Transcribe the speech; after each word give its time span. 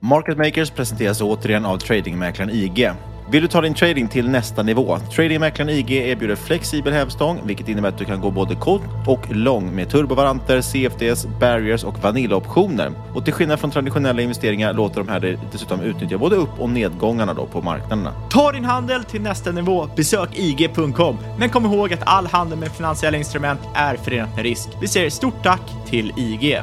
Market 0.00 0.38
Makers 0.38 0.70
presenteras 0.70 1.20
återigen 1.20 1.64
av 1.64 1.78
tradingmäklaren 1.78 2.50
IG. 2.50 2.90
Vill 3.30 3.42
du 3.42 3.48
ta 3.48 3.60
din 3.60 3.74
trading 3.74 4.08
till 4.08 4.30
nästa 4.30 4.62
nivå? 4.62 4.98
Tradingmäklaren 4.98 5.70
IG 5.70 5.90
erbjuder 5.92 6.36
flexibel 6.36 6.92
hävstång, 6.92 7.40
vilket 7.44 7.68
innebär 7.68 7.88
att 7.88 7.98
du 7.98 8.04
kan 8.04 8.20
gå 8.20 8.30
både 8.30 8.54
kort 8.54 8.82
och 9.06 9.36
lång 9.36 9.74
med 9.74 9.90
turbovaranter, 9.90 10.60
CFDs, 10.60 11.26
barriers 11.40 11.84
och 11.84 11.98
vanillaoptioner. 11.98 12.92
Och 13.14 13.24
till 13.24 13.34
skillnad 13.34 13.60
från 13.60 13.70
traditionella 13.70 14.22
investeringar 14.22 14.72
låter 14.72 15.00
de 15.00 15.08
här 15.08 15.20
dig 15.20 15.38
dessutom 15.52 15.80
utnyttja 15.80 16.18
både 16.18 16.36
upp 16.36 16.60
och 16.60 16.70
nedgångarna 16.70 17.34
då 17.34 17.46
på 17.46 17.62
marknaderna. 17.62 18.12
Ta 18.30 18.52
din 18.52 18.64
handel 18.64 19.04
till 19.04 19.22
nästa 19.22 19.52
nivå. 19.52 19.88
Besök 19.96 20.38
IG.com. 20.38 21.18
Men 21.38 21.50
kom 21.50 21.66
ihåg 21.66 21.92
att 21.92 22.02
all 22.06 22.26
handel 22.26 22.58
med 22.58 22.68
finansiella 22.68 23.18
instrument 23.18 23.60
är 23.74 23.96
förenat 23.96 24.36
med 24.36 24.44
risk. 24.44 24.68
Vi 24.80 24.88
säger 24.88 25.10
stort 25.10 25.42
tack 25.42 25.62
till 25.86 26.12
IG. 26.16 26.62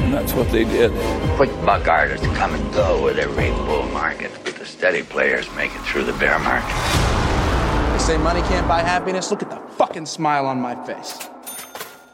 And 0.00 0.12
that's 0.14 0.32
what 0.34 0.50
they 0.50 0.64
did. 0.64 0.90
Quick 1.36 1.50
buck 1.64 1.88
artists 1.88 2.26
come 2.38 2.54
and 2.54 2.74
go 2.74 3.04
with 3.04 3.18
every 3.18 3.50
bull 3.66 3.86
market, 3.92 4.30
but 4.44 4.54
the 4.58 4.64
steady 4.64 5.02
players 5.02 5.46
make 5.56 5.70
it 5.74 5.82
through 5.92 6.04
the 6.12 6.18
bear 6.18 6.38
market. 6.38 6.76
They 7.92 7.98
say 7.98 8.18
money 8.18 8.40
can't 8.42 8.68
buy 8.68 8.80
happiness. 8.80 9.30
Look 9.30 9.42
at 9.42 9.50
the 9.50 9.58
fucking 9.76 10.06
smile 10.06 10.46
on 10.46 10.60
my 10.60 10.74
face. 10.86 11.18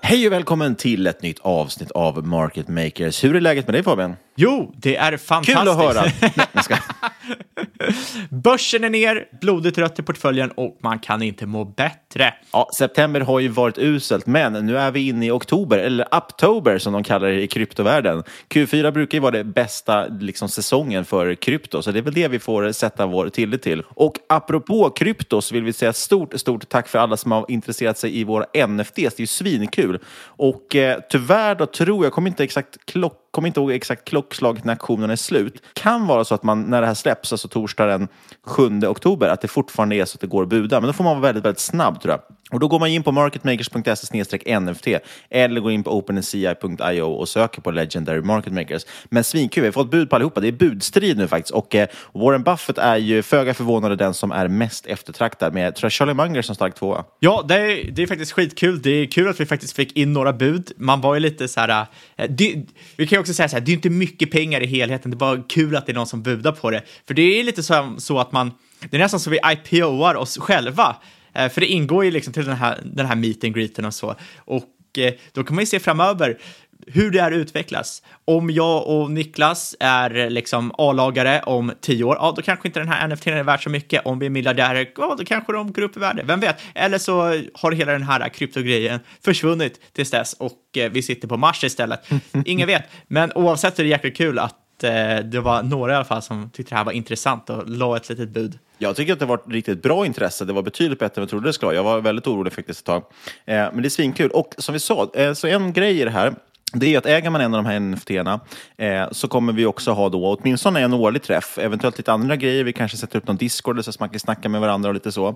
Hej 0.06 0.27
och 0.27 0.33
välkommen 0.33 0.77
till 0.77 1.06
ett 1.06 1.22
nytt 1.22 1.39
avsnitt 1.43 1.91
av 1.91 2.27
Market 2.27 2.69
Makers. 2.69 3.25
Hur 3.25 3.37
är 3.37 3.41
läget 3.41 3.67
med 3.67 3.75
dig 3.75 3.83
Fabian? 3.83 4.16
Jo, 4.37 4.72
det 4.77 4.97
är 4.97 5.16
fantastiskt. 5.16 5.59
Kul 5.59 5.69
att 5.69 5.77
höra. 5.77 6.01
Nej, 6.37 6.47
jag 6.53 6.65
ska. 6.65 6.77
Börsen 8.31 8.84
är 8.84 8.91
ner, 8.91 9.28
blodet 9.41 9.78
rött 9.78 9.98
i 9.98 10.03
portföljen 10.03 10.50
och 10.50 10.78
man 10.82 10.98
kan 10.98 11.22
inte 11.22 11.47
må 11.47 11.65
bättre. 11.65 12.34
Ja, 12.53 12.69
september 12.78 13.20
har 13.20 13.41
ju 13.41 13.48
varit 13.48 13.78
uselt, 13.78 14.26
men 14.26 14.53
nu 14.53 14.78
är 14.78 14.91
vi 14.91 15.09
inne 15.09 15.26
i 15.26 15.31
oktober, 15.31 15.78
eller 15.78 16.06
Uptober 16.16 16.78
som 16.78 16.92
de 16.92 17.03
kallar 17.03 17.28
det 17.28 17.42
i 17.42 17.47
kryptovärlden. 17.47 18.22
Q4 18.48 18.91
brukar 18.91 19.19
ju 19.19 19.22
vara 19.22 19.31
det 19.31 19.44
bästa 19.44 20.06
liksom, 20.06 20.48
säsongen 20.48 21.04
för 21.04 21.34
krypto, 21.34 21.82
så 21.82 21.91
det 21.91 21.98
är 21.98 22.03
väl 22.03 22.15
det 22.15 22.28
vi 22.28 22.38
får 22.38 22.72
sätta 22.72 23.06
vår 23.06 23.28
tillit 23.28 23.62
till. 23.62 23.82
Och 23.88 24.19
apropå 24.28 24.91
krypto 24.91 25.41
så 25.41 25.54
vill 25.54 25.65
vi 25.65 25.72
säga 25.72 25.92
stort, 25.92 26.41
stort 26.41 26.69
tack 26.69 26.88
för 26.88 26.98
alla 26.98 27.16
som 27.16 27.32
har 27.32 27.47
intresserat 27.48 27.98
sig 27.98 28.19
i 28.19 28.25
våra 28.25 28.66
NFTs. 28.66 28.94
Det 28.94 29.19
är 29.19 29.21
ju 29.21 29.26
svinkul. 29.26 29.98
Och 30.25 30.76
eh, 30.76 31.00
tyvärr 31.10 31.54
då 31.54 31.66
tror 31.66 32.04
jag, 32.04 32.12
kommer 32.12 32.31
inte 32.31 32.44
exakt 32.44 32.86
klock 32.86 33.21
kommer 33.34 33.48
inte 33.48 33.60
ihåg 33.60 33.72
exakt 33.72 34.04
klockslaget 34.04 34.65
när 34.65 34.72
auktionen 34.72 35.10
är 35.10 35.16
slut. 35.16 35.62
Kan 35.72 36.06
vara 36.06 36.25
så 36.25 36.34
att 36.34 36.42
man, 36.42 36.62
när 36.62 36.81
det 36.81 36.86
här 36.86 36.94
släpps, 36.94 37.32
alltså 37.32 37.49
torsdag 37.49 37.87
den 37.87 38.09
7 38.44 38.81
oktober, 38.87 39.28
att 39.28 39.41
det 39.41 39.49
fortfarande 39.49 39.97
är 39.97 40.05
så 40.05 40.16
att 40.16 40.21
det 40.21 40.27
går 40.27 40.43
att 40.43 40.49
buda. 40.49 40.81
Men 40.81 40.87
då 40.87 40.93
får 40.93 41.05
man 41.05 41.12
vara 41.12 41.22
väldigt, 41.22 41.44
väldigt 41.44 41.60
snabb 41.60 42.00
tror 42.00 42.12
jag. 42.12 42.21
Och 42.54 42.60
då 42.60 42.69
går 42.69 42.78
man 42.78 42.88
in 42.88 43.03
på 43.03 43.12
marketmakers.se 43.12 44.60
nft 44.60 44.87
eller 45.31 45.60
går 45.60 45.72
in 45.72 45.82
på 45.84 45.98
openci.io 45.98 47.03
och 47.03 47.28
söker 47.28 47.60
på 47.60 47.70
Legendary 47.70 48.20
Market 48.20 48.53
Makers. 48.53 48.82
Men 49.04 49.25
svinkul, 49.25 49.60
vi 49.60 49.66
har 49.66 49.72
fått 49.72 49.91
bud 49.91 50.10
på 50.10 50.16
allihopa. 50.16 50.41
Det 50.41 50.48
är 50.48 50.53
budstrid 50.53 51.16
nu 51.16 51.28
faktiskt. 51.28 51.54
Och 51.54 51.75
eh, 51.75 51.88
Warren 52.12 52.42
Buffett 52.42 52.78
är 52.78 52.97
ju 52.97 53.22
föga 53.22 53.54
förvånande 53.54 53.97
den 53.97 54.15
som 54.15 54.32
är 54.32 54.48
mest 54.48 54.87
eftertraktad 54.87 55.54
med, 55.54 55.75
tror 55.75 55.84
jag, 55.87 55.92
Charlie 55.92 56.15
Munger 56.15 56.42
som 56.42 56.54
stark 56.54 56.75
tvåa. 56.75 57.04
Ja, 57.20 57.44
det 57.48 57.54
är, 57.54 57.91
det 57.91 58.03
är 58.03 58.06
faktiskt 58.06 58.32
skitkul. 58.32 58.82
Det 58.82 58.91
är 58.91 59.06
kul 59.06 59.28
att 59.28 59.41
vi 59.41 59.47
faktiskt 59.47 59.76
fick 59.76 59.97
in 59.97 60.12
några 60.12 60.32
bud. 60.32 60.72
Man 60.76 61.00
var 61.00 61.15
ju 61.15 61.21
lite 61.21 61.48
så 61.48 61.60
här... 61.60 61.86
eh, 62.16 62.30
Det, 62.30 62.65
vi 62.97 63.07
kan 63.07 63.16
ju 63.16 63.21
också 63.21 63.34
säga 63.34 63.48
så 63.48 63.57
här, 63.57 63.60
det 63.65 63.72
är 63.72 63.74
inte 63.74 63.91
mycket 63.91 64.30
pengar 64.30 64.60
i 64.60 64.66
helheten. 64.66 65.10
Det 65.10 65.15
är 65.15 65.18
bara 65.18 65.42
kul 65.48 65.77
att 65.77 65.86
det 65.86 65.92
är 65.92 65.95
någon 65.95 66.07
som 66.07 66.22
budar 66.22 66.53
på 66.53 66.71
det. 66.71 66.83
För 67.07 67.15
det 67.15 67.41
är 67.41 67.45
lite 67.45 67.62
så, 67.62 67.95
så 67.98 68.18
att 68.18 68.33
man... 68.33 68.53
Det 68.91 68.97
är 68.97 69.00
nästan 69.00 69.21
så 69.21 69.30
vi 69.30 69.39
IPOar 69.53 70.15
oss 70.15 70.39
själva. 70.39 70.97
Eh, 71.34 71.48
För 71.48 71.60
det 71.60 71.66
ingår 71.66 72.04
ju 72.04 72.10
liksom 72.10 72.33
till 72.33 72.45
den 72.45 72.57
här, 72.57 72.78
den 72.84 73.07
här 73.07 73.16
meet 73.16 73.45
and 73.45 73.54
greeten 73.54 73.84
och 73.84 73.95
så. 73.95 74.15
Och 74.36 74.98
eh, 74.98 75.13
då 75.33 75.45
kan 75.45 75.54
man 75.54 75.63
ju 75.63 75.66
se 75.66 75.81
framöver 75.81 76.39
hur 76.86 77.10
det 77.10 77.22
här 77.22 77.33
utvecklas. 77.33 78.03
Om 78.25 78.51
jag 78.51 78.86
och 78.86 79.10
Niklas 79.10 79.77
är 79.81 80.31
liksom 80.31 80.72
A-lagare 80.78 81.42
om 81.42 81.72
tio 81.81 82.04
år, 82.04 82.16
ja 82.21 82.33
då 82.36 82.42
kanske 82.42 82.69
inte 82.69 82.81
den 82.81 82.89
här 82.89 83.09
NFT 83.09 83.27
är 83.27 83.42
värd 83.42 83.63
så 83.63 83.71
mycket. 83.71 84.07
Om 84.07 84.19
vi 84.19 84.27
är 84.27 84.31
miljardärer, 84.31 84.91
ja 84.97 85.15
då 85.19 85.25
kanske 85.25 85.53
de 85.53 85.72
går 85.72 85.83
upp 85.83 85.97
i 85.97 86.01
värde, 86.01 86.22
vem 86.22 86.41
vet? 86.41 86.57
Eller 86.75 86.98
så 86.98 87.21
har 87.54 87.72
hela 87.72 87.92
den 87.92 88.03
här 88.03 88.28
kryptogrejen 88.28 89.01
försvunnit 89.25 89.81
tills 89.92 90.10
dess 90.10 90.33
och 90.33 90.59
eh, 90.77 90.91
vi 90.91 91.03
sitter 91.03 91.28
på 91.28 91.36
Mars 91.36 91.65
istället. 91.65 92.01
Ingen 92.45 92.66
vet, 92.66 92.83
men 93.07 93.33
oavsett 93.33 93.78
är 93.78 93.83
det 93.83 93.89
jäkligt 93.89 94.16
kul 94.16 94.39
att 94.39 94.54
Eh, 94.84 95.19
det 95.25 95.41
var 95.41 95.63
några 95.63 95.92
i 95.92 95.97
alla 95.97 96.04
fall 96.04 96.22
som 96.22 96.51
tyckte 96.51 96.75
det 96.75 96.77
här 96.77 96.84
var 96.84 96.92
intressant 96.92 97.51
och 97.51 97.69
la 97.69 97.97
ett 97.97 98.09
litet 98.09 98.28
bud. 98.28 98.59
Jag 98.78 98.97
tycker 98.97 99.13
att 99.13 99.19
det 99.19 99.27
var 99.27 99.34
ett 99.34 99.48
riktigt 99.48 99.83
bra 99.83 100.07
intresse. 100.07 100.45
Det 100.45 100.53
var 100.53 100.63
betydligt 100.63 100.98
bättre 100.98 101.21
än 101.21 101.22
jag 101.22 101.31
trodde 101.31 101.48
det 101.48 101.53
skulle 101.53 101.66
vara. 101.66 101.77
Jag 101.77 101.84
var 101.84 102.01
väldigt 102.01 102.27
orolig 102.27 102.53
faktiskt 102.53 102.81
ett 102.81 102.86
tag. 102.86 103.03
Eh, 103.45 103.54
men 103.54 103.83
det 103.83 103.89
är 103.89 103.91
svinkul. 103.91 104.31
Och 104.31 104.54
som 104.59 104.72
vi 104.72 104.81
sa, 104.81 105.10
eh, 105.15 105.33
så 105.33 105.47
en 105.47 105.72
grej 105.72 106.01
i 106.01 106.04
det 106.04 106.10
här 106.10 106.34
det 106.74 106.94
är 106.94 106.98
att 106.98 107.06
äger 107.06 107.30
man 107.30 107.41
en 107.41 107.54
av 107.54 107.65
de 107.65 107.71
här 107.71 107.80
NFT-erna 107.80 108.41
eh, 108.76 109.09
så 109.12 109.28
kommer 109.28 109.53
vi 109.53 109.66
också 109.66 109.92
ha 109.92 110.09
då 110.09 110.38
åtminstone 110.38 110.80
en 110.80 110.94
årlig 110.94 111.22
träff, 111.22 111.59
eventuellt 111.59 111.98
lite 111.98 112.12
andra 112.12 112.36
grejer. 112.36 112.65
Vi 112.65 112.72
kanske 112.72 112.97
sätter 112.97 113.18
upp 113.18 113.26
någon 113.26 113.36
Discord 113.36 113.84
så 113.84 113.91
att 113.91 114.00
man 114.00 114.09
kan 114.09 114.21
snacka 114.21 114.48
med 114.48 114.60
varandra 114.60 114.88
och 114.88 114.94
lite 114.94 115.12
så. 115.12 115.28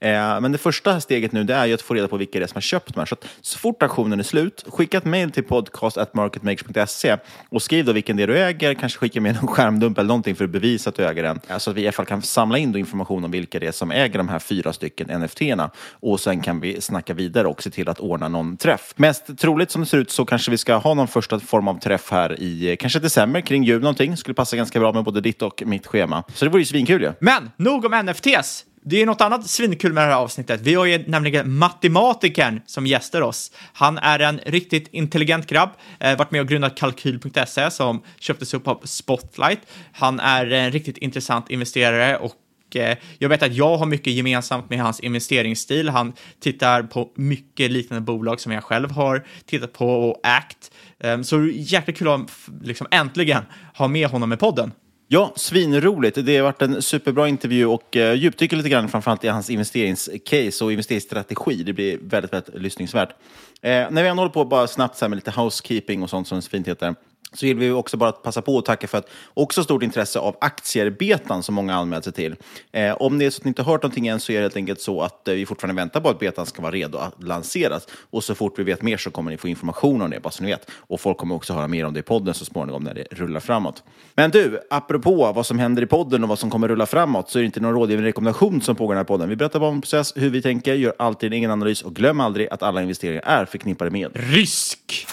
Eh, 0.00 0.40
men 0.40 0.52
det 0.52 0.58
första 0.58 1.00
steget 1.00 1.32
nu 1.32 1.44
det 1.44 1.54
är 1.54 1.66
ju 1.66 1.74
att 1.74 1.82
få 1.82 1.94
reda 1.94 2.08
på 2.08 2.16
vilka 2.16 2.38
det 2.38 2.44
är 2.44 2.46
som 2.46 2.56
har 2.56 2.60
köpt 2.60 2.94
de 2.94 3.00
här. 3.00 3.06
Så, 3.06 3.14
att, 3.14 3.26
så 3.40 3.58
fort 3.58 3.82
auktionen 3.82 4.18
är 4.18 4.24
slut, 4.24 4.64
skicka 4.68 4.98
ett 4.98 5.04
mejl 5.04 5.30
till 5.30 5.44
podcast.marketmakers.se 5.44 7.16
och 7.48 7.62
skriv 7.62 7.84
då 7.84 7.92
vilken 7.92 8.16
det 8.16 8.22
är 8.22 8.26
du 8.26 8.38
äger, 8.38 8.74
kanske 8.74 8.98
skicka 8.98 9.20
med 9.20 9.36
en 9.36 9.46
skärmdump 9.46 9.98
eller 9.98 10.08
någonting 10.08 10.34
för 10.34 10.44
att 10.44 10.50
bevisa 10.50 10.90
att 10.90 10.96
du 10.96 11.06
äger 11.06 11.22
den. 11.22 11.40
Så 11.58 11.70
att 11.70 11.76
vi 11.76 11.82
i 11.82 11.86
alla 11.86 11.92
fall 11.92 12.06
kan 12.06 12.22
samla 12.22 12.58
in 12.58 12.76
information 12.76 13.24
om 13.24 13.30
vilka 13.30 13.58
det 13.58 13.66
är 13.66 13.72
som 13.72 13.90
äger 13.90 14.18
de 14.18 14.28
här 14.28 14.38
fyra 14.38 14.72
stycken 14.72 15.10
NFT-erna. 15.10 15.70
Och 15.90 16.20
sen 16.20 16.40
kan 16.40 16.60
vi 16.60 16.80
snacka 16.80 17.14
vidare 17.14 17.46
och 17.48 17.62
se 17.62 17.70
till 17.70 17.88
att 17.88 18.00
ordna 18.00 18.28
någon 18.28 18.56
träff. 18.56 18.94
Mest 18.96 19.38
troligt 19.38 19.70
som 19.70 19.80
det 19.80 19.86
ser 19.86 19.98
ut 19.98 20.10
så 20.10 20.24
kanske 20.24 20.50
vi 20.50 20.58
ska 20.58 20.76
ha 20.84 20.94
någon 20.94 21.08
första 21.08 21.40
form 21.40 21.68
av 21.68 21.80
träff 21.80 22.10
här 22.10 22.40
i 22.40 22.70
eh, 22.70 22.76
kanske 22.76 22.98
december 22.98 23.40
kring 23.40 23.64
jul 23.64 23.80
någonting. 23.80 24.16
Skulle 24.16 24.34
passa 24.34 24.56
ganska 24.56 24.80
bra 24.80 24.92
med 24.92 25.04
både 25.04 25.20
ditt 25.20 25.42
och 25.42 25.62
mitt 25.66 25.86
schema. 25.86 26.24
Så 26.34 26.44
det 26.44 26.50
vore 26.50 26.62
ju 26.62 26.66
svinkul 26.66 27.00
ju. 27.00 27.06
Ja. 27.06 27.14
Men 27.20 27.50
nog 27.56 27.84
om 27.84 28.06
NFTs. 28.06 28.64
Det 28.86 29.02
är 29.02 29.06
något 29.06 29.20
annat 29.20 29.46
svinkul 29.46 29.92
med 29.92 30.04
det 30.04 30.12
här 30.12 30.20
avsnittet. 30.20 30.60
Vi 30.60 30.74
har 30.74 30.84
ju 30.84 31.04
nämligen 31.06 31.54
matematikern 31.54 32.60
som 32.66 32.86
gäster 32.86 33.22
oss. 33.22 33.52
Han 33.72 33.98
är 33.98 34.18
en 34.18 34.40
riktigt 34.46 34.88
intelligent 34.92 35.46
grabb, 35.46 35.70
eh, 36.00 36.18
varit 36.18 36.30
med 36.30 36.40
och 36.40 36.48
grundat 36.48 36.76
kalkyl.se 36.76 37.70
som 37.70 38.02
köptes 38.18 38.54
upp 38.54 38.68
av 38.68 38.80
Spotlight. 38.84 39.60
Han 39.92 40.20
är 40.20 40.50
en 40.52 40.72
riktigt 40.72 40.98
intressant 40.98 41.50
investerare 41.50 42.16
och 42.16 42.76
eh, 42.76 42.96
jag 43.18 43.28
vet 43.28 43.42
att 43.42 43.54
jag 43.54 43.76
har 43.76 43.86
mycket 43.86 44.12
gemensamt 44.12 44.70
med 44.70 44.80
hans 44.80 45.00
investeringsstil. 45.00 45.88
Han 45.88 46.12
tittar 46.40 46.82
på 46.82 47.10
mycket 47.14 47.70
liknande 47.70 48.00
bolag 48.00 48.40
som 48.40 48.52
jag 48.52 48.64
själv 48.64 48.90
har 48.90 49.26
tittat 49.46 49.72
på 49.72 50.10
och 50.10 50.26
ägt. 50.26 50.70
Ehm, 51.04 51.24
så 51.24 51.46
jäkla 51.52 51.94
kul 51.94 52.08
att 52.08 52.30
liksom 52.62 52.86
äntligen 52.90 53.42
ha 53.76 53.88
med 53.88 54.08
honom 54.08 54.32
i 54.32 54.36
podden. 54.36 54.72
Ja, 55.08 55.32
svinroligt. 55.36 56.18
Det 56.26 56.36
har 56.36 56.42
varit 56.42 56.62
en 56.62 56.82
superbra 56.82 57.28
intervju 57.28 57.66
och 57.66 57.96
eh, 57.96 58.14
djupdyker 58.14 58.56
lite 58.56 58.68
grann 58.68 58.88
framförallt 58.88 59.24
i 59.24 59.28
hans 59.28 59.50
investeringscase 59.50 60.64
och 60.64 60.72
investeringsstrategi. 60.72 61.62
Det 61.62 61.72
blir 61.72 61.98
väldigt, 62.02 62.32
väldigt 62.32 62.54
lyssningsvärt. 62.54 63.08
Eh, 63.62 63.70
när 63.70 64.02
vi 64.02 64.08
ändå 64.08 64.20
håller 64.20 64.32
på 64.32 64.44
bara 64.44 64.66
snabbt 64.66 64.96
så 64.96 65.08
med 65.08 65.16
lite 65.16 65.30
housekeeping 65.30 66.02
och 66.02 66.10
sånt 66.10 66.28
som 66.28 66.40
det 66.40 66.48
fint 66.48 66.68
heter 66.68 66.94
så 67.34 67.46
vill 67.46 67.58
vi 67.58 67.70
också 67.70 67.96
bara 67.96 68.12
passa 68.12 68.42
på 68.42 68.58
att 68.58 68.64
tacka 68.64 68.86
för 68.86 68.98
att 68.98 69.08
också 69.34 69.64
stort 69.64 69.82
intresse 69.82 70.18
av 70.18 70.36
aktierbetan 70.40 71.42
som 71.42 71.54
många 71.54 71.74
anmält 71.74 72.04
sig 72.04 72.12
till. 72.12 72.36
Eh, 72.72 72.92
om 72.92 73.18
det 73.18 73.26
är 73.26 73.30
så 73.30 73.40
att 73.40 73.44
ni 73.44 73.48
inte 73.48 73.62
har 73.62 73.72
hört 73.72 73.82
någonting 73.82 74.06
än 74.06 74.20
så 74.20 74.32
är 74.32 74.36
det 74.36 74.42
helt 74.42 74.56
enkelt 74.56 74.80
så 74.80 75.02
att 75.02 75.28
eh, 75.28 75.34
vi 75.34 75.46
fortfarande 75.46 75.82
väntar 75.82 76.00
på 76.00 76.08
att 76.08 76.18
betan 76.18 76.46
ska 76.46 76.62
vara 76.62 76.72
redo 76.72 76.98
att 76.98 77.22
lanseras. 77.22 77.88
Och 78.10 78.24
så 78.24 78.34
fort 78.34 78.58
vi 78.58 78.62
vet 78.62 78.82
mer 78.82 78.96
så 78.96 79.10
kommer 79.10 79.30
ni 79.30 79.36
få 79.36 79.48
information 79.48 80.02
om 80.02 80.10
det, 80.10 80.20
bara 80.20 80.30
så 80.30 80.42
ni 80.42 80.50
vet. 80.50 80.70
Och 80.76 81.00
folk 81.00 81.18
kommer 81.18 81.34
också 81.34 81.52
höra 81.52 81.68
mer 81.68 81.84
om 81.84 81.94
det 81.94 82.00
i 82.00 82.02
podden 82.02 82.34
så 82.34 82.44
småningom 82.44 82.84
när 82.84 82.94
det 82.94 83.06
rullar 83.10 83.40
framåt. 83.40 83.82
Men 84.14 84.30
du, 84.30 84.60
apropå 84.70 85.32
vad 85.32 85.46
som 85.46 85.58
händer 85.58 85.82
i 85.82 85.86
podden 85.86 86.22
och 86.22 86.28
vad 86.28 86.38
som 86.38 86.50
kommer 86.50 86.68
rulla 86.68 86.86
framåt 86.86 87.30
så 87.30 87.38
är 87.38 87.42
det 87.42 87.46
inte 87.46 87.60
någon 87.60 87.74
rådgivande 87.74 88.08
rekommendation 88.08 88.60
som 88.60 88.76
pågår 88.76 88.94
i 88.94 88.94
den 88.94 88.98
här 88.98 89.04
podden. 89.04 89.28
Vi 89.28 89.36
berättar 89.36 89.60
bara 89.60 89.70
om 89.70 89.80
process, 89.80 90.12
hur 90.16 90.30
vi 90.30 90.42
tänker, 90.42 90.74
gör 90.74 90.94
alltid 90.98 91.26
en 91.26 91.32
egen 91.32 91.50
analys 91.50 91.82
och 91.82 91.94
glöm 91.94 92.20
aldrig 92.20 92.48
att 92.50 92.62
alla 92.62 92.82
investeringar 92.82 93.22
är 93.26 93.44
förknippade 93.44 93.90
med 93.90 94.10
risk. 94.14 95.06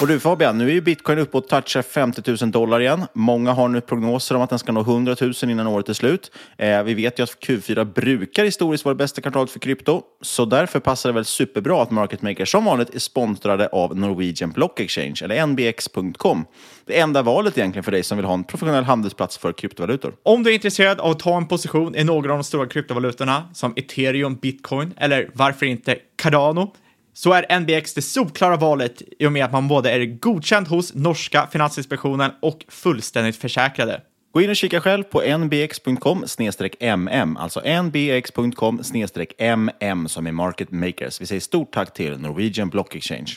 Och 0.00 0.08
du 0.08 0.20
Fabian, 0.20 0.58
nu 0.58 0.68
är 0.68 0.72
ju 0.72 0.80
bitcoin 0.80 1.18
uppe 1.18 1.36
och 1.36 1.48
touchar 1.48 1.82
50 1.82 2.22
000 2.40 2.50
dollar 2.50 2.80
igen. 2.80 3.06
Många 3.12 3.52
har 3.52 3.68
nu 3.68 3.80
prognoser 3.80 4.34
om 4.34 4.42
att 4.42 4.50
den 4.50 4.58
ska 4.58 4.72
nå 4.72 4.80
100 4.80 5.16
000 5.20 5.32
innan 5.42 5.66
året 5.66 5.88
är 5.88 5.92
slut. 5.92 6.30
Eh, 6.58 6.82
vi 6.82 6.94
vet 6.94 7.18
ju 7.18 7.22
att 7.22 7.30
Q4 7.30 7.84
brukar 7.84 8.44
historiskt 8.44 8.84
vara 8.84 8.94
det 8.94 8.98
bästa 8.98 9.20
kvartalet 9.20 9.50
för 9.50 9.58
krypto, 9.58 10.02
så 10.22 10.44
därför 10.44 10.80
passar 10.80 11.08
det 11.08 11.14
väl 11.14 11.24
superbra 11.24 11.82
att 11.82 11.90
Market 11.90 12.22
Maker 12.22 12.44
som 12.44 12.64
vanligt 12.64 12.94
är 12.94 12.98
sponsrade 12.98 13.68
av 13.68 13.96
Norwegian 13.96 14.50
Block 14.50 14.80
Exchange, 14.80 15.20
eller 15.22 15.46
nbx.com. 15.46 16.44
Det 16.86 16.98
enda 16.98 17.22
valet 17.22 17.58
egentligen 17.58 17.84
för 17.84 17.92
dig 17.92 18.02
som 18.02 18.18
vill 18.18 18.26
ha 18.26 18.34
en 18.34 18.44
professionell 18.44 18.84
handelsplats 18.84 19.38
för 19.38 19.52
kryptovalutor. 19.52 20.14
Om 20.22 20.42
du 20.42 20.50
är 20.50 20.54
intresserad 20.54 21.00
av 21.00 21.10
att 21.10 21.18
ta 21.18 21.36
en 21.36 21.46
position 21.46 21.96
i 21.96 22.04
några 22.04 22.32
av 22.32 22.38
de 22.38 22.44
stora 22.44 22.66
kryptovalutorna 22.66 23.48
som 23.54 23.72
ethereum, 23.76 24.34
bitcoin 24.34 24.94
eller 24.96 25.30
varför 25.34 25.66
inte 25.66 25.96
Cardano 26.16 26.72
så 27.14 27.32
är 27.32 27.60
NBX 27.60 27.94
det 27.94 28.02
solklara 28.02 28.56
valet 28.56 29.02
i 29.18 29.26
och 29.26 29.32
med 29.32 29.44
att 29.44 29.52
man 29.52 29.68
både 29.68 29.90
är 29.90 30.04
godkänd 30.04 30.68
hos 30.68 30.94
norska 30.94 31.48
Finansinspektionen 31.52 32.30
och 32.42 32.64
fullständigt 32.68 33.36
försäkrade. 33.36 34.00
Gå 34.32 34.42
in 34.42 34.50
och 34.50 34.56
kika 34.56 34.80
själv 34.80 35.02
på 35.02 35.38
nbx.com 35.38 36.24
mm, 36.80 37.36
alltså 37.36 37.60
nbx.com 37.82 38.82
mm 39.78 40.08
som 40.08 40.26
är 40.26 40.32
market 40.32 40.70
makers. 40.70 41.20
Vi 41.20 41.26
säger 41.26 41.40
stort 41.40 41.74
tack 41.74 41.94
till 41.94 42.18
Norwegian 42.18 42.68
Block 42.68 42.94
Exchange. 42.94 43.32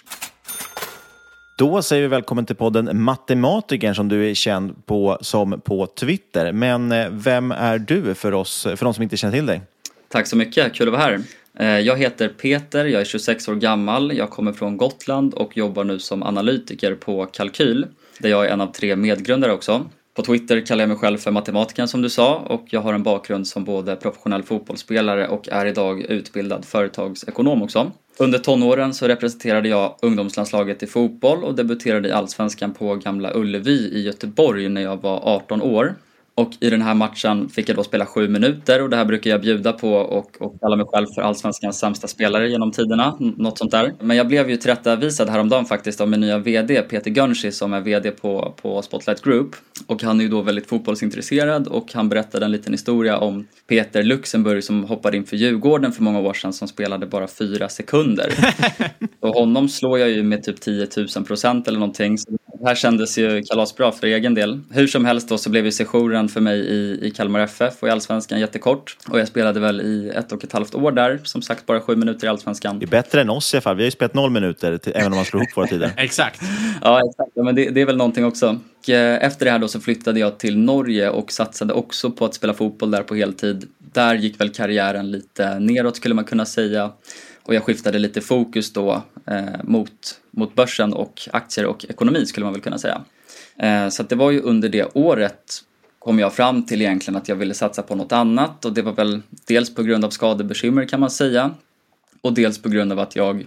Då 1.57 1.81
säger 1.81 2.01
vi 2.01 2.07
välkommen 2.07 2.45
till 2.45 2.55
podden 2.55 3.01
Matematikern 3.03 3.95
som 3.95 4.07
du 4.07 4.29
är 4.29 4.33
känd 4.33 4.85
på 4.85 5.17
som 5.21 5.61
på 5.61 5.87
Twitter. 5.87 6.51
Men 6.51 6.91
eh, 6.91 7.07
vem 7.11 7.51
är 7.51 7.77
du 7.77 8.15
för 8.15 8.33
oss, 8.33 8.63
för 8.63 8.83
de 8.85 8.93
som 8.93 9.03
inte 9.03 9.17
känner 9.17 9.33
till 9.33 9.45
dig? 9.45 9.61
Tack 10.09 10.27
så 10.27 10.37
mycket, 10.37 10.73
kul 10.73 10.87
att 10.87 10.93
vara 10.93 11.01
här. 11.03 11.21
Eh, 11.59 11.79
jag 11.79 11.97
heter 11.97 12.29
Peter, 12.29 12.85
jag 12.85 13.01
är 13.01 13.05
26 13.05 13.47
år 13.47 13.55
gammal, 13.55 14.17
jag 14.17 14.29
kommer 14.29 14.53
från 14.53 14.77
Gotland 14.77 15.33
och 15.33 15.57
jobbar 15.57 15.83
nu 15.83 15.99
som 15.99 16.23
analytiker 16.23 16.95
på 16.95 17.25
Kalkyl, 17.25 17.87
där 18.19 18.29
jag 18.29 18.45
är 18.45 18.49
en 18.49 18.61
av 18.61 18.71
tre 18.71 18.95
medgrundare 18.95 19.53
också. 19.53 19.85
På 20.13 20.23
Twitter 20.23 20.65
kallar 20.65 20.81
jag 20.81 20.89
mig 20.89 20.97
själv 20.97 21.17
för 21.17 21.31
matematikern 21.31 21.87
som 21.87 22.01
du 22.01 22.09
sa 22.09 22.35
och 22.35 22.65
jag 22.69 22.81
har 22.81 22.93
en 22.93 23.03
bakgrund 23.03 23.47
som 23.47 23.63
både 23.63 23.95
professionell 23.95 24.43
fotbollsspelare 24.43 25.27
och 25.27 25.49
är 25.49 25.65
idag 25.65 26.01
utbildad 26.01 26.65
företagsekonom 26.65 27.63
också. 27.63 27.91
Under 28.17 28.39
tonåren 28.39 28.93
så 28.93 29.07
representerade 29.07 29.69
jag 29.69 29.95
ungdomslandslaget 30.01 30.83
i 30.83 30.87
fotboll 30.87 31.43
och 31.43 31.55
debuterade 31.55 32.09
i 32.09 32.11
Allsvenskan 32.11 32.73
på 32.73 32.95
Gamla 32.95 33.31
Ullevi 33.35 33.91
i 33.93 34.01
Göteborg 34.01 34.69
när 34.69 34.81
jag 34.81 35.01
var 35.01 35.19
18 35.23 35.61
år. 35.61 35.95
Och 36.37 36.51
i 36.59 36.69
den 36.69 36.81
här 36.81 36.95
matchen 36.95 37.49
fick 37.49 37.69
jag 37.69 37.75
då 37.75 37.83
spela 37.83 38.05
sju 38.05 38.27
minuter 38.27 38.83
och 38.83 38.89
det 38.89 38.97
här 38.97 39.05
brukar 39.05 39.29
jag 39.29 39.41
bjuda 39.41 39.73
på 39.73 39.93
och, 39.93 40.41
och 40.41 40.59
kalla 40.59 40.75
mig 40.75 40.85
själv 40.89 41.05
för 41.15 41.21
allsvenskans 41.21 41.79
sämsta 41.79 42.07
spelare 42.07 42.49
genom 42.49 42.71
tiderna, 42.71 43.17
något 43.19 43.57
sånt 43.57 43.71
där. 43.71 43.93
Men 44.01 44.17
jag 44.17 44.27
blev 44.27 44.49
ju 44.49 44.57
tillrättavisad 44.57 45.29
häromdagen 45.29 45.65
faktiskt 45.65 46.01
av 46.01 46.09
min 46.09 46.19
nya 46.19 46.37
VD 46.37 46.81
Peter 46.81 47.11
Gönsi 47.11 47.51
som 47.51 47.73
är 47.73 47.81
VD 47.81 48.11
på, 48.11 48.53
på 48.61 48.81
Spotlight 48.81 49.21
Group. 49.21 49.55
Och 49.87 50.03
han 50.03 50.19
är 50.19 50.23
ju 50.23 50.29
då 50.29 50.41
väldigt 50.41 50.67
fotbollsintresserad 50.69 51.67
och 51.67 51.93
han 51.93 52.09
berättade 52.09 52.45
en 52.45 52.51
liten 52.51 52.73
historia 52.73 53.17
om 53.17 53.47
Peter 53.67 54.03
Luxemburg 54.03 54.63
som 54.63 54.83
hoppade 54.83 55.17
in 55.17 55.25
för 55.25 55.37
Djurgården 55.37 55.91
för 55.91 56.03
många 56.03 56.19
år 56.19 56.33
sedan 56.33 56.53
som 56.53 56.67
spelade 56.67 57.07
bara 57.07 57.27
fyra 57.27 57.69
sekunder. 57.69 58.33
och 59.19 59.29
honom 59.29 59.69
slår 59.69 59.99
jag 59.99 60.09
ju 60.09 60.23
med 60.23 60.43
typ 60.43 60.61
10 60.61 60.87
000 61.15 61.25
procent 61.25 61.67
eller 61.67 61.79
någonting. 61.79 62.17
Så 62.17 62.37
här 62.65 62.75
kändes 62.75 63.17
ju 63.17 63.43
kalasbra 63.43 63.91
för 63.91 64.07
egen 64.07 64.33
del. 64.33 64.59
Hur 64.69 64.87
som 64.87 65.05
helst 65.05 65.29
då 65.29 65.37
så 65.37 65.49
blev 65.49 65.65
ju 65.65 65.71
sessionen 65.71 66.29
för 66.29 66.41
mig 66.41 66.59
i, 66.59 66.99
i 67.07 67.11
Kalmar 67.11 67.39
FF 67.39 67.73
och 67.79 67.87
i 67.87 67.91
Allsvenskan 67.91 68.39
jättekort. 68.39 68.97
Och 69.09 69.19
jag 69.19 69.27
spelade 69.27 69.59
väl 69.59 69.81
i 69.81 70.11
ett 70.15 70.31
och 70.31 70.43
ett 70.43 70.51
halvt 70.51 70.75
år 70.75 70.91
där. 70.91 71.19
Som 71.23 71.41
sagt 71.41 71.65
bara 71.65 71.81
sju 71.81 71.95
minuter 71.95 72.27
i 72.27 72.29
Allsvenskan. 72.29 72.79
Det 72.79 72.85
är 72.85 72.87
bättre 72.87 73.21
än 73.21 73.29
oss 73.29 73.53
i 73.53 73.57
alla 73.57 73.61
fall. 73.61 73.75
Vi 73.75 73.83
har 73.83 73.87
ju 73.87 73.91
spelat 73.91 74.13
noll 74.13 74.31
minuter 74.31 74.77
till, 74.77 74.91
även 74.95 75.11
om 75.11 75.15
man 75.15 75.25
slår 75.25 75.41
ihop 75.41 75.57
våra 75.57 75.67
tider. 75.67 75.91
exakt. 75.97 76.41
Ja, 76.81 77.01
exakt. 77.09 77.31
Ja, 77.33 77.43
men 77.43 77.55
det, 77.55 77.69
det 77.69 77.81
är 77.81 77.85
väl 77.85 77.97
någonting 77.97 78.25
också. 78.25 78.59
Och 78.87 78.89
eh, 78.89 79.23
efter 79.23 79.45
det 79.45 79.51
här 79.51 79.59
då 79.59 79.67
så 79.67 79.79
flyttade 79.79 80.19
jag 80.19 80.37
till 80.37 80.57
Norge 80.57 81.09
och 81.09 81.31
satsade 81.31 81.73
också 81.73 82.11
på 82.11 82.25
att 82.25 82.33
spela 82.33 82.53
fotboll 82.53 82.91
där 82.91 83.03
på 83.03 83.15
heltid. 83.15 83.65
Där 83.77 84.15
gick 84.15 84.41
väl 84.41 84.49
karriären 84.49 85.11
lite 85.11 85.59
neråt 85.59 85.95
skulle 85.95 86.15
man 86.15 86.25
kunna 86.25 86.45
säga. 86.45 86.91
Och 87.47 87.55
jag 87.55 87.63
skiftade 87.63 87.99
lite 87.99 88.21
fokus 88.21 88.73
då 88.73 89.03
eh, 89.25 89.63
mot, 89.63 90.21
mot 90.31 90.55
börsen 90.55 90.93
och 90.93 91.29
aktier 91.33 91.65
och 91.65 91.85
ekonomi 91.89 92.25
skulle 92.25 92.43
man 92.43 92.53
väl 92.53 92.61
kunna 92.61 92.77
säga. 92.77 93.01
Eh, 93.57 93.89
så 93.89 94.03
det 94.03 94.15
var 94.15 94.31
ju 94.31 94.41
under 94.41 94.69
det 94.69 94.85
året 94.93 95.63
kom 95.99 96.19
jag 96.19 96.33
fram 96.33 96.65
till 96.65 96.81
egentligen 96.81 97.17
att 97.17 97.29
jag 97.29 97.35
ville 97.35 97.53
satsa 97.53 97.81
på 97.81 97.95
något 97.95 98.11
annat 98.11 98.65
och 98.65 98.73
det 98.73 98.81
var 98.81 98.91
väl 98.91 99.21
dels 99.45 99.75
på 99.75 99.83
grund 99.83 100.05
av 100.05 100.09
skadebekymmer 100.09 100.85
kan 100.85 100.99
man 100.99 101.09
säga 101.09 101.51
och 102.21 102.33
dels 102.33 102.61
på 102.61 102.69
grund 102.69 102.91
av 102.91 102.99
att 102.99 103.15
jag 103.15 103.45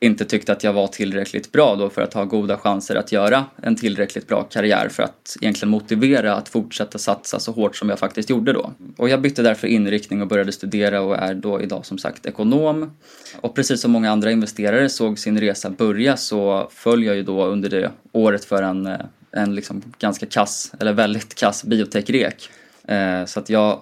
inte 0.00 0.24
tyckte 0.24 0.52
att 0.52 0.64
jag 0.64 0.72
var 0.72 0.86
tillräckligt 0.86 1.52
bra 1.52 1.76
då 1.76 1.90
för 1.90 2.02
att 2.02 2.14
ha 2.14 2.24
goda 2.24 2.56
chanser 2.58 2.96
att 2.96 3.12
göra 3.12 3.44
en 3.62 3.76
tillräckligt 3.76 4.28
bra 4.28 4.42
karriär 4.42 4.88
för 4.88 5.02
att 5.02 5.36
egentligen 5.40 5.70
motivera 5.70 6.34
att 6.34 6.48
fortsätta 6.48 6.98
satsa 6.98 7.38
så 7.38 7.52
hårt 7.52 7.76
som 7.76 7.88
jag 7.88 7.98
faktiskt 7.98 8.30
gjorde 8.30 8.52
då. 8.52 8.72
Och 8.96 9.08
jag 9.08 9.20
bytte 9.20 9.42
därför 9.42 9.66
inriktning 9.66 10.22
och 10.22 10.28
började 10.28 10.52
studera 10.52 11.00
och 11.00 11.16
är 11.16 11.34
då 11.34 11.60
idag 11.60 11.86
som 11.86 11.98
sagt 11.98 12.26
ekonom. 12.26 12.96
Och 13.40 13.54
precis 13.54 13.80
som 13.80 13.90
många 13.90 14.10
andra 14.10 14.30
investerare 14.30 14.88
såg 14.88 15.18
sin 15.18 15.40
resa 15.40 15.70
börja 15.70 16.16
så 16.16 16.68
föll 16.72 17.04
jag 17.04 17.16
ju 17.16 17.22
då 17.22 17.44
under 17.44 17.70
det 17.70 17.90
året 18.12 18.44
för 18.44 18.62
en, 18.62 18.86
eh, 18.86 19.00
en 19.30 19.54
liksom 19.54 19.82
ganska 19.98 20.26
kass, 20.26 20.72
eller 20.80 20.92
väldigt 20.92 21.34
kass 21.34 21.64
biotech-rek. 21.64 22.48
Eh, 22.88 23.24
så 23.24 23.40
att 23.40 23.50
jag 23.50 23.80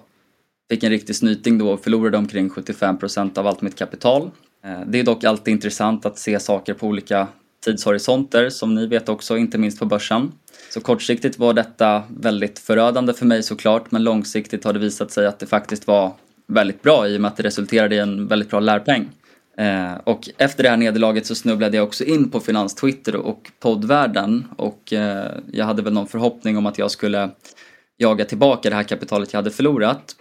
fick 0.69 0.83
en 0.83 0.89
riktig 0.89 1.15
snyting 1.15 1.57
då 1.57 1.71
och 1.71 1.83
förlorade 1.83 2.17
omkring 2.17 2.49
75% 2.49 3.37
av 3.37 3.47
allt 3.47 3.61
mitt 3.61 3.75
kapital 3.75 4.31
Eh, 4.65 4.81
det 4.87 4.99
är 4.99 5.03
dock 5.03 5.23
alltid 5.23 5.51
intressant 5.51 6.05
att 6.05 6.19
se 6.19 6.39
saker 6.39 6.73
på 6.73 6.87
olika 6.87 7.27
tidshorisonter 7.65 8.49
som 8.49 8.75
ni 8.75 8.87
vet 8.87 9.09
också, 9.09 9.37
inte 9.37 9.57
minst 9.57 9.79
på 9.79 9.85
börsen. 9.85 10.31
Så 10.73 10.81
kortsiktigt 10.81 11.39
var 11.39 11.53
detta 11.53 12.03
väldigt 12.09 12.59
förödande 12.59 13.13
för 13.13 13.25
mig 13.25 13.43
såklart 13.43 13.91
men 13.91 14.03
långsiktigt 14.03 14.63
har 14.63 14.73
det 14.73 14.79
visat 14.79 15.11
sig 15.11 15.27
att 15.27 15.39
det 15.39 15.45
faktiskt 15.45 15.87
var 15.87 16.11
väldigt 16.47 16.81
bra 16.81 17.07
i 17.07 17.17
och 17.17 17.21
med 17.21 17.29
att 17.29 17.37
det 17.37 17.43
resulterade 17.43 17.95
i 17.95 17.99
en 17.99 18.27
väldigt 18.27 18.49
bra 18.49 18.59
lärpeng. 18.59 19.09
Eh, 19.57 19.93
och 20.03 20.29
efter 20.37 20.63
det 20.63 20.69
här 20.69 20.77
nederlaget 20.77 21.25
så 21.25 21.35
snubblade 21.35 21.77
jag 21.77 21.83
också 21.83 22.03
in 22.03 22.29
på 22.29 22.39
finanstwitter 22.39 23.15
och 23.15 23.51
poddvärlden 23.59 24.47
och 24.57 24.93
eh, 24.93 25.31
jag 25.51 25.65
hade 25.65 25.81
väl 25.81 25.93
någon 25.93 26.07
förhoppning 26.07 26.57
om 26.57 26.65
att 26.65 26.77
jag 26.77 26.91
skulle 26.91 27.29
jaga 27.97 28.25
tillbaka 28.25 28.69
det 28.69 28.75
här 28.75 28.83
kapitalet 28.83 29.33
jag 29.33 29.37
hade 29.37 29.51
förlorat. 29.51 30.15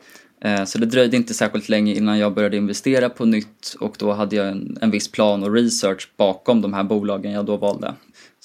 Eh, 0.45 0.65
så 0.65 0.79
det 0.79 0.87
dröjde 0.87 1.17
inte 1.17 1.35
särskilt 1.35 1.69
länge 1.69 1.95
innan 1.95 2.19
jag 2.19 2.35
började 2.35 2.57
investera 2.57 3.09
på 3.09 3.25
nytt 3.25 3.77
och 3.81 3.97
då 3.99 4.13
hade 4.13 4.37
jag 4.37 4.49
en, 4.49 4.79
en 4.81 4.91
viss 4.91 5.13
plan 5.13 5.43
och 5.43 5.55
research 5.55 6.09
bakom 6.17 6.61
de 6.61 6.75
här 6.75 6.85
bolagen 6.85 7.33
jag 7.33 7.47
då 7.47 7.57
valde. 7.57 7.95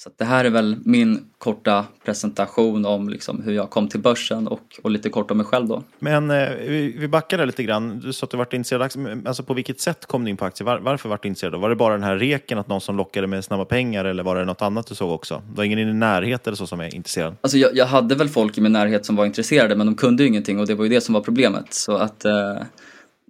Så 0.00 0.10
det 0.16 0.24
här 0.24 0.44
är 0.44 0.50
väl 0.50 0.76
min 0.84 1.24
korta 1.38 1.84
presentation 2.04 2.86
om 2.86 3.08
liksom 3.08 3.42
hur 3.42 3.52
jag 3.52 3.70
kom 3.70 3.88
till 3.88 4.00
börsen 4.00 4.48
och, 4.48 4.60
och 4.82 4.90
lite 4.90 5.10
kort 5.10 5.30
om 5.30 5.36
mig 5.36 5.46
själv 5.46 5.68
då. 5.68 5.82
Men 5.98 6.30
eh, 6.30 6.48
vi, 6.60 6.94
vi 6.98 7.08
backar 7.08 7.38
där 7.38 7.46
lite 7.46 7.62
grann. 7.62 8.00
Du 8.00 8.12
sa 8.12 8.24
att 8.24 8.30
du 8.30 8.36
varit 8.36 8.52
intresserad. 8.52 9.26
Alltså 9.26 9.42
på 9.42 9.54
vilket 9.54 9.80
sätt 9.80 10.06
kom 10.06 10.24
du 10.24 10.30
in 10.30 10.36
på 10.36 10.44
aktier? 10.44 10.66
Var, 10.66 10.78
varför 10.78 11.08
var 11.08 11.18
du 11.22 11.28
intresserad? 11.28 11.60
Var 11.60 11.68
det 11.68 11.76
bara 11.76 11.94
den 11.94 12.02
här 12.02 12.16
reken, 12.16 12.58
att 12.58 12.68
någon 12.68 12.80
som 12.80 12.96
lockade 12.96 13.26
med 13.26 13.44
snabba 13.44 13.64
pengar 13.64 14.04
eller 14.04 14.22
var 14.22 14.36
det 14.36 14.44
något 14.44 14.62
annat 14.62 14.86
du 14.86 14.94
såg 14.94 15.10
också? 15.12 15.42
Det 15.50 15.56
var 15.56 15.64
ingen 15.64 15.78
i 15.78 15.84
din 15.84 15.98
närhet 15.98 16.46
eller 16.46 16.56
så 16.56 16.66
som 16.66 16.80
är 16.80 16.94
intresserad? 16.94 17.36
Alltså 17.40 17.58
jag, 17.58 17.76
jag 17.76 17.86
hade 17.86 18.14
väl 18.14 18.28
folk 18.28 18.58
i 18.58 18.60
min 18.60 18.72
närhet 18.72 19.06
som 19.06 19.16
var 19.16 19.26
intresserade 19.26 19.76
men 19.76 19.86
de 19.86 19.94
kunde 19.94 20.22
ju 20.22 20.28
ingenting 20.28 20.60
och 20.60 20.66
det 20.66 20.74
var 20.74 20.84
ju 20.84 20.90
det 20.90 21.00
som 21.00 21.14
var 21.14 21.20
problemet. 21.20 21.74
Så 21.74 21.96
att 21.96 22.24
eh, 22.24 22.56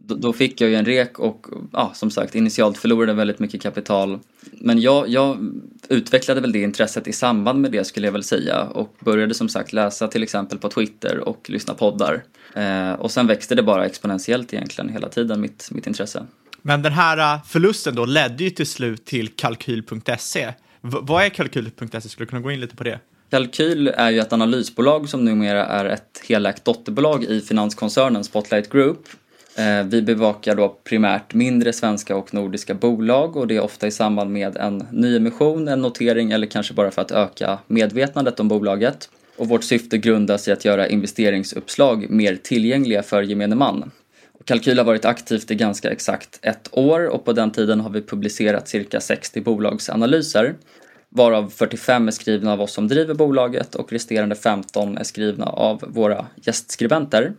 då, 0.08 0.32
fick 0.32 0.60
jag 0.60 0.70
ju 0.70 0.76
en 0.76 0.84
rek 0.84 1.18
och 1.18 1.46
ja, 1.72 1.92
som 1.94 2.10
sagt 2.10 2.34
initialt 2.34 2.78
förlorade 2.78 3.12
väldigt 3.12 3.38
mycket 3.38 3.62
kapital. 3.62 4.18
Men 4.52 4.80
jag, 4.80 5.08
jag, 5.08 5.38
utvecklade 5.88 6.40
väl 6.40 6.52
det 6.52 6.62
intresset 6.62 7.08
i 7.08 7.12
samband 7.12 7.60
med 7.60 7.72
det 7.72 7.84
skulle 7.84 8.06
jag 8.06 8.12
väl 8.12 8.22
säga 8.22 8.62
och 8.62 8.96
började 9.00 9.34
som 9.34 9.48
sagt 9.48 9.72
läsa 9.72 10.08
till 10.08 10.22
exempel 10.22 10.58
på 10.58 10.68
Twitter 10.68 11.18
och 11.18 11.50
lyssna 11.50 11.74
poddar. 11.74 12.24
Eh, 12.54 12.92
och 12.92 13.10
sen 13.10 13.26
växte 13.26 13.54
det 13.54 13.62
bara 13.62 13.86
exponentiellt 13.86 14.54
egentligen 14.54 14.88
hela 14.88 15.08
tiden 15.08 15.40
mitt, 15.40 15.68
mitt 15.70 15.86
intresse. 15.86 16.26
Men 16.62 16.82
den 16.82 16.92
här 16.92 17.34
äh, 17.34 17.44
förlusten 17.44 17.94
då 17.94 18.04
ledde 18.04 18.44
ju 18.44 18.50
till 18.50 18.66
slut 18.66 19.04
till 19.04 19.28
kalkyl.se. 19.28 20.52
V 20.80 20.98
vad 21.02 21.24
är 21.24 21.28
kalkyl.se? 21.28 22.00
Skulle 22.00 22.26
du 22.26 22.30
kunna 22.30 22.42
gå 22.42 22.50
in 22.50 22.60
lite 22.60 22.76
på 22.76 22.84
det? 22.84 23.00
Kalkyl 23.30 23.88
är 23.88 24.10
ju 24.10 24.18
ett 24.18 24.32
analysbolag 24.32 25.08
som 25.08 25.24
numera 25.24 25.66
är 25.66 25.84
ett 25.84 26.22
helägt 26.28 26.64
dotterbolag 26.64 27.24
i 27.24 27.40
finanskoncernen 27.40 28.24
Spotlight 28.24 28.72
Group 28.72 28.98
Eh, 28.98 29.17
Eh, 29.58 29.82
vi 29.84 30.02
bevakar 30.02 30.54
då 30.54 30.76
primärt 30.84 31.34
mindre 31.34 31.72
svenska 31.72 32.16
och 32.16 32.34
nordiska 32.34 32.74
bolag 32.74 33.36
och 33.36 33.46
det 33.46 33.56
är 33.56 33.60
ofta 33.60 33.86
i 33.86 33.90
samband 33.90 34.30
med 34.30 34.56
en 34.56 34.86
nyemission, 34.92 35.68
en 35.68 35.82
notering 35.82 36.30
eller 36.30 36.46
kanske 36.46 36.74
bara 36.74 36.90
för 36.90 37.02
att 37.02 37.10
öka 37.10 37.58
medvetandet 37.66 38.40
om 38.40 38.48
bolaget. 38.48 39.10
Och 39.36 39.48
vårt 39.48 39.64
syfte 39.64 39.98
grundas 39.98 40.48
i 40.48 40.52
att 40.52 40.64
göra 40.64 40.88
investeringsuppslag 40.88 42.10
mer 42.10 42.36
tillgängliga 42.36 43.02
för 43.02 43.22
gemene 43.22 43.54
man. 43.54 43.90
Kalkyl 44.44 44.78
har 44.78 44.84
varit 44.84 45.04
aktivt 45.04 45.50
i 45.50 45.54
ganska 45.54 45.90
exakt 45.90 46.38
ett 46.42 46.68
år 46.72 47.06
och 47.06 47.24
på 47.24 47.32
den 47.32 47.50
tiden 47.50 47.80
har 47.80 47.90
vi 47.90 48.02
publicerat 48.02 48.68
cirka 48.68 49.00
60 49.00 49.40
bolagsanalyser 49.40 50.54
varav 51.08 51.50
45 51.50 52.08
är 52.08 52.12
skrivna 52.12 52.52
av 52.52 52.60
oss 52.60 52.72
som 52.72 52.88
driver 52.88 53.14
bolaget 53.14 53.74
och 53.74 53.92
resterande 53.92 54.34
15 54.34 54.98
är 54.98 55.04
skrivna 55.04 55.46
av 55.46 55.84
våra 55.88 56.26
gästskribenter. 56.34 57.32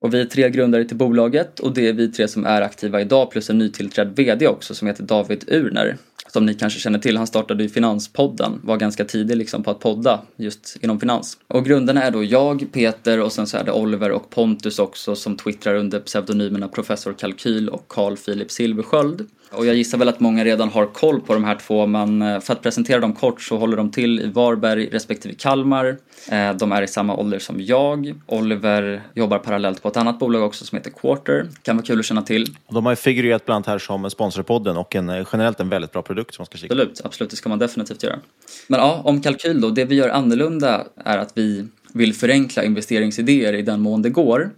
Och 0.00 0.14
vi 0.14 0.20
är 0.20 0.24
tre 0.24 0.50
grundare 0.50 0.84
till 0.84 0.96
bolaget 0.96 1.60
och 1.60 1.74
det 1.74 1.88
är 1.88 1.92
vi 1.92 2.08
tre 2.08 2.28
som 2.28 2.46
är 2.46 2.62
aktiva 2.62 3.00
idag 3.00 3.30
plus 3.30 3.50
en 3.50 3.58
nytillträdd 3.58 4.16
VD 4.16 4.48
också 4.48 4.74
som 4.74 4.88
heter 4.88 5.02
David 5.02 5.44
Urner. 5.48 5.96
Som 6.32 6.46
ni 6.46 6.54
kanske 6.54 6.80
känner 6.80 6.98
till, 6.98 7.16
han 7.16 7.26
startade 7.26 7.62
ju 7.62 7.68
Finanspodden, 7.68 8.60
var 8.62 8.76
ganska 8.76 9.04
tidig 9.04 9.36
liksom 9.36 9.62
på 9.62 9.70
att 9.70 9.80
podda 9.80 10.20
just 10.36 10.76
inom 10.80 11.00
finans. 11.00 11.38
Och 11.46 11.64
grundarna 11.64 12.02
är 12.02 12.10
då 12.10 12.24
jag, 12.24 12.66
Peter 12.72 13.20
och 13.20 13.32
sen 13.32 13.46
så 13.46 13.56
är 13.56 13.64
det 13.64 13.72
Oliver 13.72 14.10
och 14.10 14.30
Pontus 14.30 14.78
också 14.78 15.16
som 15.16 15.36
twittrar 15.36 15.74
under 15.74 16.00
pseudonymerna 16.00 16.68
Professor 16.68 17.12
Kalkyl 17.12 17.68
och 17.68 17.88
Carl 17.88 18.16
Philip 18.16 18.50
Silversköld. 18.50 19.26
Och 19.52 19.66
jag 19.66 19.74
gissar 19.74 19.98
väl 19.98 20.08
att 20.08 20.20
många 20.20 20.44
redan 20.44 20.68
har 20.68 20.86
koll 20.86 21.20
på 21.20 21.34
de 21.34 21.44
här 21.44 21.54
två 21.54 21.86
men 21.86 22.22
eh, 22.22 22.40
för 22.40 22.52
att 22.52 22.62
presentera 22.62 23.00
dem 23.00 23.12
kort 23.12 23.42
så 23.42 23.56
håller 23.56 23.76
de 23.76 23.90
till 23.90 24.20
i 24.20 24.26
Varberg 24.26 24.88
respektive 24.92 25.34
Kalmar. 25.34 25.96
Eh, 26.30 26.52
de 26.52 26.72
är 26.72 26.82
i 26.82 26.88
samma 26.88 27.16
ålder 27.16 27.38
som 27.38 27.60
jag. 27.60 28.14
Oliver 28.26 29.02
jobbar 29.14 29.38
parallellt 29.38 29.82
på 29.82 29.88
ett 29.88 29.96
annat 29.96 30.18
bolag 30.18 30.42
också 30.42 30.64
som 30.64 30.78
heter 30.78 30.90
Quarter. 30.90 31.46
Kan 31.62 31.76
vara 31.76 31.86
kul 31.86 31.98
att 31.98 32.04
känna 32.04 32.22
till. 32.22 32.46
De 32.68 32.86
har 32.86 32.92
ju 32.92 32.96
figurerat 32.96 33.46
bland 33.46 33.56
annat 33.56 33.66
här 33.66 33.78
som 33.78 34.10
sponsorpodden 34.10 34.76
och 34.76 34.96
en, 34.96 35.08
eh, 35.08 35.26
generellt 35.32 35.60
en 35.60 35.68
väldigt 35.68 35.92
bra 35.92 36.02
produkt 36.02 36.34
som 36.34 36.42
man 36.42 36.46
ska 36.46 36.58
kika 36.58 36.74
Absolut, 36.74 37.00
absolut, 37.04 37.30
det 37.30 37.36
ska 37.36 37.48
man 37.48 37.58
definitivt 37.58 38.02
göra. 38.02 38.18
Men 38.66 38.80
ja, 38.80 39.02
om 39.04 39.20
kalkyl 39.20 39.60
då. 39.60 39.70
Det 39.70 39.84
vi 39.84 39.94
gör 39.94 40.08
annorlunda 40.08 40.84
är 40.96 41.18
att 41.18 41.32
vi 41.34 41.66
vill 41.92 42.14
förenkla 42.14 42.64
investeringsidéer 42.64 43.52
i 43.52 43.62
den 43.62 43.80
mån 43.80 44.02
det 44.02 44.10
går. 44.10 44.50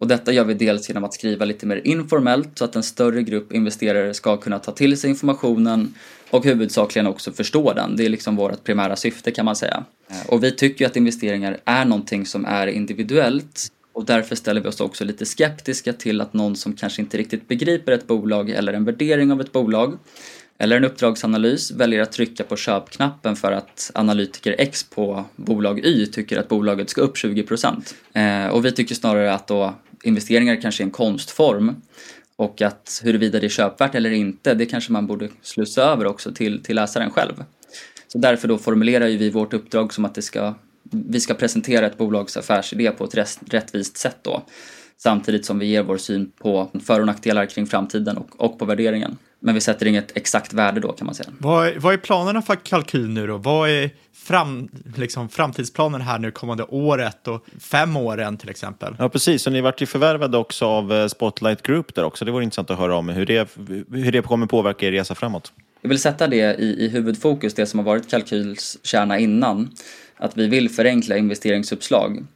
Och 0.00 0.08
detta 0.08 0.32
gör 0.32 0.44
vi 0.44 0.54
dels 0.54 0.88
genom 0.88 1.04
att 1.04 1.14
skriva 1.14 1.44
lite 1.44 1.66
mer 1.66 1.80
informellt 1.84 2.48
så 2.54 2.64
att 2.64 2.76
en 2.76 2.82
större 2.82 3.22
grupp 3.22 3.52
investerare 3.52 4.14
ska 4.14 4.36
kunna 4.36 4.58
ta 4.58 4.72
till 4.72 5.00
sig 5.00 5.10
informationen 5.10 5.94
och 6.30 6.44
huvudsakligen 6.44 7.06
också 7.06 7.32
förstå 7.32 7.72
den. 7.72 7.96
Det 7.96 8.04
är 8.04 8.08
liksom 8.08 8.36
vårt 8.36 8.64
primära 8.64 8.96
syfte 8.96 9.30
kan 9.30 9.44
man 9.44 9.56
säga. 9.56 9.84
Eh, 10.10 10.26
och 10.26 10.44
vi 10.44 10.50
tycker 10.50 10.86
att 10.86 10.96
investeringar 10.96 11.56
är 11.64 11.84
någonting 11.84 12.26
som 12.26 12.44
är 12.44 12.66
individuellt 12.66 13.68
och 13.92 14.04
därför 14.04 14.36
ställer 14.36 14.60
vi 14.60 14.68
oss 14.68 14.80
också 14.80 15.04
lite 15.04 15.26
skeptiska 15.26 15.92
till 15.92 16.20
att 16.20 16.32
någon 16.32 16.56
som 16.56 16.72
kanske 16.72 17.02
inte 17.02 17.18
riktigt 17.18 17.48
begriper 17.48 17.92
ett 17.92 18.06
bolag 18.06 18.50
eller 18.50 18.72
en 18.72 18.84
värdering 18.84 19.32
av 19.32 19.40
ett 19.40 19.52
bolag 19.52 19.98
eller 20.58 20.76
en 20.76 20.84
uppdragsanalys 20.84 21.70
väljer 21.70 22.02
att 22.02 22.12
trycka 22.12 22.44
på 22.44 22.56
köpknappen 22.56 23.36
för 23.36 23.52
att 23.52 23.90
analytiker 23.94 24.54
X 24.58 24.84
på 24.84 25.24
bolag 25.36 25.80
Y 25.84 26.06
tycker 26.06 26.38
att 26.38 26.48
bolaget 26.48 26.90
ska 26.90 27.00
upp 27.00 27.16
20 27.16 27.44
Eh, 28.12 28.46
och 28.46 28.64
vi 28.64 28.72
tycker 28.72 28.94
snarare 28.94 29.32
att 29.34 29.46
då 29.46 29.74
investeringar 30.02 30.60
kanske 30.60 30.82
är 30.82 30.84
en 30.84 30.90
konstform 30.90 31.76
och 32.36 32.62
att 32.62 33.00
huruvida 33.04 33.40
det 33.40 33.46
är 33.46 33.48
köpvärt 33.48 33.94
eller 33.94 34.10
inte, 34.10 34.54
det 34.54 34.66
kanske 34.66 34.92
man 34.92 35.06
borde 35.06 35.28
slussa 35.42 35.82
över 35.82 36.06
också 36.06 36.32
till, 36.32 36.62
till 36.62 36.76
läsaren 36.76 37.10
själv. 37.10 37.44
Så 38.08 38.18
därför 38.18 38.48
då 38.48 38.58
formulerar 38.58 39.06
ju 39.06 39.16
vi 39.16 39.30
vårt 39.30 39.52
uppdrag 39.52 39.94
som 39.94 40.04
att 40.04 40.14
det 40.14 40.22
ska, 40.22 40.54
vi 40.82 41.20
ska 41.20 41.34
presentera 41.34 41.86
ett 41.86 41.98
bolags 41.98 42.36
affärsidé 42.36 42.90
på 42.90 43.04
ett 43.04 43.14
rättvist 43.50 43.96
sätt 43.96 44.16
då. 44.22 44.42
Samtidigt 44.96 45.46
som 45.46 45.58
vi 45.58 45.66
ger 45.66 45.82
vår 45.82 45.96
syn 45.96 46.32
på 46.38 46.70
för 46.84 47.00
och 47.00 47.06
nackdelar 47.06 47.46
kring 47.46 47.66
framtiden 47.66 48.16
och, 48.16 48.44
och 48.44 48.58
på 48.58 48.64
värderingen. 48.64 49.16
Men 49.40 49.54
vi 49.54 49.60
sätter 49.60 49.86
inget 49.86 50.16
exakt 50.16 50.52
värde 50.52 50.80
då 50.80 50.92
kan 50.92 51.06
man 51.06 51.14
säga. 51.14 51.28
Vad 51.38 51.68
är, 51.68 51.78
vad 51.78 51.94
är 51.94 51.98
planerna 51.98 52.42
för 52.42 52.56
kalkyl 52.56 53.08
nu 53.08 53.26
då? 53.26 53.36
Vad 53.36 53.70
är 53.70 53.90
fram, 54.22 54.68
liksom, 54.96 55.28
framtidsplanen 55.28 56.00
här 56.00 56.18
nu 56.18 56.30
kommande 56.30 56.64
året 56.64 57.28
och 57.28 57.46
fem 57.60 57.96
åren 57.96 58.36
till 58.36 58.48
exempel? 58.48 58.96
Ja, 58.98 59.08
precis. 59.08 59.46
Och 59.46 59.52
ni 59.52 59.60
vart 59.60 59.82
ju 59.82 59.86
förvärvade 59.86 60.38
också 60.38 60.66
av 60.66 60.92
eh, 60.92 61.06
Spotlight 61.06 61.62
Group 61.62 61.94
där 61.94 62.04
också. 62.04 62.24
Det 62.24 62.30
vore 62.30 62.44
intressant 62.44 62.70
att 62.70 62.78
höra 62.78 62.96
om 62.96 63.08
hur 63.08 63.26
det, 63.26 63.48
hur 63.92 64.12
det 64.12 64.22
kommer 64.22 64.46
påverka 64.46 64.86
er 64.86 64.92
resa 64.92 65.14
framåt. 65.14 65.52
Jag 65.82 65.88
vill 65.88 65.98
sätta 65.98 66.26
det 66.26 66.60
i, 66.60 66.84
i 66.84 66.88
huvudfokus, 66.88 67.54
det 67.54 67.66
som 67.66 67.78
har 67.78 67.84
varit 67.84 68.10
kalkyls 68.10 68.78
kärna 68.82 69.18
innan. 69.18 69.70
Att 70.16 70.36
vi 70.36 70.48
vill 70.48 70.70
förenkla 70.70 71.16
investeringsuppslag. 71.16 72.26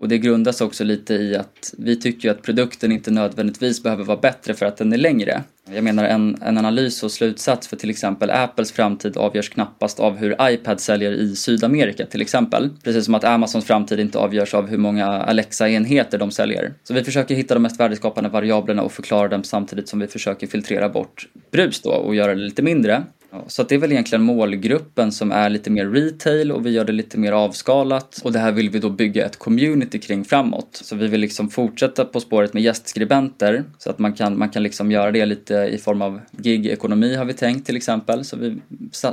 Och 0.00 0.08
det 0.08 0.18
grundas 0.18 0.60
också 0.60 0.84
lite 0.84 1.14
i 1.14 1.36
att 1.36 1.74
vi 1.78 2.00
tycker 2.00 2.30
att 2.30 2.42
produkten 2.42 2.92
inte 2.92 3.10
nödvändigtvis 3.10 3.82
behöver 3.82 4.04
vara 4.04 4.18
bättre 4.18 4.54
för 4.54 4.66
att 4.66 4.76
den 4.76 4.92
är 4.92 4.96
längre. 4.96 5.42
Jag 5.74 5.84
menar 5.84 6.04
en, 6.04 6.36
en 6.42 6.58
analys 6.58 7.02
och 7.02 7.10
slutsats 7.10 7.68
för 7.68 7.76
till 7.76 7.90
exempel 7.90 8.30
Apples 8.30 8.72
framtid 8.72 9.16
avgörs 9.16 9.48
knappast 9.48 10.00
av 10.00 10.16
hur 10.16 10.36
iPad 10.42 10.80
säljer 10.80 11.12
i 11.12 11.36
Sydamerika 11.36 12.06
till 12.06 12.22
exempel. 12.22 12.70
Precis 12.84 13.04
som 13.04 13.14
att 13.14 13.24
Amazons 13.24 13.64
framtid 13.64 14.00
inte 14.00 14.18
avgörs 14.18 14.54
av 14.54 14.68
hur 14.68 14.78
många 14.78 15.06
Alexa-enheter 15.06 16.18
de 16.18 16.30
säljer. 16.30 16.74
Så 16.82 16.94
vi 16.94 17.04
försöker 17.04 17.34
hitta 17.34 17.54
de 17.54 17.60
mest 17.60 17.80
värdeskapande 17.80 18.30
variablerna 18.30 18.82
och 18.82 18.92
förklara 18.92 19.28
dem 19.28 19.44
samtidigt 19.44 19.88
som 19.88 19.98
vi 19.98 20.06
försöker 20.06 20.46
filtrera 20.46 20.88
bort 20.88 21.28
brus 21.52 21.82
då 21.82 21.90
och 21.90 22.14
göra 22.14 22.34
det 22.34 22.40
lite 22.40 22.62
mindre. 22.62 23.02
Så 23.46 23.62
det 23.62 23.74
är 23.74 23.78
väl 23.78 23.92
egentligen 23.92 24.22
målgruppen 24.22 25.12
som 25.12 25.32
är 25.32 25.50
lite 25.50 25.70
mer 25.70 25.86
retail 25.86 26.52
och 26.52 26.66
vi 26.66 26.70
gör 26.70 26.84
det 26.84 26.92
lite 26.92 27.18
mer 27.18 27.32
avskalat 27.32 28.20
och 28.24 28.32
det 28.32 28.38
här 28.38 28.52
vill 28.52 28.70
vi 28.70 28.78
då 28.78 28.90
bygga 28.90 29.26
ett 29.26 29.38
community 29.38 29.98
kring 29.98 30.24
framåt. 30.24 30.68
Så 30.84 30.96
vi 30.96 31.06
vill 31.06 31.20
liksom 31.20 31.50
fortsätta 31.50 32.04
på 32.04 32.20
spåret 32.20 32.54
med 32.54 32.62
gästskribenter 32.62 33.64
så 33.78 33.90
att 33.90 33.98
man 33.98 34.12
kan, 34.12 34.38
man 34.38 34.48
kan 34.48 34.62
liksom 34.62 34.92
göra 34.92 35.10
det 35.10 35.26
lite 35.26 35.54
i 35.54 35.78
form 35.78 36.02
av 36.02 36.20
gig-ekonomi 36.30 37.14
har 37.14 37.24
vi 37.24 37.34
tänkt 37.34 37.66
till 37.66 37.76
exempel. 37.76 38.24
Så 38.24 38.36
vi, 38.36 38.56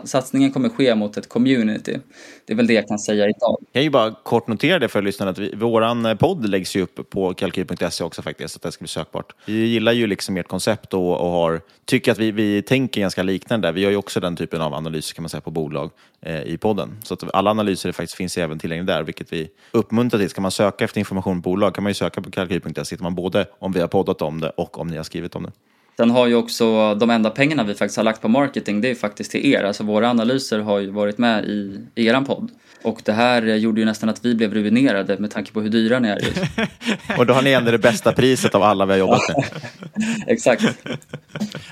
satsningen 0.03 0.51
kommer 0.51 0.69
ske 0.69 0.95
mot 0.95 1.17
ett 1.17 1.29
community. 1.29 1.97
Det 2.45 2.53
är 2.53 2.57
väl 2.57 2.67
det 2.67 2.73
jag 2.73 2.87
kan 2.87 2.99
säga 2.99 3.25
idag. 3.25 3.57
Jag 3.59 3.73
kan 3.73 3.83
ju 3.83 3.89
bara 3.89 4.11
kort 4.23 4.47
notera 4.47 4.79
det 4.79 4.87
för 4.87 5.01
lyssnarna 5.01 5.31
att 5.31 5.37
vi, 5.37 5.55
våran 5.55 6.05
eh, 6.05 6.15
podd 6.15 6.49
läggs 6.49 6.75
ju 6.75 6.81
upp 6.81 7.09
på 7.09 7.33
kalkyl.se 7.33 8.03
också 8.03 8.21
faktiskt, 8.21 8.53
så 8.53 8.57
att 8.57 8.61
det 8.61 8.71
ska 8.71 8.81
bli 8.81 8.87
sökbart. 8.87 9.33
Vi 9.45 9.65
gillar 9.65 9.91
ju 9.91 10.07
liksom 10.07 10.37
ert 10.37 10.47
koncept 10.47 10.93
och, 10.93 11.21
och 11.21 11.29
har, 11.29 11.61
tycker 11.85 12.11
att 12.11 12.17
vi, 12.17 12.31
vi 12.31 12.61
tänker 12.61 13.01
ganska 13.01 13.23
liknande. 13.23 13.71
Vi 13.71 13.83
har 13.83 13.91
ju 13.91 13.97
också 14.05 14.19
den 14.19 14.35
typen 14.35 14.61
av 14.61 14.73
analyser 14.73 15.15
kan 15.15 15.23
man 15.23 15.29
säga 15.29 15.41
på 15.41 15.51
bolag 15.51 15.91
eh, 16.21 16.41
i 16.41 16.57
podden. 16.57 16.97
Så 17.03 17.13
att 17.13 17.23
alla 17.33 17.51
analyser 17.51 17.91
faktiskt 17.91 18.17
finns 18.17 18.37
även 18.37 18.59
tillgängliga 18.59 18.95
där, 18.95 19.03
vilket 19.03 19.33
vi 19.33 19.49
uppmuntrar 19.71 20.19
till. 20.19 20.29
Ska 20.29 20.41
man 20.41 20.51
söka 20.51 20.85
efter 20.85 20.99
information 20.99 21.41
på 21.41 21.49
bolag 21.49 21.75
kan 21.75 21.83
man 21.83 21.89
ju 21.89 21.93
söka 21.93 22.21
på 22.21 22.31
kalkyl.se, 22.31 22.81
hittar 22.93 23.03
man 23.03 23.15
både 23.15 23.45
om 23.59 23.71
vi 23.71 23.79
har 23.79 23.87
poddat 23.87 24.21
om 24.21 24.41
det 24.41 24.49
och 24.49 24.79
om 24.79 24.87
ni 24.87 24.97
har 24.97 25.03
skrivit 25.03 25.35
om 25.35 25.43
det. 25.43 25.51
Sen 25.97 26.11
har 26.11 26.27
ju 26.27 26.35
också 26.35 26.95
de 26.95 27.09
enda 27.09 27.29
pengarna 27.29 27.63
vi 27.63 27.73
faktiskt 27.73 27.97
har 27.97 28.03
lagt 28.03 28.21
på 28.21 28.27
marketing, 28.27 28.81
det 28.81 28.89
är 28.89 28.95
faktiskt 28.95 29.31
till 29.31 29.45
er. 29.45 29.63
Alltså 29.63 29.83
våra 29.83 30.09
analyser 30.09 30.59
har 30.59 30.79
ju 30.79 30.91
varit 30.91 31.17
med 31.17 31.45
i, 31.45 31.79
i 31.95 32.07
er 32.07 32.21
podd. 32.21 32.51
Och 32.85 33.01
det 33.05 33.13
här 33.13 33.41
gjorde 33.41 33.79
ju 33.79 33.85
nästan 33.85 34.09
att 34.09 34.25
vi 34.25 34.35
blev 34.35 34.53
ruinerade 34.53 35.17
med 35.17 35.31
tanke 35.31 35.51
på 35.51 35.61
hur 35.61 35.69
dyra 35.69 35.99
ni 35.99 36.07
är. 36.07 36.19
och 37.17 37.25
då 37.25 37.33
har 37.33 37.41
ni 37.41 37.51
ändå 37.51 37.71
det 37.71 37.77
bästa 37.77 38.13
priset 38.13 38.55
av 38.55 38.63
alla 38.63 38.85
vi 38.85 38.91
har 38.91 38.99
jobbat 38.99 39.21
med. 39.27 39.45
Exakt. 40.27 40.63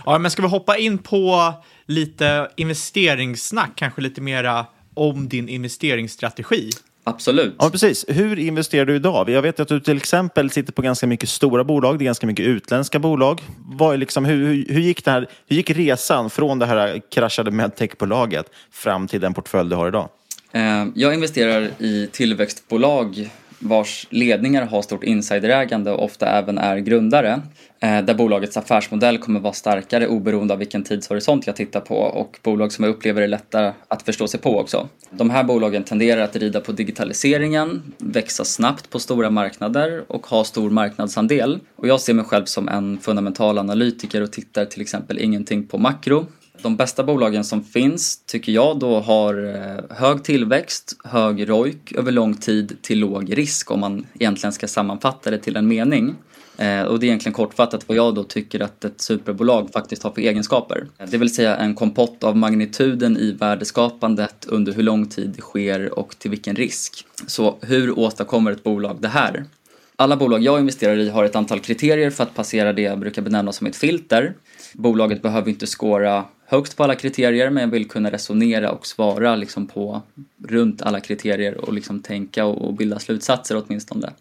Ja, 0.05 0.17
men 0.17 0.31
ska 0.31 0.41
vi 0.41 0.47
hoppa 0.47 0.77
in 0.77 0.97
på 0.97 1.53
lite 1.85 2.47
investeringssnack, 2.55 3.71
kanske 3.75 4.01
lite 4.01 4.21
mera 4.21 4.65
om 4.93 5.29
din 5.29 5.49
investeringsstrategi? 5.49 6.69
Absolut. 7.03 7.55
Ja, 7.59 7.69
precis. 7.69 8.05
Hur 8.07 8.39
investerar 8.39 8.85
du 8.85 8.95
idag? 8.95 9.29
Jag 9.29 9.41
vet 9.41 9.59
att 9.59 9.67
du 9.67 9.79
till 9.79 9.97
exempel 9.97 10.49
sitter 10.49 10.73
på 10.73 10.81
ganska 10.81 11.07
mycket 11.07 11.29
stora 11.29 11.63
bolag, 11.63 11.99
det 11.99 12.03
är 12.03 12.05
ganska 12.05 12.27
mycket 12.27 12.45
utländska 12.45 12.99
bolag. 12.99 13.41
Vad 13.65 13.93
är 13.93 13.97
liksom, 13.97 14.25
hur, 14.25 14.47
hur, 14.47 14.65
hur, 14.69 14.81
gick 14.81 15.05
det 15.05 15.11
här, 15.11 15.27
hur 15.47 15.55
gick 15.55 15.69
resan 15.69 16.29
från 16.29 16.59
det 16.59 16.65
här 16.65 17.01
kraschade 17.11 17.51
medtechbolaget 17.51 18.45
fram 18.71 19.07
till 19.07 19.21
den 19.21 19.33
portfölj 19.33 19.69
du 19.69 19.75
har 19.75 19.87
idag? 19.87 20.09
Eh, 20.53 20.85
jag 20.95 21.13
investerar 21.13 21.71
i 21.79 22.09
tillväxtbolag 22.11 23.29
vars 23.59 24.07
ledningar 24.09 24.65
har 24.65 24.81
stort 24.81 25.03
insiderägande 25.03 25.91
och 25.91 26.03
ofta 26.03 26.27
även 26.27 26.57
är 26.57 26.77
grundare. 26.77 27.41
Eh, 27.79 28.01
där 28.01 28.13
bolagets 28.13 28.57
affärsmodell 28.57 29.17
kommer 29.17 29.39
vara 29.39 29.53
starkare 29.53 30.07
oberoende 30.07 30.53
av 30.53 30.59
vilken 30.59 30.83
tidshorisont 30.83 31.47
jag 31.47 31.55
tittar 31.55 31.79
på 31.79 31.95
och 31.95 32.39
bolag 32.43 32.71
som 32.71 32.85
jag 32.85 32.93
upplever 32.93 33.21
är 33.21 33.27
lättare 33.27 33.73
att 33.87 34.03
förstå 34.03 34.27
sig 34.27 34.39
på 34.39 34.59
också. 34.59 34.87
De 35.09 35.29
här 35.29 35.43
bolagen 35.43 35.83
tenderar 35.83 36.21
att 36.21 36.35
rida 36.35 36.59
på 36.59 36.71
digitaliseringen, 36.71 37.93
växa 37.97 38.45
snabbt 38.45 38.89
på 38.89 38.99
stora 38.99 39.29
marknader 39.29 40.03
och 40.07 40.27
ha 40.27 40.43
stor 40.43 40.69
marknadsandel. 40.69 41.59
Och 41.75 41.87
jag 41.87 42.01
ser 42.01 42.13
mig 42.13 42.25
själv 42.25 42.45
som 42.45 42.67
en 42.69 42.97
fundamental 42.97 43.57
analytiker 43.57 44.21
och 44.21 44.31
tittar 44.31 44.65
till 44.65 44.81
exempel 44.81 45.19
ingenting 45.19 45.67
på 45.67 45.77
makro 45.77 46.25
de 46.63 46.75
bästa 46.75 47.03
bolagen 47.03 47.43
som 47.43 47.63
finns 47.63 48.17
tycker 48.25 48.51
jag 48.51 48.79
då 48.79 48.99
har 48.99 49.55
eh, 49.55 49.97
hög 49.97 50.23
tillväxt, 50.23 50.97
hög 51.03 51.49
ROIC 51.49 51.75
över 51.95 52.11
lång 52.11 52.35
tid 52.35 52.77
till 52.81 52.99
låg 52.99 53.37
risk 53.37 53.71
om 53.71 53.79
man 53.79 54.07
egentligen 54.13 54.53
ska 54.53 54.67
sammanfatta 54.67 55.31
det 55.31 55.37
till 55.37 55.55
en 55.55 55.67
mening. 55.67 56.15
Eh, 56.57 56.81
och 56.81 56.99
det 56.99 57.05
är 57.05 57.07
egentligen 57.07 57.33
kortfattat 57.33 57.83
vad 57.87 57.97
jag 57.97 58.15
då 58.15 58.23
tycker 58.23 58.59
att 58.59 58.85
ett 58.85 59.01
superbolag 59.01 59.69
faktiskt 59.73 60.03
har 60.03 60.11
för 60.11 60.21
egenskaper. 60.21 60.87
Det 61.09 61.17
vill 61.17 61.35
säga 61.35 61.57
en 61.57 61.75
kompott 61.75 62.23
av 62.23 62.37
magnituden 62.37 63.17
i 63.17 63.31
värdeskapandet 63.31 64.45
under 64.49 64.73
hur 64.73 64.83
lång 64.83 65.09
tid 65.09 65.33
det 65.35 65.41
sker 65.41 65.99
och 65.99 66.19
till 66.19 66.31
vilken 66.31 66.55
risk. 66.55 67.05
Så 67.27 67.57
hur 67.61 67.99
åstadkommer 67.99 68.51
ett 68.51 68.63
bolag 68.63 68.97
det 68.99 69.07
här? 69.07 69.45
Alla 69.95 70.17
bolag 70.17 70.43
jag 70.43 70.59
investerar 70.59 70.97
i 70.97 71.09
har 71.09 71.23
ett 71.23 71.35
antal 71.35 71.59
kriterier 71.59 72.09
för 72.09 72.23
att 72.23 72.35
passera 72.35 72.73
det 72.73 72.81
jag 72.81 72.99
brukar 72.99 73.21
benämna 73.21 73.51
som 73.51 73.67
ett 73.67 73.75
filter. 73.75 74.33
Bolaget 74.73 75.21
behöver 75.21 75.49
inte 75.49 75.65
skåra 75.65 76.25
högst 76.45 76.77
på 76.77 76.83
alla 76.83 76.95
kriterier 76.95 77.49
men 77.49 77.63
jag 77.63 77.67
vill 77.67 77.89
kunna 77.89 78.11
resonera 78.11 78.71
och 78.71 78.87
svara 78.87 79.35
liksom 79.35 79.67
på 79.67 80.01
runt 80.47 80.81
alla 80.81 80.99
kriterier 80.99 81.57
och 81.57 81.73
liksom 81.73 81.99
tänka 81.99 82.45
och 82.45 82.73
bilda 82.73 82.99
slutsatser 82.99 83.63
åtminstone. 83.65 84.13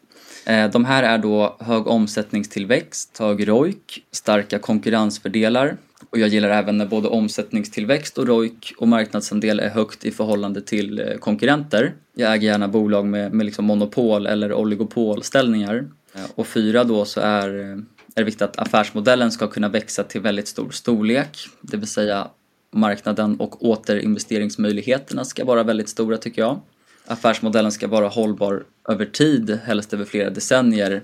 Eh, 0.46 0.70
de 0.70 0.84
här 0.84 1.02
är 1.02 1.18
då 1.18 1.56
hög 1.60 1.86
omsättningstillväxt, 1.86 3.18
hög 3.18 3.48
ROIC, 3.48 3.76
starka 4.10 4.58
konkurrensfördelar 4.58 5.76
och 6.12 6.18
jag 6.18 6.28
gillar 6.28 6.48
även 6.48 6.78
när 6.78 6.86
både 6.86 7.08
omsättningstillväxt 7.08 8.18
och 8.18 8.26
ROIC 8.26 8.72
och 8.78 8.88
marknadsandel 8.88 9.60
är 9.60 9.68
högt 9.68 10.04
i 10.04 10.10
förhållande 10.10 10.60
till 10.60 10.98
eh, 10.98 11.16
konkurrenter. 11.18 11.94
Jag 12.14 12.34
äger 12.34 12.48
gärna 12.48 12.68
bolag 12.68 13.06
med, 13.06 13.32
med 13.32 13.46
liksom 13.46 13.64
monopol 13.64 14.26
eller 14.26 14.52
oligopolställningar. 14.52 15.88
Eh, 16.14 16.24
och 16.34 16.46
fyra 16.46 16.84
då 16.84 17.04
så 17.04 17.20
är 17.20 17.58
eh, 17.60 17.78
är 18.14 18.20
det 18.20 18.24
viktigt 18.24 18.42
att 18.42 18.58
affärsmodellen 18.58 19.32
ska 19.32 19.46
kunna 19.46 19.68
växa 19.68 20.02
till 20.04 20.20
väldigt 20.20 20.48
stor 20.48 20.70
storlek, 20.70 21.48
det 21.60 21.76
vill 21.76 21.88
säga 21.88 22.28
marknaden 22.72 23.40
och 23.40 23.64
återinvesteringsmöjligheterna 23.64 25.24
ska 25.24 25.44
vara 25.44 25.62
väldigt 25.62 25.88
stora 25.88 26.16
tycker 26.16 26.42
jag. 26.42 26.60
Affärsmodellen 27.06 27.72
ska 27.72 27.88
vara 27.88 28.08
hållbar 28.08 28.64
över 28.88 29.04
tid, 29.04 29.58
helst 29.64 29.94
över 29.94 30.04
flera 30.04 30.30
decennier. 30.30 31.02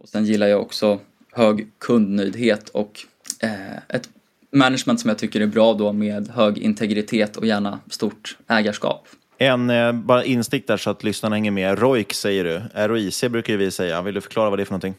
Och 0.00 0.08
sen 0.08 0.24
gillar 0.24 0.46
jag 0.46 0.60
också 0.60 1.00
hög 1.32 1.68
kundnöjdhet 1.78 2.68
och 2.68 3.00
eh, 3.40 3.76
ett 3.88 4.08
management 4.52 5.00
som 5.00 5.08
jag 5.08 5.18
tycker 5.18 5.40
är 5.40 5.46
bra 5.46 5.74
då 5.74 5.92
med 5.92 6.28
hög 6.28 6.58
integritet 6.58 7.36
och 7.36 7.46
gärna 7.46 7.80
stort 7.90 8.36
ägarskap. 8.48 9.08
En 9.38 9.70
eh, 9.70 9.92
bara 9.92 10.24
instick 10.24 10.66
där 10.66 10.76
så 10.76 10.90
att 10.90 11.04
lyssnarna 11.04 11.36
hänger 11.36 11.50
med. 11.50 11.78
ROIC 11.78 12.12
säger 12.12 12.44
du. 12.44 12.62
ROIC 12.86 13.24
brukar 13.24 13.56
vi 13.56 13.70
säga. 13.70 14.02
Vill 14.02 14.14
du 14.14 14.20
förklara 14.20 14.50
vad 14.50 14.58
det 14.58 14.62
är 14.62 14.64
för 14.64 14.72
någonting? 14.72 14.94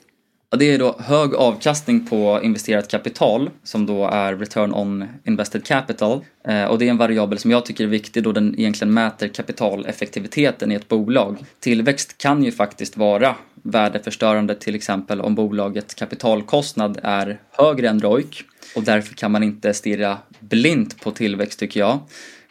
Ja, 0.52 0.58
det 0.58 0.74
är 0.74 0.80
då 0.80 0.95
hög 1.00 1.36
avkastning 1.36 2.06
på 2.06 2.39
investerat 2.43 2.91
kapital 2.91 3.50
som 3.63 3.86
då 3.86 4.08
är 4.08 4.36
return 4.36 4.74
on 4.74 5.06
invested 5.24 5.65
capital. 5.65 6.21
Eh, 6.47 6.65
och 6.65 6.80
det 6.80 6.86
är 6.86 6.89
en 6.89 6.97
variabel 6.97 7.38
som 7.38 7.52
jag 7.52 7.65
tycker 7.65 7.84
är 7.84 7.88
viktig 7.88 8.24
då 8.24 8.32
den 8.32 8.60
egentligen 8.60 8.93
mäter 8.93 9.28
kapitaleffektiviteten 9.28 10.71
i 10.71 10.76
ett 10.76 10.88
bolag. 10.88 11.38
Tillväxt 11.60 12.17
kan 12.17 12.43
ju 12.43 12.52
faktiskt 12.52 12.97
vara 12.97 13.36
värdeförstörande 13.63 14.56
till 14.56 14.76
exempel 14.76 15.22
om 15.22 15.36
bolagets 15.36 15.93
kapitalkostnad 15.93 17.00
är 17.04 17.39
högre 17.52 17.89
än 17.89 18.00
ROIC 18.00 18.43
och 18.76 18.84
därför 18.84 19.15
kan 19.15 19.32
man 19.32 19.43
inte 19.43 19.74
stirra 19.74 20.17
blint 20.39 21.02
på 21.02 21.12
tillväxt 21.12 21.60
tycker 21.60 21.80
jag. 21.80 22.00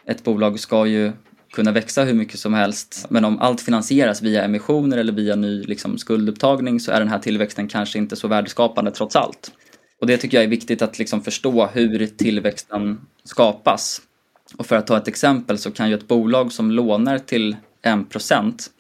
Ett 0.07 0.25
bolag 0.25 0.61
ska 0.61 0.87
ju 0.87 1.13
kunna 1.53 1.73
växa 1.73 2.05
hur 2.05 2.15
mycket 2.15 2.39
som 2.39 2.55
helst. 2.55 3.07
Men 3.09 3.25
om 3.25 3.39
allt 3.39 3.61
finansieras 3.61 4.23
via 4.23 4.45
emissioner 4.45 4.97
eller 4.97 5.13
via 5.13 5.37
ny 5.37 5.63
liksom, 5.63 5.99
skuldupptagning 5.99 6.81
så 6.81 6.93
är 6.93 6.99
den 6.99 7.09
här 7.09 7.19
tillväxten 7.19 7.69
kanske 7.69 7.99
inte 7.99 8.17
så 8.17 8.29
värdeskapande 8.29 8.91
trots 8.91 9.17
allt. 9.17 9.53
Och 10.01 10.07
det 10.07 10.17
tycker 10.17 10.37
jag 10.37 10.45
är 10.45 10.49
viktigt 10.49 10.83
att 10.83 10.99
liksom 10.99 11.23
förstå 11.23 11.67
hur 11.67 12.07
tillväxten 12.07 13.01
skapas. 13.25 14.03
Och 14.57 14.67
för 14.67 14.77
att 14.77 14.87
ta 14.87 14.97
ett 14.97 15.09
exempel 15.09 15.59
så 15.59 15.71
kan 15.71 15.89
ju 15.89 15.95
ett 15.95 16.09
bolag 16.09 16.53
som 16.53 16.71
lånar 16.71 17.19
till 17.19 17.57
1% 17.85 18.71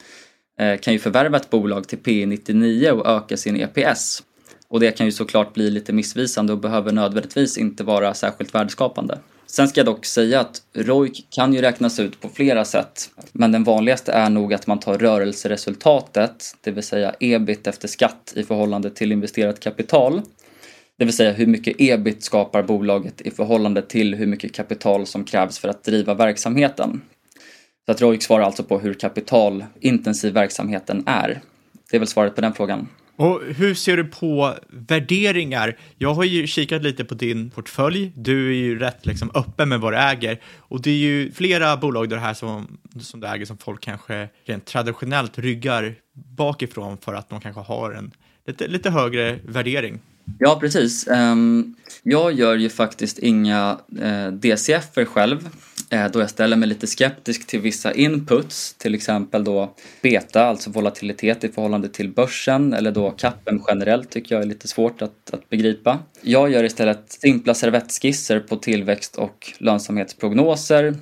Eh, 0.58 0.78
kan 0.78 0.92
ju 0.92 0.98
förvärva 0.98 1.36
ett 1.36 1.50
bolag 1.50 1.88
till 1.88 1.98
P 1.98 2.26
99 2.26 2.90
och 2.90 3.06
öka 3.06 3.36
sin 3.36 3.56
EPS. 3.56 4.22
Och 4.68 4.80
det 4.80 4.90
kan 4.90 5.06
ju 5.06 5.12
såklart 5.12 5.54
bli 5.54 5.70
lite 5.70 5.92
missvisande 5.92 6.52
och 6.52 6.58
behöver 6.58 6.92
nödvändigtvis 6.92 7.58
inte 7.58 7.84
vara 7.84 8.14
särskilt 8.14 8.54
värdeskapande. 8.54 9.18
Sen 9.46 9.68
ska 9.68 9.80
jag 9.80 9.86
dock 9.86 10.06
säga 10.06 10.40
att 10.40 10.62
ROIC 10.72 11.24
kan 11.30 11.54
ju 11.54 11.60
räknas 11.60 12.00
ut 12.00 12.20
på 12.20 12.28
flera 12.28 12.64
sätt. 12.64 13.10
Men 13.32 13.52
den 13.52 13.64
vanligaste 13.64 14.12
är 14.12 14.30
nog 14.30 14.54
att 14.54 14.66
man 14.66 14.80
tar 14.80 14.98
rörelseresultatet, 14.98 16.56
det 16.60 16.70
vill 16.70 16.82
säga 16.82 17.14
ebit 17.20 17.66
efter 17.66 17.88
skatt 17.88 18.32
i 18.36 18.42
förhållande 18.42 18.90
till 18.90 19.12
investerat 19.12 19.60
kapital. 19.60 20.22
Det 20.98 21.04
vill 21.04 21.16
säga 21.16 21.32
hur 21.32 21.46
mycket 21.46 21.74
ebit 21.78 22.22
skapar 22.22 22.62
bolaget 22.62 23.20
i 23.20 23.30
förhållande 23.30 23.82
till 23.82 24.14
hur 24.14 24.26
mycket 24.26 24.54
kapital 24.54 25.06
som 25.06 25.24
krävs 25.24 25.58
för 25.58 25.68
att 25.68 25.84
driva 25.84 26.14
verksamheten. 26.14 27.00
Så 27.88 27.92
att 27.92 28.00
ROIC 28.00 28.22
svarar 28.22 28.44
alltså 28.44 28.64
på 28.64 28.78
hur 28.78 28.94
kapitalintensiv 28.94 30.34
verksamheten 30.34 31.02
är. 31.06 31.40
Det 31.90 31.96
är 31.96 31.98
väl 31.98 32.08
svaret 32.08 32.34
på 32.34 32.40
den 32.40 32.54
frågan. 32.54 32.88
Och 33.16 33.40
hur 33.56 33.74
ser 33.74 33.96
du 33.96 34.04
på 34.04 34.54
värderingar? 34.68 35.78
Jag 35.98 36.14
har 36.14 36.24
ju 36.24 36.46
kikat 36.46 36.82
lite 36.82 37.04
på 37.04 37.14
din 37.14 37.50
portfölj. 37.50 38.12
Du 38.14 38.48
är 38.48 38.56
ju 38.56 38.78
rätt 38.78 39.06
liksom 39.06 39.30
öppen 39.34 39.68
med 39.68 39.80
vad 39.80 39.92
du 39.92 39.96
äger. 39.96 40.40
Och 40.58 40.82
det 40.82 40.90
är 40.90 40.96
ju 40.96 41.32
flera 41.32 41.76
bolag 41.76 42.08
där 42.08 42.16
här 42.16 42.34
som, 42.34 42.78
som 43.00 43.20
du 43.20 43.26
äger 43.26 43.46
som 43.46 43.58
folk 43.58 43.80
kanske 43.80 44.28
rent 44.44 44.64
traditionellt 44.64 45.38
ryggar 45.38 45.94
bakifrån 46.12 46.98
för 46.98 47.14
att 47.14 47.30
de 47.30 47.40
kanske 47.40 47.60
har 47.60 47.92
en 47.92 48.10
lite, 48.46 48.66
lite 48.66 48.90
högre 48.90 49.38
värdering. 49.46 50.00
Ja, 50.38 50.58
precis. 50.60 51.06
Ehm, 51.08 51.74
jag 52.02 52.32
gör 52.32 52.56
ju 52.56 52.70
faktiskt 52.70 53.18
inga 53.18 53.78
eh, 54.00 54.26
DCF 54.32 54.94
själv 54.94 55.48
Eh, 55.90 56.10
då 56.10 56.20
jag 56.20 56.30
ställer 56.30 56.56
mig 56.56 56.68
lite 56.68 56.86
skeptisk 56.86 57.46
till 57.46 57.60
vissa 57.60 57.92
inputs, 57.92 58.74
till 58.74 58.94
exempel 58.94 59.44
då 59.44 59.74
beta, 60.02 60.44
alltså 60.44 60.70
volatilitet 60.70 61.44
i 61.44 61.48
förhållande 61.48 61.88
till 61.88 62.10
börsen 62.10 62.72
eller 62.72 62.90
då 62.90 63.10
kappen 63.10 63.62
generellt 63.68 64.10
tycker 64.10 64.34
jag 64.34 64.42
är 64.42 64.46
lite 64.46 64.68
svårt 64.68 65.02
att, 65.02 65.30
att 65.32 65.48
begripa. 65.50 65.98
Jag 66.20 66.50
gör 66.50 66.64
istället 66.64 67.12
simpla 67.12 67.54
servettskisser 67.54 68.40
på 68.40 68.56
tillväxt 68.56 69.16
och 69.16 69.52
lönsamhetsprognoser 69.58 70.94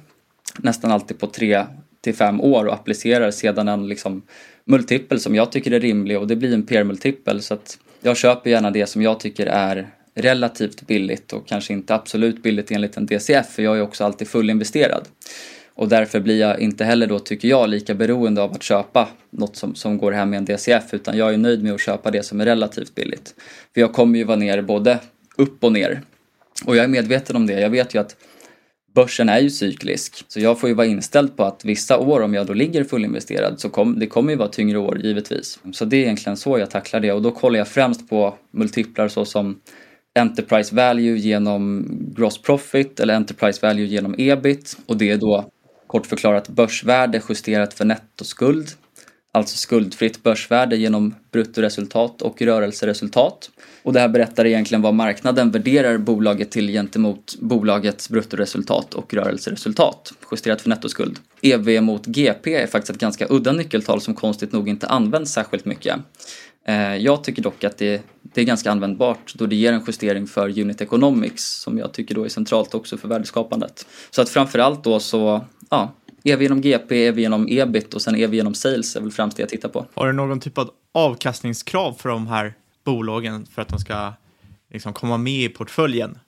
nästan 0.58 0.90
alltid 0.90 1.18
på 1.18 1.26
tre 1.26 1.64
till 2.00 2.14
fem 2.14 2.40
år 2.40 2.64
och 2.64 2.74
applicerar 2.74 3.30
sedan 3.30 3.68
en 3.68 3.88
liksom 3.88 4.22
multipel 4.64 5.20
som 5.20 5.34
jag 5.34 5.52
tycker 5.52 5.70
är 5.70 5.80
rimlig 5.80 6.18
och 6.18 6.26
det 6.26 6.36
blir 6.36 6.54
en 6.54 6.66
PR-multipel 6.66 7.42
så 7.42 7.54
att 7.54 7.78
jag 8.00 8.16
köper 8.16 8.50
gärna 8.50 8.70
det 8.70 8.86
som 8.86 9.02
jag 9.02 9.20
tycker 9.20 9.46
är 9.46 9.88
relativt 10.16 10.86
billigt 10.86 11.32
och 11.32 11.48
kanske 11.48 11.72
inte 11.72 11.94
absolut 11.94 12.42
billigt 12.42 12.70
enligt 12.70 12.96
en 12.96 13.06
DCF 13.06 13.46
för 13.46 13.62
jag 13.62 13.78
är 13.78 13.82
också 13.82 14.04
alltid 14.04 14.28
fullinvesterad. 14.28 15.08
Och 15.74 15.88
därför 15.88 16.20
blir 16.20 16.40
jag 16.40 16.60
inte 16.60 16.84
heller 16.84 17.06
då, 17.06 17.18
tycker 17.18 17.48
jag, 17.48 17.68
lika 17.68 17.94
beroende 17.94 18.42
av 18.42 18.52
att 18.52 18.62
köpa 18.62 19.08
något 19.30 19.56
som, 19.56 19.74
som 19.74 19.98
går 19.98 20.12
hem 20.12 20.30
med 20.30 20.36
en 20.36 20.44
DCF 20.44 20.94
utan 20.94 21.16
jag 21.16 21.34
är 21.34 21.38
nöjd 21.38 21.62
med 21.62 21.74
att 21.74 21.80
köpa 21.80 22.10
det 22.10 22.22
som 22.22 22.40
är 22.40 22.44
relativt 22.44 22.94
billigt. 22.94 23.34
För 23.74 23.80
jag 23.80 23.92
kommer 23.92 24.18
ju 24.18 24.24
vara 24.24 24.36
ner 24.36 24.62
både 24.62 24.98
upp 25.36 25.64
och 25.64 25.72
ner. 25.72 26.02
Och 26.64 26.76
jag 26.76 26.84
är 26.84 26.88
medveten 26.88 27.36
om 27.36 27.46
det. 27.46 27.60
Jag 27.60 27.70
vet 27.70 27.94
ju 27.94 27.98
att 27.98 28.16
börsen 28.94 29.28
är 29.28 29.38
ju 29.38 29.50
cyklisk. 29.50 30.24
Så 30.28 30.40
jag 30.40 30.60
får 30.60 30.68
ju 30.68 30.74
vara 30.74 30.86
inställd 30.86 31.36
på 31.36 31.44
att 31.44 31.64
vissa 31.64 31.98
år 31.98 32.20
om 32.20 32.34
jag 32.34 32.46
då 32.46 32.52
ligger 32.52 32.84
fullinvesterad 32.84 33.60
så 33.60 33.68
kom, 33.68 33.98
det 33.98 34.06
kommer 34.06 34.30
ju 34.30 34.36
vara 34.36 34.48
tyngre 34.48 34.78
år 34.78 34.98
givetvis. 34.98 35.58
Så 35.72 35.84
det 35.84 35.96
är 35.96 36.00
egentligen 36.00 36.36
så 36.36 36.58
jag 36.58 36.70
tacklar 36.70 37.00
det 37.00 37.12
och 37.12 37.22
då 37.22 37.30
kollar 37.30 37.58
jag 37.58 37.68
främst 37.68 38.08
på 38.08 38.34
multiplar 38.50 39.08
såsom 39.08 39.60
Enterprise 40.16 40.74
value 40.74 41.16
genom 41.16 41.86
gross 42.16 42.42
profit 42.42 43.00
eller 43.00 43.14
Enterprise 43.14 43.66
value 43.66 43.86
genom 43.86 44.14
ebit 44.18 44.76
och 44.86 44.96
det 44.96 45.10
är 45.10 45.16
då 45.16 45.50
kort 45.86 46.06
förklarat 46.06 46.48
börsvärde 46.48 47.22
justerat 47.28 47.74
för 47.74 47.84
nettoskuld. 47.84 48.68
Alltså 49.32 49.56
skuldfritt 49.56 50.22
börsvärde 50.22 50.76
genom 50.76 51.14
bruttoresultat 51.32 52.22
och 52.22 52.42
rörelseresultat. 52.42 53.50
Och 53.82 53.92
det 53.92 54.00
här 54.00 54.08
berättar 54.08 54.46
egentligen 54.46 54.82
vad 54.82 54.94
marknaden 54.94 55.50
värderar 55.50 55.98
bolaget 55.98 56.50
till 56.50 56.68
gentemot 56.68 57.36
bolagets 57.40 58.08
bruttoresultat 58.08 58.94
och 58.94 59.14
rörelseresultat 59.14 60.12
justerat 60.30 60.62
för 60.62 60.68
nettoskuld. 60.68 61.18
EV 61.42 61.82
mot 61.82 62.06
GP 62.06 62.54
är 62.54 62.66
faktiskt 62.66 62.90
ett 62.90 63.00
ganska 63.00 63.26
udda 63.30 63.52
nyckeltal 63.52 64.00
som 64.00 64.14
konstigt 64.14 64.52
nog 64.52 64.68
inte 64.68 64.86
används 64.86 65.32
särskilt 65.32 65.64
mycket. 65.64 65.96
Eh, 66.68 66.96
jag 66.96 67.24
tycker 67.24 67.42
dock 67.42 67.64
att 67.64 67.78
det, 67.78 68.02
det 68.22 68.40
är 68.40 68.44
ganska 68.44 68.70
användbart 68.70 69.34
då 69.34 69.46
det 69.46 69.56
ger 69.56 69.72
en 69.72 69.82
justering 69.86 70.26
för 70.26 70.60
unit 70.60 70.80
economics 70.80 71.44
som 71.44 71.78
jag 71.78 71.92
tycker 71.92 72.14
då 72.14 72.24
är 72.24 72.28
centralt 72.28 72.74
också 72.74 72.96
för 72.96 73.08
värdeskapandet. 73.08 73.86
Så 74.10 74.22
att 74.22 74.28
framförallt 74.28 74.84
då 74.84 75.00
så, 75.00 75.44
ja, 75.70 75.92
EV 76.24 76.42
genom 76.42 76.60
GP, 76.60 77.06
EV 77.06 77.18
genom 77.18 77.48
ebit 77.48 77.94
och 77.94 78.02
sen 78.02 78.16
EV 78.16 78.34
genom 78.34 78.54
sales 78.54 78.96
är 78.96 79.00
väl 79.00 79.10
främst 79.10 79.36
det 79.36 79.42
jag 79.42 79.50
tittar 79.50 79.68
på. 79.68 79.86
Har 79.94 80.06
du 80.06 80.12
någon 80.12 80.40
typ 80.40 80.58
av 80.58 80.70
avkastningskrav 80.94 81.92
för 81.92 82.08
de 82.08 82.26
här 82.26 82.54
bolagen 82.84 83.46
för 83.46 83.62
att 83.62 83.68
de 83.68 83.78
ska 83.78 84.12
liksom 84.72 84.92
komma 84.92 85.16
med 85.16 85.42
i 85.44 85.48
portföljen? 85.48 86.18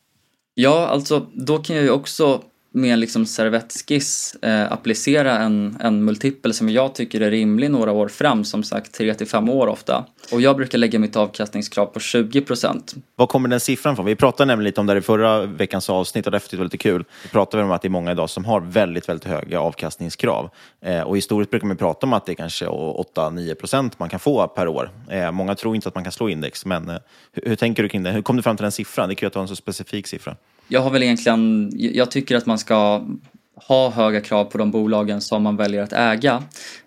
Ja, 0.54 0.86
alltså 0.86 1.26
då 1.34 1.58
kan 1.58 1.76
jag 1.76 1.84
ju 1.84 1.90
också 1.90 2.42
med 2.70 2.92
en 2.92 3.00
liksom 3.00 3.26
servettskiss 3.26 4.36
eh, 4.42 4.72
applicera 4.72 5.38
en, 5.38 5.76
en 5.80 6.04
multipel 6.04 6.54
som 6.54 6.68
jag 6.68 6.94
tycker 6.94 7.20
är 7.20 7.30
rimlig 7.30 7.70
några 7.70 7.92
år 7.92 8.08
fram, 8.08 8.44
som 8.44 8.62
sagt 8.62 8.92
3 8.94 9.14
till 9.14 9.26
5 9.26 9.48
år 9.48 9.66
ofta. 9.66 10.04
Och 10.32 10.40
jag 10.40 10.56
brukar 10.56 10.78
lägga 10.78 10.98
mitt 10.98 11.16
avkastningskrav 11.16 11.86
på 11.86 12.00
20 12.00 12.40
procent. 12.40 12.94
Var 13.16 13.26
kommer 13.26 13.48
den 13.48 13.60
siffran 13.60 13.96
från? 13.96 14.06
Vi 14.06 14.16
pratade 14.16 14.46
nämligen 14.46 14.64
lite 14.64 14.80
om 14.80 14.86
det 14.86 14.98
i 14.98 15.00
förra 15.00 15.46
veckans 15.46 15.90
avsnitt 15.90 16.26
och 16.26 16.32
därför 16.32 16.50
det 16.50 16.56
var 16.56 16.64
lite 16.64 16.78
kul. 16.78 17.04
Vi 17.22 17.28
pratade 17.28 17.62
om 17.62 17.70
att 17.70 17.82
det 17.82 17.88
är 17.88 17.90
många 17.90 18.12
idag 18.12 18.30
som 18.30 18.44
har 18.44 18.60
väldigt, 18.60 19.08
väldigt 19.08 19.28
höga 19.28 19.60
avkastningskrav. 19.60 20.50
Eh, 20.80 21.00
och 21.00 21.16
historiskt 21.16 21.50
brukar 21.50 21.66
man 21.66 21.76
prata 21.76 22.06
om 22.06 22.12
att 22.12 22.26
det 22.26 22.32
är 22.32 22.34
kanske 22.34 22.66
8-9 22.66 23.54
procent 23.54 23.98
man 23.98 24.08
kan 24.08 24.20
få 24.20 24.48
per 24.48 24.68
år. 24.68 24.90
Eh, 25.10 25.30
många 25.30 25.54
tror 25.54 25.74
inte 25.74 25.88
att 25.88 25.94
man 25.94 26.04
kan 26.04 26.12
slå 26.12 26.28
index, 26.28 26.66
men 26.66 26.88
eh, 26.88 26.96
hur, 27.32 27.42
hur 27.48 27.56
tänker 27.56 27.82
du 27.82 27.88
kring 27.88 28.02
det? 28.02 28.10
Hur 28.10 28.22
kom 28.22 28.36
du 28.36 28.42
fram 28.42 28.56
till 28.56 28.62
den 28.62 28.72
siffran? 28.72 29.08
Det 29.08 29.12
är 29.12 29.16
kul 29.16 29.26
att 29.26 29.32
du 29.32 29.38
har 29.38 29.42
en 29.42 29.48
så 29.48 29.56
specifik 29.56 30.06
siffra. 30.06 30.36
Jag 30.68 30.80
har 30.80 30.90
väl 30.90 31.02
egentligen, 31.02 31.72
jag 31.76 32.10
tycker 32.10 32.36
att 32.36 32.46
man 32.46 32.58
ska 32.58 33.06
ha 33.54 33.90
höga 33.90 34.20
krav 34.20 34.44
på 34.44 34.58
de 34.58 34.70
bolagen 34.70 35.20
som 35.20 35.42
man 35.42 35.56
väljer 35.56 35.82
att 35.82 35.92
äga. 35.92 36.42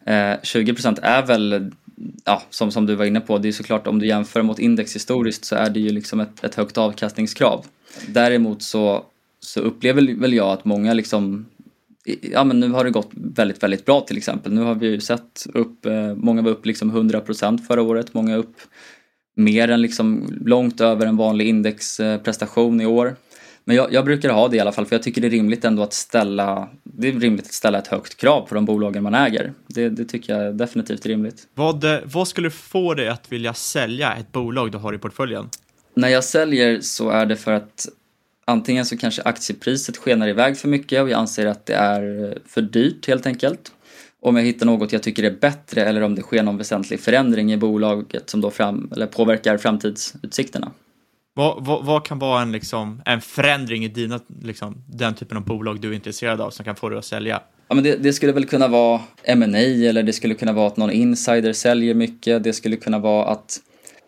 Eh, 0.05 0.13
20% 0.13 0.99
är 1.01 1.25
väl, 1.25 1.71
ja, 2.25 2.41
som, 2.49 2.71
som 2.71 2.85
du 2.85 2.95
var 2.95 3.05
inne 3.05 3.21
på, 3.21 3.37
det 3.37 3.47
är 3.47 3.51
såklart 3.51 3.87
om 3.87 3.99
du 3.99 4.07
jämför 4.07 4.41
mot 4.41 4.59
index 4.59 4.95
historiskt 4.95 5.45
så 5.45 5.55
är 5.55 5.69
det 5.69 5.79
ju 5.79 5.89
liksom 5.89 6.19
ett, 6.19 6.43
ett 6.43 6.55
högt 6.55 6.77
avkastningskrav. 6.77 7.65
Däremot 8.07 8.63
så, 8.63 9.05
så 9.39 9.59
upplever 9.59 10.19
väl 10.19 10.33
jag 10.33 10.49
att 10.49 10.65
många 10.65 10.93
liksom 10.93 11.45
Ja 12.21 12.43
men 12.43 12.59
nu 12.59 12.69
har 12.69 12.83
det 12.83 12.91
gått 12.91 13.09
väldigt, 13.13 13.63
väldigt 13.63 13.85
bra 13.85 14.01
till 14.01 14.17
exempel. 14.17 14.53
Nu 14.53 14.61
har 14.61 14.75
vi 14.75 14.87
ju 14.87 15.01
sett 15.01 15.45
upp, 15.53 15.85
eh, 15.85 16.15
många 16.15 16.41
var 16.41 16.51
upp 16.51 16.65
liksom 16.65 16.91
100% 16.91 17.57
förra 17.57 17.81
året, 17.81 18.13
många 18.13 18.35
upp 18.35 18.55
mer 19.35 19.67
än 19.67 19.81
liksom 19.81 20.37
långt 20.45 20.81
över 20.81 21.05
en 21.05 21.17
vanlig 21.17 21.47
indexprestation 21.47 22.81
i 22.81 22.85
år. 22.85 23.15
Men 23.65 23.75
jag, 23.75 23.93
jag, 23.93 24.05
brukar 24.05 24.29
ha 24.29 24.47
det 24.47 24.57
i 24.57 24.59
alla 24.59 24.71
fall 24.71 24.85
för 24.85 24.95
jag 24.95 25.03
tycker 25.03 25.21
det 25.21 25.27
är 25.27 25.31
rimligt 25.31 25.65
ändå 25.65 25.83
att 25.83 25.93
ställa 25.93 26.69
Det 26.83 27.07
är 27.07 27.11
rimligt 27.11 27.45
att 27.45 27.53
ställa 27.53 27.77
ett 27.77 27.87
högt 27.87 28.17
krav 28.17 28.41
på 28.41 28.55
de 28.55 28.65
bolagen 28.65 29.03
man 29.03 29.13
äger. 29.13 29.53
Det, 29.67 29.89
det 29.89 30.05
tycker 30.05 30.37
jag 30.37 30.55
definitivt 30.55 31.05
är 31.05 31.09
rimligt. 31.09 31.47
Vad, 31.53 31.85
vad 32.03 32.27
skulle 32.27 32.49
få 32.49 32.93
dig 32.93 33.07
att 33.07 33.31
vilja 33.31 33.53
sälja 33.53 34.13
ett 34.13 34.31
bolag 34.31 34.71
du 34.71 34.77
har 34.77 34.93
i 34.93 34.97
portföljen? 34.97 35.49
När 35.93 36.07
jag 36.07 36.23
säljer 36.23 36.79
så 36.81 37.09
är 37.09 37.25
det 37.25 37.35
för 37.35 37.51
att 37.51 37.87
antingen 38.45 38.85
så 38.85 38.97
kanske 38.97 39.21
aktiepriset 39.21 39.97
skenar 39.97 40.27
iväg 40.27 40.57
för 40.57 40.67
mycket 40.67 41.01
och 41.01 41.09
jag 41.09 41.19
anser 41.19 41.45
att 41.45 41.65
det 41.65 41.73
är 41.73 42.37
för 42.45 42.61
dyrt 42.61 43.07
helt 43.07 43.25
enkelt. 43.25 43.71
Om 44.19 44.35
jag 44.35 44.43
hittar 44.43 44.65
något 44.65 44.93
jag 44.93 45.03
tycker 45.03 45.23
är 45.23 45.31
bättre 45.31 45.85
eller 45.85 46.01
om 46.01 46.15
det 46.15 46.21
sker 46.21 46.43
någon 46.43 46.57
väsentlig 46.57 46.99
förändring 46.99 47.53
i 47.53 47.57
bolaget 47.57 48.29
som 48.29 48.41
då 48.41 48.51
fram, 48.51 48.89
eller 48.93 49.07
påverkar 49.07 49.57
framtidsutsikterna. 49.57 50.71
Vad, 51.33 51.65
vad, 51.65 51.85
vad, 51.85 52.05
kan 52.05 52.19
vara 52.19 52.41
en, 52.41 52.51
liksom, 52.51 53.01
en 53.05 53.21
förändring 53.21 53.85
i 53.85 53.87
dina, 53.87 54.19
liksom, 54.43 54.83
den 54.87 55.15
typen 55.15 55.37
av 55.37 55.45
bolag 55.45 55.81
du 55.81 55.89
är 55.89 55.93
intresserad 55.93 56.41
av 56.41 56.49
som 56.49 56.65
kan 56.65 56.75
få 56.75 56.89
dig 56.89 56.97
att 56.97 57.05
sälja? 57.05 57.41
Ja, 57.67 57.75
men 57.75 57.83
det, 57.83 57.95
det 57.95 58.13
skulle 58.13 58.31
väl 58.31 58.45
kunna 58.45 58.67
vara 58.67 59.01
M&A 59.23 59.57
eller 59.57 60.03
det 60.03 60.13
skulle 60.13 60.33
kunna 60.33 60.53
vara 60.53 60.67
att 60.67 60.77
någon 60.77 60.91
insider 60.91 61.53
säljer 61.53 61.93
mycket. 61.93 62.43
Det 62.43 62.53
skulle 62.53 62.75
kunna 62.75 62.99
vara 62.99 63.25
att 63.25 63.59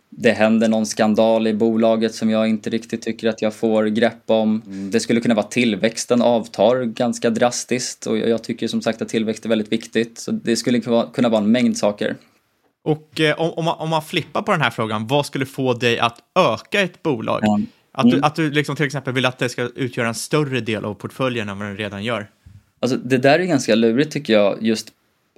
det 0.09 0.31
händer 0.31 0.67
någon 0.67 0.85
skandal 0.85 1.47
i 1.47 1.53
bolaget 1.53 2.15
som 2.15 2.29
jag 2.29 2.47
inte 2.47 2.69
riktigt 2.69 3.01
tycker 3.01 3.29
att 3.29 3.41
jag 3.41 3.53
får 3.53 3.85
grepp 3.85 4.23
om. 4.25 4.61
Det 4.91 4.99
skulle 4.99 5.21
kunna 5.21 5.35
vara 5.35 5.45
tillväxten 5.45 6.21
avtar 6.21 6.83
ganska 6.83 7.29
drastiskt 7.29 8.07
och 8.07 8.17
jag 8.17 8.43
tycker 8.43 8.67
som 8.67 8.81
sagt 8.81 9.01
att 9.01 9.09
tillväxt 9.09 9.45
är 9.45 9.49
väldigt 9.49 9.71
viktigt. 9.71 10.19
Så 10.19 10.31
det 10.31 10.55
skulle 10.55 10.79
kunna 11.13 11.29
vara 11.29 11.41
en 11.41 11.51
mängd 11.51 11.77
saker. 11.77 12.15
Och 12.83 13.19
eh, 13.19 13.41
om, 13.41 13.65
man, 13.65 13.75
om 13.79 13.89
man 13.89 14.01
flippar 14.01 14.41
på 14.41 14.51
den 14.51 14.61
här 14.61 14.69
frågan, 14.69 15.07
vad 15.07 15.25
skulle 15.25 15.45
få 15.45 15.73
dig 15.73 15.99
att 15.99 16.19
öka 16.35 16.81
ett 16.81 17.03
bolag? 17.03 17.43
Mm. 17.47 17.67
Att 17.91 18.11
du, 18.11 18.21
att 18.21 18.35
du 18.35 18.51
liksom 18.51 18.75
till 18.75 18.85
exempel 18.85 19.13
vill 19.13 19.25
att 19.25 19.37
det 19.37 19.49
ska 19.49 19.61
utgöra 19.75 20.07
en 20.07 20.15
större 20.15 20.59
del 20.59 20.85
av 20.85 20.93
portföljen 20.93 21.49
än 21.49 21.59
vad 21.59 21.67
den 21.67 21.77
redan 21.77 22.03
gör? 22.03 22.29
Alltså, 22.79 22.97
det 22.97 23.17
där 23.17 23.39
är 23.39 23.43
ganska 23.43 23.75
lurigt 23.75 24.11
tycker 24.11 24.33
jag. 24.33 24.63
Just 24.63 24.87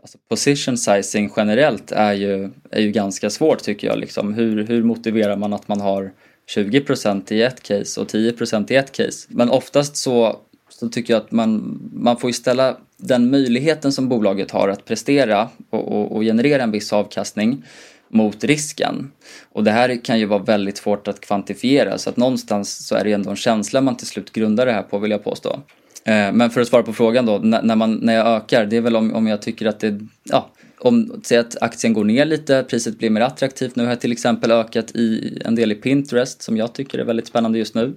alltså, 0.01 0.17
position 0.29 0.77
sizing 0.77 1.33
generellt 1.37 1.91
är 1.91 2.13
ju, 2.13 2.51
är 2.71 2.81
ju 2.81 2.91
ganska 2.91 3.29
svårt 3.29 3.63
tycker 3.63 3.87
jag. 3.87 3.99
Liksom. 3.99 4.33
Hur, 4.33 4.63
hur 4.67 4.83
motiverar 4.83 5.37
man 5.37 5.53
att 5.53 5.67
man 5.67 5.81
har 5.81 6.11
20% 6.55 7.33
i 7.33 7.41
ett 7.41 7.63
case 7.63 8.01
och 8.01 8.07
10% 8.07 8.71
i 8.71 8.75
ett 8.75 8.91
case? 8.91 9.27
Men 9.29 9.49
oftast 9.49 9.97
så, 9.97 10.39
så 10.79 10.89
tycker 10.89 11.13
jag 11.13 11.23
att 11.23 11.31
man, 11.31 11.79
man 11.93 12.17
får 12.17 12.29
ju 12.29 12.33
ställa 12.33 12.77
den 12.97 13.31
möjligheten 13.31 13.91
som 13.91 14.09
bolaget 14.09 14.51
har 14.51 14.69
att 14.69 14.85
prestera 14.85 15.49
och, 15.69 15.91
och, 15.91 16.15
och, 16.15 16.21
generera 16.21 16.63
en 16.63 16.71
viss 16.71 16.93
avkastning 16.93 17.63
mot 18.09 18.43
risken. 18.43 19.11
Och 19.51 19.63
det 19.63 19.71
här 19.71 20.05
kan 20.05 20.19
ju 20.19 20.25
vara 20.25 20.43
väldigt 20.43 20.77
svårt 20.77 21.07
att 21.07 21.21
kvantifiera 21.21 21.97
så 21.97 22.09
att 22.09 22.17
någonstans 22.17 22.87
så 22.87 22.95
är 22.95 23.03
det 23.03 23.13
ändå 23.13 23.29
en 23.29 23.35
känsla 23.35 23.81
man 23.81 23.97
till 23.97 24.07
slut 24.07 24.31
grundar 24.31 24.65
det 24.65 24.71
här 24.71 24.81
på 24.81 24.99
vill 24.99 25.11
jag 25.11 25.23
påstå. 25.23 25.59
Eh, 26.03 26.31
men 26.31 26.49
för 26.49 26.61
att 26.61 26.67
svara 26.67 26.83
på 26.83 26.93
frågan 26.93 27.25
då, 27.25 27.37
när, 27.37 27.75
man, 27.75 27.93
när 27.93 28.15
jag 28.15 28.27
ökar, 28.27 28.65
det 28.65 28.77
är 28.77 28.81
väl 28.81 28.95
om, 28.95 29.13
om 29.13 29.27
jag 29.27 29.41
tycker 29.41 29.65
att 29.65 29.79
det, 29.79 29.99
ja, 30.23 30.49
om, 30.85 31.21
säg 31.23 31.37
att 31.37 31.61
aktien 31.61 31.93
går 31.93 32.03
ner 32.03 32.25
lite, 32.25 32.65
priset 32.69 32.97
blir 32.99 33.09
mer 33.09 33.21
attraktivt. 33.21 33.75
Nu 33.75 33.83
har 33.83 33.89
jag 33.89 34.01
till 34.01 34.11
exempel 34.11 34.51
ökat 34.51 34.91
i 34.95 35.41
en 35.45 35.55
del 35.55 35.71
i 35.71 35.75
Pinterest 35.75 36.41
som 36.41 36.57
jag 36.57 36.73
tycker 36.73 36.99
är 36.99 37.03
väldigt 37.03 37.27
spännande 37.27 37.57
just 37.57 37.75
nu. 37.75 37.93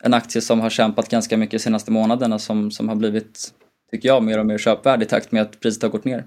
En 0.00 0.14
aktie 0.14 0.40
som 0.42 0.60
har 0.60 0.70
kämpat 0.70 1.08
ganska 1.08 1.36
mycket 1.36 1.52
de 1.52 1.58
senaste 1.58 1.90
månaderna 1.90 2.38
som, 2.38 2.70
som 2.70 2.88
har 2.88 2.96
blivit 2.96 3.52
tycker 3.90 4.08
jag, 4.08 4.22
mer 4.22 4.38
och 4.38 4.46
mer 4.46 4.58
köpvärd 4.58 5.02
i 5.02 5.06
takt 5.06 5.32
med 5.32 5.42
att 5.42 5.60
priset 5.60 5.82
har 5.82 5.90
gått 5.90 6.04
ner. 6.04 6.24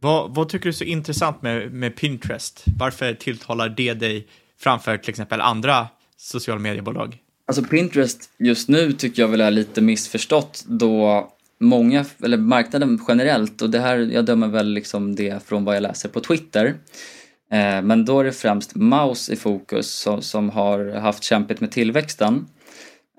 Vad, 0.00 0.34
vad 0.34 0.48
tycker 0.48 0.64
du 0.64 0.68
är 0.68 0.72
så 0.72 0.84
intressant 0.84 1.42
med, 1.42 1.72
med 1.72 1.96
Pinterest? 1.96 2.64
Varför 2.78 3.14
tilltalar 3.14 3.68
det 3.68 3.94
dig 3.94 4.26
framför 4.60 4.96
till 4.96 5.10
exempel 5.10 5.40
andra 5.40 5.88
sociala 6.16 6.60
mediebolag? 6.60 7.18
Alltså 7.46 7.62
Pinterest 7.62 8.30
just 8.38 8.68
nu 8.68 8.92
tycker 8.92 9.22
jag 9.22 9.28
väl 9.28 9.40
är 9.40 9.50
lite 9.50 9.80
missförstått 9.80 10.64
då 10.66 11.28
många, 11.60 12.04
eller 12.24 12.36
marknaden 12.36 13.00
generellt, 13.08 13.62
och 13.62 13.70
det 13.70 13.78
här, 13.78 13.98
jag 13.98 14.24
dömer 14.24 14.48
väl 14.48 14.68
liksom 14.68 15.14
det 15.14 15.46
från 15.46 15.64
vad 15.64 15.76
jag 15.76 15.82
läser 15.82 16.08
på 16.08 16.20
Twitter. 16.20 16.66
Eh, 17.52 17.82
men 17.82 18.04
då 18.04 18.20
är 18.20 18.24
det 18.24 18.32
främst 18.32 18.74
Maus 18.74 19.30
i 19.30 19.36
fokus 19.36 19.90
som, 19.90 20.22
som 20.22 20.50
har 20.50 20.94
haft 21.00 21.22
kämpigt 21.22 21.60
med 21.60 21.70
tillväxten. 21.70 22.46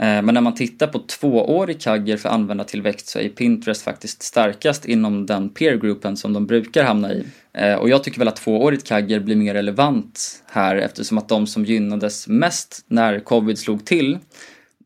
Eh, 0.02 0.22
men 0.22 0.34
när 0.34 0.42
man 0.42 0.56
tittar 0.56 0.88
på 0.88 1.00
tvåårig 1.00 1.82
kagger 1.82 2.18
för 2.18 2.30
användartillväxt 2.30 3.08
så 3.08 3.20
är 3.20 3.30
Pinterest 3.30 3.82
faktiskt 3.82 4.24
starkast 4.24 4.86
inom 4.86 5.26
den 5.26 5.50
peergruppen 5.50 6.18
som 6.18 6.34
de 6.34 6.46
brukar 6.46 6.84
hamna 6.84 7.14
i. 7.14 7.26
Eh, 7.54 7.74
och 7.74 7.90
jag 7.90 8.04
tycker 8.04 8.20
väl 8.20 8.28
att 8.28 8.36
tvåårigt 8.36 8.88
kagger 8.88 9.20
blir 9.20 9.36
mer 9.36 9.54
relevant 9.54 10.44
här 10.46 10.76
eftersom 10.76 11.18
att 11.18 11.30
de 11.30 11.48
som 11.48 11.66
gynnades 11.66 12.28
mest 12.28 12.86
när 12.88 13.20
covid 13.20 13.60
slog 13.60 13.86
till 13.86 14.18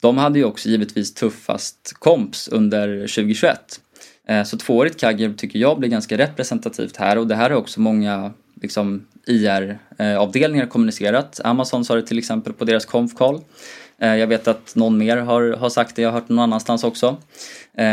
de 0.04 0.18
hade 0.18 0.40
ju 0.40 0.46
också 0.46 0.70
givetvis 0.70 1.14
tuffast 1.14 1.94
komps 2.00 2.48
under 2.48 2.88
2021. 2.88 3.82
Eh, 4.28 4.44
så 4.44 4.58
tvåårigt 4.58 5.00
kagger 5.00 5.34
tycker 5.34 5.60
jag 5.60 5.80
blir 5.80 5.90
ganska 5.90 6.18
representativt 6.18 6.98
här 6.98 7.18
och 7.18 7.28
det 7.28 7.36
här 7.36 7.50
har 7.50 7.58
också 7.58 7.82
många 7.82 8.34
liksom, 8.62 9.06
IR-avdelningar 9.28 10.64
eh, 10.64 10.70
kommunicerat. 10.70 11.40
Amazon 11.44 11.86
sa 11.86 11.96
det 11.96 12.02
till 12.02 12.18
exempel 12.18 12.54
på 12.54 12.66
deras 12.66 12.86
konf-call. 12.86 13.42
Eh, 13.98 14.16
jag 14.16 14.28
vet 14.28 14.48
att 14.48 14.76
någon 14.76 14.98
mer 14.98 15.18
har, 15.18 15.52
har 15.52 15.70
sagt 15.70 15.96
det, 15.96 16.02
jag 16.02 16.12
har 16.12 16.20
hört 16.20 16.30
någon 16.30 16.40
annanstans 16.40 16.84
också. 16.84 17.18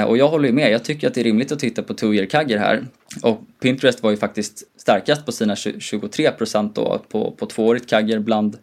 Och 0.06 0.16
jag 0.16 0.28
håller 0.28 0.52
med, 0.52 0.70
jag 0.70 0.84
tycker 0.84 1.06
att 1.08 1.14
det 1.14 1.20
är 1.20 1.24
rimligt 1.24 1.52
att 1.52 1.58
titta 1.58 1.82
på 1.82 1.94
two 1.94 2.14
year 2.14 2.26
kagger 2.26 2.58
här. 2.58 2.86
Och 3.22 3.40
Pinterest 3.62 4.02
var 4.02 4.10
ju 4.10 4.16
faktiskt 4.16 4.62
starkast 4.80 5.26
på 5.26 5.32
sina 5.32 5.54
23% 5.54 6.70
då 6.74 7.02
på, 7.08 7.30
på 7.30 7.46
tvåårigt 7.46 7.90
kagger 7.90 8.18
bland 8.18 8.58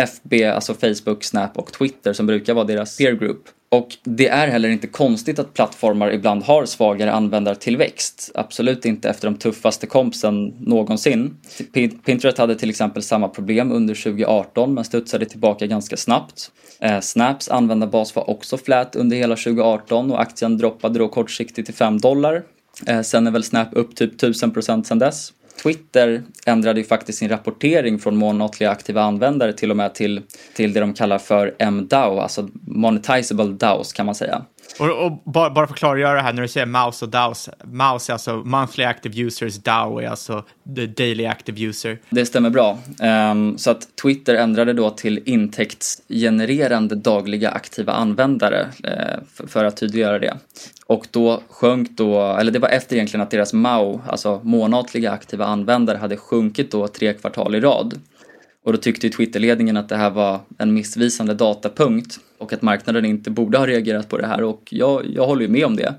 FB, 0.00 0.44
alltså 0.44 0.74
Facebook, 0.74 1.24
Snap 1.24 1.58
och 1.58 1.72
Twitter 1.72 2.12
som 2.12 2.26
brukar 2.26 2.54
vara 2.54 2.64
deras 2.64 2.98
peer 2.98 3.12
group. 3.12 3.48
Och 3.68 3.88
det 4.04 4.28
är 4.28 4.48
heller 4.48 4.68
inte 4.68 4.86
konstigt 4.86 5.38
att 5.38 5.54
plattformar 5.54 6.10
ibland 6.12 6.42
har 6.42 6.66
svagare 6.66 7.12
användartillväxt. 7.12 8.30
Absolut 8.34 8.84
inte 8.84 9.08
efter 9.08 9.28
de 9.28 9.36
tuffaste 9.36 9.86
kompsen 9.86 10.46
någonsin. 10.60 11.36
Pinterest 12.04 12.38
hade 12.38 12.56
till 12.56 12.70
exempel 12.70 13.02
samma 13.02 13.28
problem 13.28 13.72
under 13.72 13.94
2018 13.94 14.74
men 14.74 14.84
studsade 14.84 15.26
tillbaka 15.26 15.66
ganska 15.66 15.96
snabbt. 15.96 16.50
Eh, 16.80 17.00
Snaps 17.00 17.48
användarbas 17.48 18.16
var 18.16 18.30
också 18.30 18.58
flät 18.58 18.96
under 18.96 19.16
hela 19.16 19.36
2018 19.36 20.10
och 20.10 20.20
aktien 20.20 20.58
droppade 20.58 20.98
då 20.98 21.08
kortsiktigt 21.08 21.66
till 21.66 21.74
5 21.74 21.98
dollar. 21.98 22.42
Eh, 22.86 23.00
sen 23.00 23.26
är 23.26 23.30
väl 23.30 23.44
Snap 23.44 23.68
upp 23.72 23.96
typ 23.96 24.22
1000% 24.22 24.82
sen 24.84 24.98
dess. 24.98 25.32
Twitter 25.62 26.22
ändrade 26.46 26.80
ju 26.80 26.86
faktiskt 26.86 27.18
sin 27.18 27.28
rapportering 27.28 27.98
från 27.98 28.16
månatliga 28.16 28.70
aktiva 28.70 29.02
användare 29.02 29.52
till 29.52 29.70
och 29.70 29.76
med 29.76 29.94
till, 29.94 30.22
till 30.54 30.72
det 30.72 30.80
de 30.80 30.94
kallar 30.94 31.18
för 31.18 31.70
MDAO, 31.70 32.18
alltså 32.18 32.48
monetizable 32.66 33.44
DAOs 33.44 33.92
kan 33.92 34.06
man 34.06 34.14
säga. 34.14 34.44
Och, 34.78 35.06
och 35.06 35.22
bara, 35.24 35.50
bara 35.50 35.66
för 35.66 35.74
att 35.74 35.78
klargöra 35.78 36.14
det 36.14 36.20
här, 36.20 36.32
när 36.32 36.42
du 36.42 36.48
säger 36.48 36.66
mouse 36.66 37.04
och 37.04 37.10
DAOs, 37.10 37.50
mouse 37.64 38.12
är 38.12 38.12
alltså 38.12 38.36
monthly 38.36 38.84
active 38.84 39.22
users, 39.22 39.56
DAO 39.56 39.98
är 39.98 40.08
alltså 40.08 40.44
the 40.76 40.86
daily 40.86 41.26
active 41.26 41.62
user. 41.62 41.98
Det 42.10 42.26
stämmer 42.26 42.50
bra. 42.50 42.78
Um, 43.30 43.58
så 43.58 43.70
att 43.70 43.96
Twitter 44.02 44.34
ändrade 44.34 44.72
då 44.72 44.90
till 44.90 45.22
intäktsgenererande 45.24 46.94
dagliga 46.94 47.50
aktiva 47.50 47.92
användare 47.92 48.66
eh, 48.84 48.90
uh, 48.90 49.24
för, 49.34 49.46
för 49.46 49.64
att 49.64 49.76
tydliggöra 49.76 50.18
det. 50.18 50.36
Och 50.86 51.06
då 51.10 51.42
sjönk 51.48 51.90
då, 51.90 52.20
eller 52.20 52.52
det 52.52 52.58
var 52.58 52.68
efter 52.68 52.96
egentligen 52.96 53.22
att 53.22 53.30
deras 53.30 53.52
MAU, 53.52 54.00
alltså 54.06 54.40
månatliga 54.42 55.10
aktiva 55.10 55.44
användare, 55.44 55.98
hade 55.98 56.16
sjunkit 56.16 56.70
då 56.70 56.88
tre 56.88 57.12
kvartal 57.12 57.54
i 57.54 57.60
rad. 57.60 58.00
Och 58.64 58.72
då 58.72 58.78
tyckte 58.78 59.10
Twitterledningen 59.10 59.76
att 59.76 59.88
det 59.88 59.96
här 59.96 60.10
var 60.10 60.40
en 60.58 60.74
missvisande 60.74 61.34
datapunkt 61.34 62.18
och 62.44 62.52
att 62.52 62.62
marknaden 62.62 63.04
inte 63.04 63.30
borde 63.30 63.58
ha 63.58 63.66
reagerat 63.66 64.08
på 64.08 64.18
det 64.18 64.26
här 64.26 64.42
och 64.42 64.68
jag, 64.70 65.06
jag 65.06 65.26
håller 65.26 65.42
ju 65.42 65.48
med 65.48 65.66
om 65.66 65.76
det. 65.76 65.94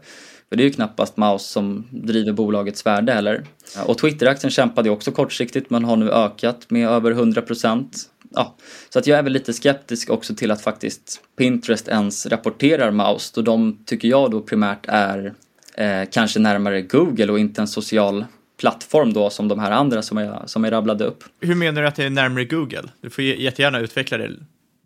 För 0.50 0.56
det 0.56 0.64
är 0.64 0.66
ju 0.66 0.72
knappast 0.72 1.18
Maus 1.18 1.46
som 1.46 1.88
driver 1.90 2.32
bolagets 2.32 2.86
värde 2.86 3.14
heller. 3.14 3.44
Och 3.86 3.98
Twitteraktien 3.98 4.52
kämpade 4.52 4.90
också 4.90 5.12
kortsiktigt 5.12 5.70
men 5.70 5.86
har 5.86 5.98
nu 5.98 6.12
ökat 6.12 6.70
med 6.70 6.90
över 6.90 7.12
100 7.12 7.42
procent. 7.42 7.98
Ja, 8.32 8.56
så 8.90 9.00
att 9.00 9.08
jag 9.08 9.20
är 9.20 9.24
väl 9.24 9.34
lite 9.34 9.54
skeptisk 9.54 10.10
också 10.10 10.36
till 10.36 10.52
att 10.52 10.62
faktiskt 10.62 11.22
Pinterest 11.38 11.88
ens 11.88 12.26
rapporterar 12.26 12.92
Maus 12.92 13.32
då 13.32 13.42
de 13.42 13.80
tycker 13.86 14.08
jag 14.08 14.32
då 14.32 14.42
primärt 14.42 14.86
är 14.88 15.34
eh, 15.74 16.02
kanske 16.12 16.40
närmare 16.40 16.82
Google 16.82 17.32
och 17.32 17.40
inte 17.40 17.62
en 17.62 17.68
social 17.68 18.26
plattform 18.60 19.14
då 19.14 19.30
som 19.30 19.48
de 19.48 19.60
här 19.60 19.72
andra 19.72 20.02
som 20.02 20.18
jag, 20.18 20.50
som 20.50 20.64
jag 20.64 20.72
rabblade 20.72 21.06
upp. 21.06 21.24
Hur 21.42 21.56
menar 21.56 21.82
du 21.82 21.88
att 21.88 21.96
det 21.96 22.04
är 22.04 22.10
närmare 22.10 22.46
Google? 22.46 22.84
Du 23.02 23.10
får 23.10 23.24
jättegärna 23.24 23.80
utveckla 23.80 24.18
det. 24.18 24.32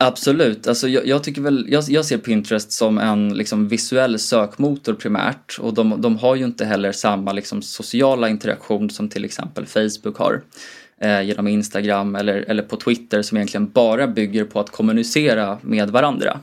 Absolut, 0.01 0.67
alltså 0.67 0.87
jag, 0.87 1.07
jag 1.07 1.23
tycker 1.23 1.41
väl, 1.41 1.65
jag, 1.69 1.83
jag, 1.87 2.05
ser 2.05 2.17
Pinterest 2.17 2.71
som 2.71 2.97
en 2.97 3.33
liksom 3.33 3.67
visuell 3.67 4.19
sökmotor 4.19 4.93
primärt 4.93 5.59
och 5.59 5.73
de, 5.73 6.01
de 6.01 6.17
har 6.17 6.35
ju 6.35 6.45
inte 6.45 6.65
heller 6.65 6.91
samma 6.91 7.33
liksom 7.33 7.61
sociala 7.61 8.29
interaktion 8.29 8.89
som 8.89 9.09
till 9.09 9.25
exempel 9.25 9.65
Facebook 9.65 10.17
har 10.17 10.41
eh, 11.01 11.21
genom 11.21 11.47
Instagram 11.47 12.15
eller, 12.15 12.35
eller 12.47 12.63
på 12.63 12.75
Twitter 12.77 13.21
som 13.21 13.37
egentligen 13.37 13.69
bara 13.69 14.07
bygger 14.07 14.45
på 14.45 14.59
att 14.59 14.69
kommunicera 14.69 15.57
med 15.61 15.89
varandra. 15.89 16.39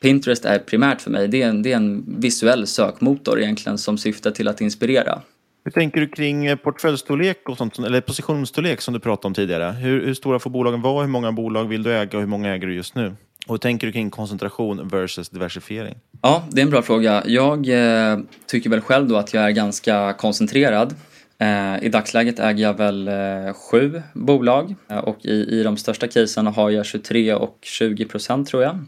Pinterest 0.00 0.44
är 0.44 0.58
primärt 0.58 1.00
för 1.00 1.10
mig, 1.10 1.28
det 1.28 1.42
är 1.42 1.48
en, 1.48 1.62
det 1.62 1.72
är 1.72 1.76
en 1.76 2.04
visuell 2.18 2.66
sökmotor 2.66 3.40
egentligen 3.40 3.78
som 3.78 3.98
syftar 3.98 4.30
till 4.30 4.48
att 4.48 4.60
inspirera. 4.60 5.22
Hur 5.64 5.70
tänker 5.70 6.00
du 6.00 6.08
kring 6.08 6.46
eh, 6.46 6.56
portföljstorlek 6.56 7.48
och 7.48 7.58
sånt, 7.58 7.78
eller 7.78 8.00
positionsstorlek 8.00 8.80
som 8.80 8.94
du 8.94 9.00
pratade 9.00 9.26
om 9.26 9.34
tidigare? 9.34 9.72
Hur, 9.72 10.06
hur 10.06 10.14
stora 10.14 10.38
får 10.38 10.50
bolagen 10.50 10.82
vara? 10.82 11.02
Hur 11.02 11.10
många 11.10 11.32
bolag 11.32 11.64
vill 11.64 11.82
du 11.82 11.92
äga 11.92 12.18
och 12.18 12.22
hur 12.22 12.28
många 12.28 12.54
äger 12.54 12.66
du 12.66 12.74
just 12.74 12.94
nu? 12.94 13.16
Och 13.46 13.52
hur 13.54 13.58
tänker 13.58 13.86
du 13.86 13.92
kring 13.92 14.10
koncentration 14.10 14.88
versus 14.88 15.28
diversifiering? 15.28 15.94
Ja, 16.22 16.44
det 16.50 16.60
är 16.60 16.64
en 16.64 16.70
bra 16.70 16.82
fråga. 16.82 17.22
Jag 17.26 17.68
eh, 17.68 18.18
tycker 18.46 18.70
väl 18.70 18.80
själv 18.80 19.08
då 19.08 19.16
att 19.16 19.34
jag 19.34 19.44
är 19.44 19.50
ganska 19.50 20.12
koncentrerad. 20.12 20.94
Eh, 21.38 21.84
I 21.84 21.88
dagsläget 21.88 22.38
äger 22.38 22.62
jag 22.62 22.74
väl 22.74 23.08
eh, 23.08 23.52
sju 23.70 24.02
bolag 24.14 24.74
eh, 24.88 24.98
och 24.98 25.24
i, 25.24 25.60
i 25.60 25.62
de 25.62 25.76
största 25.76 26.08
casen 26.08 26.46
har 26.46 26.70
jag 26.70 26.86
23 26.86 27.34
och 27.34 27.58
20 27.62 28.04
procent 28.04 28.48
tror 28.48 28.62
jag. 28.62 28.78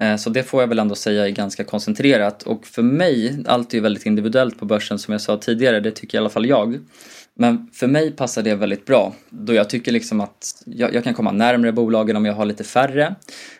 Eh, 0.00 0.16
så 0.16 0.30
det 0.30 0.42
får 0.42 0.62
jag 0.62 0.68
väl 0.68 0.78
ändå 0.78 0.94
säga 0.94 1.26
är 1.26 1.30
ganska 1.30 1.64
koncentrerat 1.64 2.42
och 2.42 2.66
för 2.66 2.82
mig, 2.82 3.44
allt 3.46 3.72
är 3.72 3.76
ju 3.76 3.82
väldigt 3.82 4.06
individuellt 4.06 4.58
på 4.58 4.64
börsen 4.64 4.98
som 4.98 5.12
jag 5.12 5.20
sa 5.20 5.36
tidigare, 5.36 5.80
det 5.80 5.90
tycker 5.90 6.18
i 6.18 6.20
alla 6.20 6.30
fall 6.30 6.46
jag. 6.46 6.78
Men 7.34 7.70
för 7.72 7.86
mig 7.86 8.10
passar 8.10 8.42
det 8.42 8.54
väldigt 8.54 8.86
bra 8.86 9.14
då 9.30 9.54
jag 9.54 9.70
tycker 9.70 9.92
liksom 9.92 10.20
att 10.20 10.62
jag, 10.66 10.94
jag, 10.94 11.04
kan 11.04 11.14
komma 11.14 11.32
närmare 11.32 11.72
bolagen 11.72 12.16
om 12.16 12.24
jag 12.24 12.34
har 12.34 12.44
lite 12.44 12.64
färre. 12.64 13.14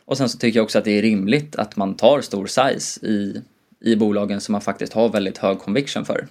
Och 0.04 0.16
sen 0.16 0.28
så 0.28 0.38
tycker 0.38 0.58
jag 0.58 0.64
också 0.64 0.78
att 0.78 0.84
det 0.84 0.98
är 0.98 1.02
rimligt 1.02 1.56
att 1.56 1.76
man 1.76 1.94
tar 1.94 2.20
stor 2.20 2.46
size 2.46 3.06
i, 3.06 3.42
i 3.84 3.96
bolagen 3.96 4.40
som 4.40 4.52
man 4.52 4.60
faktiskt 4.60 4.92
har 4.92 5.08
väldigt 5.08 5.38
hög 5.38 5.58
conviction 5.58 6.04
för. 6.04 6.26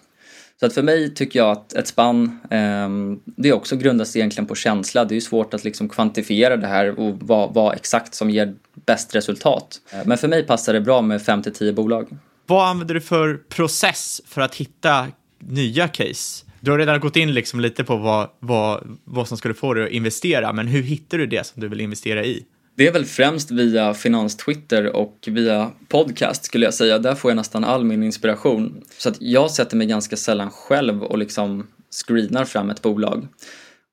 Så 0.59 0.65
att 0.65 0.73
för 0.73 0.83
mig 0.83 1.13
tycker 1.13 1.39
jag 1.39 1.51
att 1.51 1.73
ett 1.73 1.87
spann, 1.87 2.39
eh, 2.49 2.89
det 3.25 3.53
också 3.53 3.75
grundas 3.75 4.15
egentligen 4.15 4.47
på 4.47 4.55
känsla. 4.55 5.05
Det 5.05 5.13
är 5.13 5.15
ju 5.15 5.21
svårt 5.21 5.53
att 5.53 5.63
liksom 5.63 5.89
kvantifiera 5.89 6.57
det 6.57 6.67
här 6.67 6.99
och 6.99 7.15
vad, 7.19 7.53
vad 7.53 7.75
exakt 7.75 8.15
som 8.15 8.29
ger 8.29 8.55
bäst 8.85 9.15
resultat. 9.15 9.81
Men 10.05 10.17
för 10.17 10.27
mig 10.27 10.47
passar 10.47 10.73
det 10.73 10.81
bra 10.81 11.01
med 11.01 11.21
5 11.21 11.43
10 11.43 11.73
bolag. 11.73 12.07
Vad 12.45 12.67
använder 12.67 12.93
du 12.95 13.01
för 13.01 13.35
process 13.49 14.21
för 14.25 14.41
att 14.41 14.55
hitta 14.55 15.07
nya 15.39 15.87
case? 15.87 16.45
Du 16.59 16.71
har 16.71 16.77
redan 16.77 16.99
gått 16.99 17.15
in 17.15 17.33
liksom 17.33 17.59
lite 17.59 17.83
på 17.83 17.95
vad, 17.97 18.29
vad, 18.39 18.97
vad 19.03 19.27
som 19.27 19.37
skulle 19.37 19.53
få 19.53 19.73
dig 19.73 19.83
att 19.83 19.91
investera, 19.91 20.53
men 20.53 20.67
hur 20.67 20.83
hittar 20.83 21.17
du 21.17 21.27
det 21.27 21.47
som 21.47 21.61
du 21.61 21.67
vill 21.67 21.81
investera 21.81 22.25
i? 22.25 22.45
Det 22.79 22.87
är 22.87 22.91
väl 22.91 23.05
främst 23.05 23.51
via 23.51 23.93
finanstwitter 23.93 24.95
och 24.95 25.27
via 25.27 25.71
podcast 25.87 26.45
skulle 26.45 26.65
jag 26.65 26.73
säga. 26.73 26.99
Där 26.99 27.15
får 27.15 27.31
jag 27.31 27.35
nästan 27.35 27.63
all 27.63 27.83
min 27.83 28.03
inspiration. 28.03 28.83
Så 28.97 29.09
att 29.09 29.21
jag 29.21 29.51
sätter 29.51 29.77
mig 29.77 29.87
ganska 29.87 30.15
sällan 30.15 30.51
själv 30.51 31.03
och 31.03 31.17
liksom 31.17 31.67
screenar 31.91 32.45
fram 32.45 32.69
ett 32.69 32.81
bolag. 32.81 33.27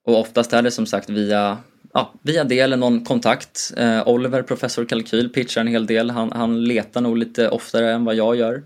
Och 0.05 0.21
oftast 0.21 0.53
är 0.53 0.63
det 0.63 0.71
som 0.71 0.87
sagt 0.87 1.11
via, 1.11 1.59
ja, 1.93 2.15
via 2.23 2.45
det 2.45 2.61
eller 2.61 2.77
någon 2.77 3.05
kontakt. 3.05 3.73
Eh, 3.77 4.09
Oliver, 4.09 4.43
professor 4.43 4.85
kalkyl, 4.85 5.29
pitchar 5.29 5.61
en 5.61 5.67
hel 5.67 5.87
del. 5.87 6.11
Han, 6.11 6.33
han 6.33 6.65
letar 6.65 7.01
nog 7.01 7.19
lite 7.19 7.49
oftare 7.49 7.93
än 7.93 8.05
vad 8.05 8.15
jag 8.15 8.37
gör. 8.37 8.63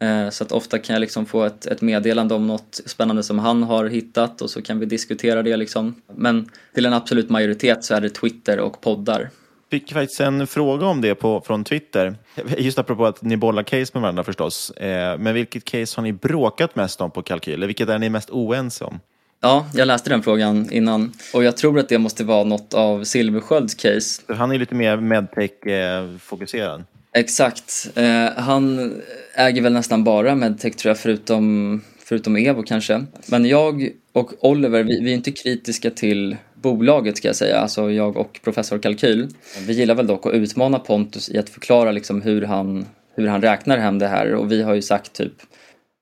Eh, 0.00 0.30
så 0.30 0.44
att 0.44 0.52
ofta 0.52 0.78
kan 0.78 0.94
jag 0.94 1.00
liksom 1.00 1.26
få 1.26 1.44
ett, 1.44 1.66
ett 1.66 1.80
meddelande 1.80 2.34
om 2.34 2.46
något 2.46 2.80
spännande 2.86 3.22
som 3.22 3.38
han 3.38 3.62
har 3.62 3.84
hittat 3.84 4.42
och 4.42 4.50
så 4.50 4.62
kan 4.62 4.78
vi 4.78 4.86
diskutera 4.86 5.42
det 5.42 5.56
liksom. 5.56 5.94
Men 6.16 6.48
till 6.74 6.86
en 6.86 6.92
absolut 6.92 7.30
majoritet 7.30 7.84
så 7.84 7.94
är 7.94 8.00
det 8.00 8.10
Twitter 8.10 8.60
och 8.60 8.80
poddar 8.80 9.30
fick 9.70 9.92
faktiskt 9.92 10.20
en 10.20 10.46
fråga 10.46 10.86
om 10.86 11.00
det 11.00 11.14
på, 11.14 11.40
från 11.40 11.64
Twitter. 11.64 12.16
Just 12.58 12.78
apropå 12.78 13.06
att 13.06 13.22
ni 13.22 13.36
bollar 13.36 13.62
case 13.62 13.90
med 13.94 14.02
varandra 14.02 14.24
förstås. 14.24 14.70
Eh, 14.70 15.18
men 15.18 15.34
vilket 15.34 15.64
case 15.64 15.98
har 15.98 16.02
ni 16.02 16.12
bråkat 16.12 16.76
mest 16.76 17.00
om 17.00 17.10
på 17.10 17.22
kalkyl? 17.22 17.54
Eller 17.54 17.66
vilket 17.66 17.88
är 17.88 17.98
ni 17.98 18.10
mest 18.10 18.30
oense 18.30 18.84
om? 18.84 19.00
Ja, 19.40 19.66
jag 19.74 19.86
läste 19.86 20.10
den 20.10 20.22
frågan 20.22 20.72
innan 20.72 21.12
och 21.34 21.44
jag 21.44 21.56
tror 21.56 21.78
att 21.78 21.88
det 21.88 21.98
måste 21.98 22.24
vara 22.24 22.44
något 22.44 22.74
av 22.74 23.04
Silverskölds 23.04 23.74
case. 23.74 24.22
Han 24.28 24.52
är 24.52 24.58
lite 24.58 24.74
mer 24.74 24.96
medtech-fokuserad. 24.96 26.84
Exakt. 27.12 27.90
Eh, 27.94 28.26
han 28.36 28.94
äger 29.34 29.62
väl 29.62 29.72
nästan 29.72 30.04
bara 30.04 30.34
medtech 30.34 30.76
tror 30.76 30.90
jag, 30.90 30.98
förutom, 30.98 31.80
förutom 31.98 32.36
Evo 32.36 32.62
kanske. 32.62 33.04
Men 33.26 33.46
jag 33.46 33.90
och 34.12 34.44
Oliver, 34.44 34.82
vi, 34.82 35.00
vi 35.00 35.10
är 35.10 35.14
inte 35.14 35.32
kritiska 35.32 35.90
till 35.90 36.36
bolaget 36.74 37.16
ska 37.16 37.28
jag 37.28 37.36
säga, 37.36 37.58
alltså 37.58 37.90
jag 37.90 38.16
och 38.16 38.40
professor 38.44 38.78
Kalkyl. 38.78 39.28
Vi 39.66 39.72
gillar 39.72 39.94
väl 39.94 40.06
dock 40.06 40.26
att 40.26 40.34
utmana 40.34 40.78
Pontus 40.78 41.30
i 41.30 41.38
att 41.38 41.48
förklara 41.48 41.92
liksom 41.92 42.22
hur, 42.22 42.42
han, 42.42 42.86
hur 43.14 43.26
han 43.26 43.42
räknar 43.42 43.78
hem 43.78 43.98
det 43.98 44.08
här 44.08 44.34
och 44.34 44.52
vi 44.52 44.62
har 44.62 44.74
ju 44.74 44.82
sagt 44.82 45.12
typ 45.12 45.32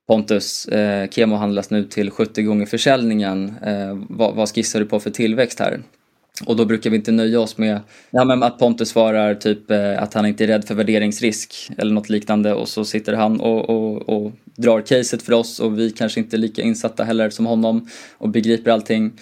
Pontus, 0.08 0.66
eh, 0.66 1.08
Kemo 1.10 1.36
handlas 1.36 1.70
nu 1.70 1.84
till 1.84 2.10
70 2.10 2.42
gånger 2.42 2.66
försäljningen. 2.66 3.54
Eh, 3.62 3.98
vad, 4.08 4.34
vad 4.34 4.54
skissar 4.54 4.80
du 4.80 4.86
på 4.86 5.00
för 5.00 5.10
tillväxt 5.10 5.60
här? 5.60 5.80
Och 6.46 6.56
då 6.56 6.64
brukar 6.64 6.90
vi 6.90 6.96
inte 6.96 7.12
nöja 7.12 7.40
oss 7.40 7.58
med 7.58 7.80
ja, 8.10 8.24
men 8.24 8.42
att 8.42 8.58
Pontus 8.58 8.88
svarar 8.88 9.34
typ 9.34 9.70
eh, 9.70 10.02
att 10.02 10.14
han 10.14 10.26
inte 10.26 10.44
är 10.44 10.48
rädd 10.48 10.64
för 10.64 10.74
värderingsrisk 10.74 11.70
eller 11.78 11.92
något 11.92 12.08
liknande 12.08 12.54
och 12.54 12.68
så 12.68 12.84
sitter 12.84 13.12
han 13.12 13.40
och, 13.40 13.70
och, 13.70 14.08
och 14.08 14.32
drar 14.56 14.80
caset 14.80 15.22
för 15.22 15.32
oss 15.32 15.60
och 15.60 15.78
vi 15.78 15.90
kanske 15.90 16.20
inte 16.20 16.36
är 16.36 16.38
lika 16.38 16.62
insatta 16.62 17.04
heller 17.04 17.30
som 17.30 17.46
honom 17.46 17.88
och 18.18 18.28
begriper 18.28 18.70
allting. 18.70 19.12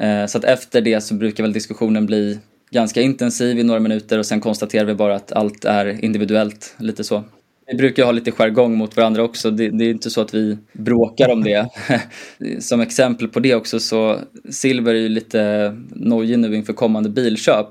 Eh, 0.00 0.26
så 0.26 0.38
att 0.38 0.44
efter 0.44 0.80
det 0.80 1.00
så 1.00 1.14
brukar 1.14 1.44
väl 1.44 1.52
diskussionen 1.52 2.06
bli 2.06 2.38
ganska 2.70 3.02
intensiv 3.02 3.58
i 3.58 3.62
några 3.62 3.80
minuter 3.80 4.18
och 4.18 4.26
sen 4.26 4.40
konstaterar 4.40 4.84
vi 4.84 4.94
bara 4.94 5.14
att 5.14 5.32
allt 5.32 5.64
är 5.64 6.04
individuellt, 6.04 6.74
lite 6.78 7.04
så. 7.04 7.24
Vi 7.66 7.76
brukar 7.76 8.04
ha 8.04 8.12
lite 8.12 8.30
jargong 8.30 8.76
mot 8.76 8.96
varandra 8.96 9.22
också, 9.22 9.50
det, 9.50 9.68
det, 9.78 9.84
är 9.84 9.90
inte 9.90 10.10
så 10.10 10.20
att 10.20 10.34
vi 10.34 10.58
bråkar 10.72 11.32
om 11.32 11.44
det. 11.44 11.68
Som 12.60 12.80
exempel 12.80 13.28
på 13.28 13.40
det 13.40 13.54
också 13.54 13.80
så 13.80 14.18
Silver 14.50 14.94
är 14.94 14.98
ju 14.98 15.08
lite 15.08 15.72
nojig 15.90 16.38
nu 16.38 16.56
inför 16.56 16.72
kommande 16.72 17.10
bilköp. 17.10 17.68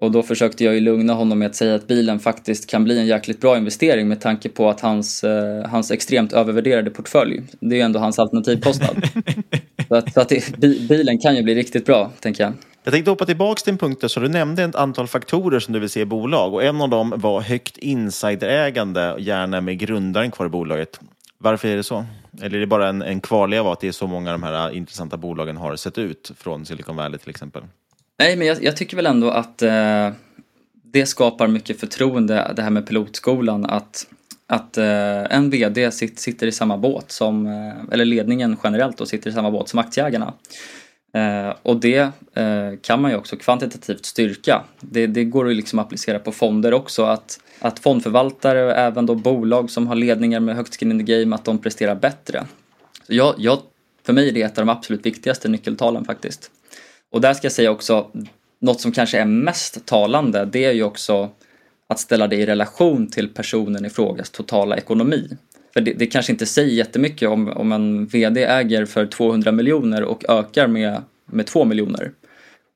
Och 0.00 0.10
då 0.10 0.22
försökte 0.22 0.64
jag 0.64 0.74
ju 0.74 0.80
lugna 0.80 1.12
honom 1.12 1.38
med 1.38 1.46
att 1.46 1.54
säga 1.54 1.74
att 1.74 1.86
bilen 1.86 2.18
faktiskt 2.18 2.70
kan 2.70 2.84
bli 2.84 2.98
en 2.98 3.06
jäkligt 3.06 3.40
bra 3.40 3.56
investering 3.56 4.08
med 4.08 4.20
tanke 4.20 4.48
på 4.48 4.68
att 4.68 4.80
hans, 4.80 5.24
eh, 5.24 5.66
hans 5.66 5.90
extremt 5.90 6.32
övervärderade 6.32 6.90
portfölj, 6.90 7.42
det 7.60 7.74
är 7.74 7.76
ju 7.76 7.82
ändå 7.82 7.98
hans 8.00 8.18
alternativkostnad. 8.18 8.96
så 9.94 9.98
att, 9.98 10.14
så 10.14 10.20
att 10.20 10.28
det, 10.28 10.88
bilen 10.88 11.18
kan 11.18 11.36
ju 11.36 11.42
bli 11.42 11.54
riktigt 11.54 11.86
bra, 11.86 12.12
tänker 12.20 12.44
jag. 12.44 12.52
Jag 12.82 12.92
tänkte 12.92 13.10
hoppa 13.10 13.26
tillbaka 13.26 13.60
till 13.60 13.72
en 13.72 13.78
punkt 13.78 14.00
där, 14.00 14.08
så 14.08 14.20
du 14.20 14.28
nämnde 14.28 14.62
ett 14.64 14.74
antal 14.74 15.06
faktorer 15.06 15.60
som 15.60 15.74
du 15.74 15.80
vill 15.80 15.90
se 15.90 16.00
i 16.00 16.04
bolag 16.04 16.54
och 16.54 16.64
en 16.64 16.80
av 16.80 16.88
dem 16.88 17.14
var 17.16 17.40
högt 17.40 17.76
insiderägande, 17.76 19.16
gärna 19.18 19.60
med 19.60 19.78
grundaren 19.78 20.30
kvar 20.30 20.46
i 20.46 20.48
bolaget. 20.48 21.00
Varför 21.38 21.68
är 21.68 21.76
det 21.76 21.82
så? 21.82 22.04
Eller 22.42 22.56
är 22.56 22.60
det 22.60 22.66
bara 22.66 22.88
en, 22.88 23.02
en 23.02 23.20
kvarleva 23.20 23.72
att 23.72 23.80
det 23.80 23.88
är 23.88 23.92
så 23.92 24.06
många 24.06 24.32
av 24.32 24.40
de 24.40 24.46
här 24.46 24.70
intressanta 24.70 25.16
bolagen 25.16 25.56
har 25.56 25.76
sett 25.76 25.98
ut 25.98 26.32
från 26.38 26.66
Silicon 26.66 26.96
Valley 26.96 27.18
till 27.18 27.30
exempel? 27.30 27.62
Nej, 28.18 28.36
men 28.36 28.46
jag, 28.46 28.64
jag 28.64 28.76
tycker 28.76 28.96
väl 28.96 29.06
ändå 29.06 29.30
att 29.30 29.62
eh, 29.62 30.10
det 30.82 31.06
skapar 31.06 31.48
mycket 31.48 31.80
förtroende, 31.80 32.52
det 32.56 32.62
här 32.62 32.70
med 32.70 32.86
pilotskolan, 32.86 33.66
att, 33.66 34.06
att 34.46 34.78
eh, 34.78 35.36
en 35.36 35.50
VD 35.50 35.90
sit, 35.90 36.18
sitter 36.18 36.46
i 36.46 36.52
samma 36.52 36.78
båt 36.78 37.10
som, 37.10 37.46
eh, 37.46 37.92
eller 37.92 38.04
ledningen 38.04 38.56
generellt 38.64 38.98
då, 38.98 39.06
sitter 39.06 39.30
i 39.30 39.32
samma 39.32 39.50
båt 39.50 39.68
som 39.68 39.78
aktieägarna. 39.78 40.34
Eh, 41.14 41.54
och 41.62 41.76
det 41.76 42.10
eh, 42.34 42.78
kan 42.82 43.02
man 43.02 43.10
ju 43.10 43.16
också 43.16 43.36
kvantitativt 43.36 44.04
styrka. 44.04 44.62
Det, 44.80 45.06
det 45.06 45.24
går 45.24 45.44
liksom 45.44 45.54
att 45.54 45.60
liksom 45.60 45.78
applicera 45.78 46.18
på 46.18 46.32
fonder 46.32 46.74
också, 46.74 47.04
att, 47.04 47.40
att 47.60 47.78
fondförvaltare 47.78 48.64
och 48.64 48.72
även 48.72 49.06
då 49.06 49.14
bolag 49.14 49.70
som 49.70 49.86
har 49.86 49.94
ledningar 49.94 50.40
med 50.40 50.56
högt 50.56 50.80
skin 50.80 50.90
in 50.90 51.06
the 51.06 51.18
game, 51.18 51.36
att 51.36 51.44
de 51.44 51.58
presterar 51.58 51.94
bättre. 51.94 52.44
Så 53.06 53.14
jag, 53.14 53.34
jag, 53.38 53.58
för 54.06 54.12
mig 54.12 54.28
är 54.28 54.32
det 54.32 54.42
ett 54.42 54.58
av 54.58 54.66
de 54.66 54.72
absolut 54.72 55.06
viktigaste 55.06 55.48
nyckeltalen 55.48 56.04
faktiskt. 56.04 56.50
Och 57.10 57.20
där 57.20 57.34
ska 57.34 57.44
jag 57.44 57.52
säga 57.52 57.70
också, 57.70 58.10
något 58.60 58.80
som 58.80 58.92
kanske 58.92 59.18
är 59.18 59.24
mest 59.24 59.86
talande, 59.86 60.44
det 60.44 60.64
är 60.64 60.72
ju 60.72 60.82
också 60.82 61.30
att 61.88 62.00
ställa 62.00 62.26
det 62.26 62.36
i 62.36 62.46
relation 62.46 63.06
till 63.06 63.28
personen 63.28 63.84
i 63.84 63.90
frågas 63.90 64.30
totala 64.30 64.76
ekonomi. 64.76 65.28
För 65.72 65.80
det, 65.80 65.92
det 65.92 66.06
kanske 66.06 66.32
inte 66.32 66.46
säger 66.46 66.74
jättemycket 66.74 67.28
om, 67.28 67.48
om 67.48 67.72
en 67.72 68.06
VD 68.06 68.44
äger 68.44 68.86
för 68.86 69.06
200 69.06 69.52
miljoner 69.52 70.02
och 70.02 70.24
ökar 70.28 70.66
med, 70.66 71.02
med 71.26 71.46
2 71.46 71.64
miljoner. 71.64 72.10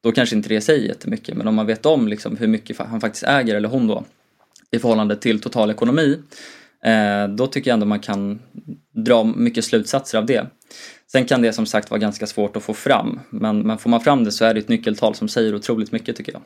Då 0.03 0.13
kanske 0.13 0.37
inte 0.37 0.49
det 0.49 0.61
säger 0.61 0.89
jättemycket, 0.89 1.37
men 1.37 1.49
om 1.49 1.55
man 1.55 1.67
vet 1.67 1.87
om 1.87 2.09
liksom 2.09 2.37
hur 2.37 2.47
mycket 2.47 2.79
han 2.79 3.01
faktiskt 3.01 3.25
äger, 3.25 3.55
eller 3.55 3.69
hon 3.69 3.87
då, 3.87 4.05
i 4.71 4.79
förhållande 4.79 5.17
till 5.17 5.41
total 5.41 5.71
ekonomi, 5.71 6.19
eh, 6.85 7.29
då 7.29 7.47
tycker 7.47 7.71
jag 7.71 7.75
ändå 7.75 7.87
man 7.87 8.01
kan 8.01 8.39
dra 8.95 9.25
mycket 9.25 9.65
slutsatser 9.65 10.19
av 10.19 10.27
det. 10.27 10.47
Sen 11.13 11.25
kan 11.25 11.43
det 11.43 11.53
som 11.53 11.67
sagt 11.67 11.91
vara 11.91 12.01
ganska 12.01 12.27
svårt 12.27 12.57
att 12.57 12.63
få 12.63 12.75
fram, 12.75 13.21
men, 13.31 13.61
men 13.61 13.79
får 13.79 13.91
man 13.91 14.01
fram 14.01 14.25
det 14.25 14.33
så 14.33 14.45
är 14.45 14.55
det 14.55 14.61
ett 14.61 14.69
nyckeltal 14.69 15.15
som 15.15 15.29
säger 15.29 15.55
otroligt 15.55 15.93
mycket 15.93 16.17
tycker 16.17 16.33
jag. 16.33 16.43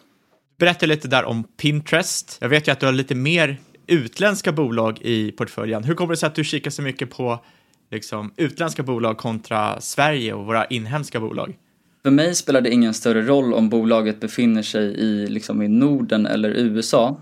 Berätta 0.63 0.87
lite 0.87 1.09
där 1.09 1.25
om 1.25 1.45
Pinterest. 1.45 2.37
Jag 2.41 2.49
vet 2.49 2.69
ju 2.69 2.73
att 2.73 2.81
du 2.81 2.87
har 2.87 2.93
lite 2.93 3.15
mer 3.15 3.61
utländska 3.87 4.53
bolag 4.53 4.99
i 5.01 5.33
portföljen. 5.33 5.85
Hur 5.85 5.95
kommer 5.95 6.13
det 6.13 6.17
sig 6.17 6.27
att 6.27 6.35
du 6.35 6.45
kikar 6.45 6.71
så 6.71 6.83
mycket 6.83 7.11
på 7.11 7.45
liksom, 7.91 8.33
utländska 8.37 8.83
bolag 8.83 9.19
kontra 9.19 9.81
Sverige 9.81 10.33
och 10.33 10.47
våra 10.47 10.65
inhemska 10.65 11.21
bolag? 11.21 11.57
För 12.03 12.11
mig 12.11 12.35
spelar 12.35 12.61
det 12.61 12.71
ingen 12.71 12.95
större 12.95 13.23
roll 13.23 13.55
om 13.55 13.69
bolaget 13.69 14.21
befinner 14.21 14.63
sig 14.63 14.85
i, 14.85 15.27
liksom, 15.27 15.63
i 15.63 15.69
Norden 15.69 16.27
eller 16.27 16.51
USA. 16.51 17.21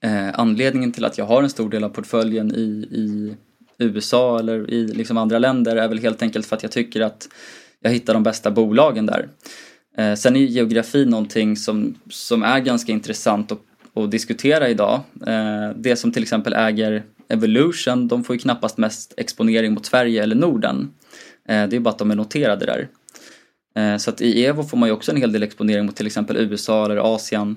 Eh, 0.00 0.28
anledningen 0.34 0.92
till 0.92 1.04
att 1.04 1.18
jag 1.18 1.24
har 1.24 1.42
en 1.42 1.50
stor 1.50 1.70
del 1.70 1.84
av 1.84 1.88
portföljen 1.88 2.54
i, 2.54 2.88
i 2.90 3.36
USA 3.78 4.38
eller 4.38 4.70
i 4.70 4.86
liksom 4.86 5.16
andra 5.16 5.38
länder 5.38 5.76
är 5.76 5.88
väl 5.88 5.98
helt 5.98 6.22
enkelt 6.22 6.46
för 6.46 6.56
att 6.56 6.62
jag 6.62 6.72
tycker 6.72 7.00
att 7.00 7.28
jag 7.80 7.90
hittar 7.90 8.14
de 8.14 8.22
bästa 8.22 8.50
bolagen 8.50 9.06
där. 9.06 9.28
Eh, 10.00 10.14
sen 10.14 10.36
är 10.36 10.40
ju 10.40 10.46
geografi 10.46 11.04
någonting 11.04 11.56
som, 11.56 11.94
som 12.10 12.42
är 12.42 12.60
ganska 12.60 12.92
intressant 12.92 13.52
att, 13.52 13.60
att 13.94 14.10
diskutera 14.10 14.68
idag. 14.68 15.00
Eh, 15.26 15.70
det 15.76 15.96
som 15.96 16.12
till 16.12 16.22
exempel 16.22 16.52
äger 16.52 17.02
Evolution, 17.28 18.08
de 18.08 18.24
får 18.24 18.36
ju 18.36 18.40
knappast 18.40 18.78
mest 18.78 19.14
exponering 19.16 19.72
mot 19.72 19.86
Sverige 19.86 20.22
eller 20.22 20.36
Norden. 20.36 20.90
Eh, 21.48 21.68
det 21.68 21.76
är 21.76 21.80
bara 21.80 21.90
att 21.90 21.98
de 21.98 22.10
är 22.10 22.14
noterade 22.14 22.66
där. 22.66 22.88
Eh, 23.76 23.96
så 23.96 24.10
att 24.10 24.20
i 24.20 24.44
Evo 24.44 24.62
får 24.62 24.76
man 24.76 24.88
ju 24.88 24.92
också 24.92 25.12
en 25.12 25.16
hel 25.16 25.32
del 25.32 25.42
exponering 25.42 25.86
mot 25.86 25.96
till 25.96 26.06
exempel 26.06 26.36
USA 26.36 26.84
eller 26.84 27.14
Asien. 27.14 27.56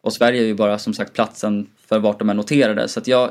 Och 0.00 0.12
Sverige 0.12 0.42
är 0.42 0.46
ju 0.46 0.54
bara 0.54 0.78
som 0.78 0.94
sagt 0.94 1.12
platsen 1.12 1.66
för 1.88 1.98
vart 1.98 2.18
de 2.18 2.30
är 2.30 2.34
noterade. 2.34 2.88
Så 2.88 3.00
att 3.00 3.06
jag, 3.06 3.30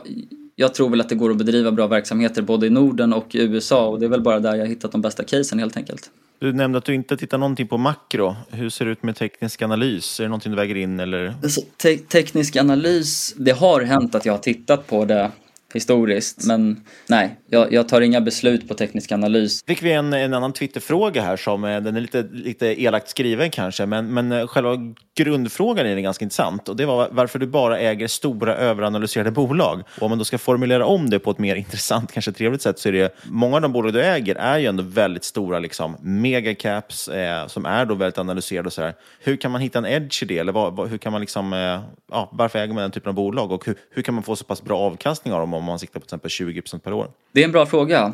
jag 0.55 0.73
tror 0.73 0.89
väl 0.89 1.01
att 1.01 1.09
det 1.09 1.15
går 1.15 1.31
att 1.31 1.37
bedriva 1.37 1.71
bra 1.71 1.87
verksamheter 1.87 2.41
både 2.41 2.67
i 2.67 2.69
Norden 2.69 3.13
och 3.13 3.35
i 3.35 3.41
USA 3.41 3.87
och 3.87 3.99
det 3.99 4.05
är 4.05 4.09
väl 4.09 4.21
bara 4.21 4.39
där 4.39 4.55
jag 4.55 4.67
hittat 4.67 4.91
de 4.91 5.01
bästa 5.01 5.23
casen 5.23 5.59
helt 5.59 5.77
enkelt. 5.77 6.11
Du 6.41 6.53
nämnde 6.53 6.77
att 6.77 6.85
du 6.85 6.93
inte 6.93 7.17
tittar 7.17 7.37
någonting 7.37 7.67
på 7.67 7.77
makro. 7.77 8.35
Hur 8.49 8.69
ser 8.69 8.85
det 8.85 8.91
ut 8.91 9.03
med 9.03 9.15
teknisk 9.15 9.61
analys? 9.61 10.19
Är 10.19 10.23
det 10.23 10.29
någonting 10.29 10.51
du 10.51 10.55
väger 10.55 10.75
in 10.75 10.99
eller? 10.99 11.35
Alltså, 11.43 11.61
te 11.77 11.97
teknisk 11.97 12.55
analys, 12.55 13.33
det 13.37 13.51
har 13.51 13.81
hänt 13.81 14.15
att 14.15 14.25
jag 14.25 14.33
har 14.33 14.37
tittat 14.37 14.87
på 14.87 15.05
det 15.05 15.31
historiskt. 15.75 16.45
Men 16.45 16.83
nej, 17.07 17.39
jag, 17.49 17.73
jag, 17.73 17.89
tar 17.89 18.01
inga 18.01 18.21
beslut 18.21 18.67
på 18.67 18.73
teknisk 18.73 19.11
analys. 19.11 19.63
Fick 19.67 19.83
vi 19.83 19.91
en, 19.91 20.13
en 20.13 20.33
annan 20.33 20.53
Twitterfråga 20.53 21.21
här 21.21 21.37
som 21.37 21.63
eh, 21.63 21.81
den 21.81 21.95
är 21.95 22.01
lite, 22.01 22.27
lite 22.31 22.81
elakt 22.81 23.09
skriven 23.09 23.49
kanske, 23.49 23.85
men, 23.85 24.13
men 24.13 24.31
eh, 24.31 24.47
själva 24.47 24.77
grundfrågan 25.15 25.85
är 25.85 25.99
ganska 25.99 26.25
intressant 26.25 26.69
och 26.69 26.75
det 26.75 26.85
var 26.85 27.09
varför 27.11 27.39
du 27.39 27.47
bara 27.47 27.79
äger 27.79 28.07
stora 28.07 28.55
överanalyserade 28.55 29.31
bolag. 29.31 29.83
Och 29.95 30.03
om 30.03 30.09
man 30.09 30.17
då 30.17 30.23
ska 30.25 30.37
formulera 30.37 30.85
om 30.85 31.09
det 31.09 31.19
på 31.19 31.31
ett 31.31 31.39
mer 31.39 31.55
intressant, 31.65 32.11
kanske 32.11 32.31
trevligt 32.31 32.61
sätt 32.61 32.79
så 32.79 32.89
är 32.89 32.93
det 32.93 33.15
många 33.23 33.55
av 33.55 33.61
de 33.61 33.71
bolag 33.71 33.93
du 33.93 34.01
äger 34.03 34.35
är 34.35 34.57
ju 34.57 34.65
ändå 34.65 34.83
väldigt 34.83 35.23
stora 35.23 35.59
liksom 35.59 35.97
megacaps 36.01 37.07
eh, 37.07 37.47
som 37.47 37.65
är 37.65 37.85
då 37.85 37.95
väldigt 37.95 38.17
analyserade 38.17 38.67
och 38.67 38.73
så 38.73 38.81
här. 38.81 38.93
Hur 39.19 39.35
kan 39.35 39.51
man 39.51 39.61
hitta 39.61 39.79
en 39.79 39.85
edge 39.85 40.23
i 40.23 40.25
det? 40.25 40.37
Eller 40.37 40.51
vad, 40.51 40.89
hur 40.89 40.97
kan 40.97 41.11
man 41.11 41.21
liksom, 41.21 41.53
eh, 41.53 41.81
ja, 42.11 42.29
varför 42.31 42.59
äger 42.59 42.73
man 42.73 42.81
den 42.81 42.91
typen 42.91 43.09
av 43.09 43.15
bolag 43.15 43.51
och 43.51 43.65
hur, 43.65 43.75
hur 43.91 44.01
kan 44.01 44.13
man 44.13 44.23
få 44.23 44.35
så 44.35 44.43
pass 44.43 44.63
bra 44.63 44.77
avkastning 44.79 45.33
av 45.33 45.39
dem 45.39 45.53
om 45.61 45.65
man 45.65 45.79
siktar 45.79 45.99
på 45.99 46.05
till 46.05 46.07
exempel 46.07 46.31
20 46.31 46.61
per 46.83 46.93
år? 46.93 47.07
Det 47.31 47.41
är 47.41 47.45
en 47.45 47.51
bra 47.51 47.65
fråga. 47.65 48.13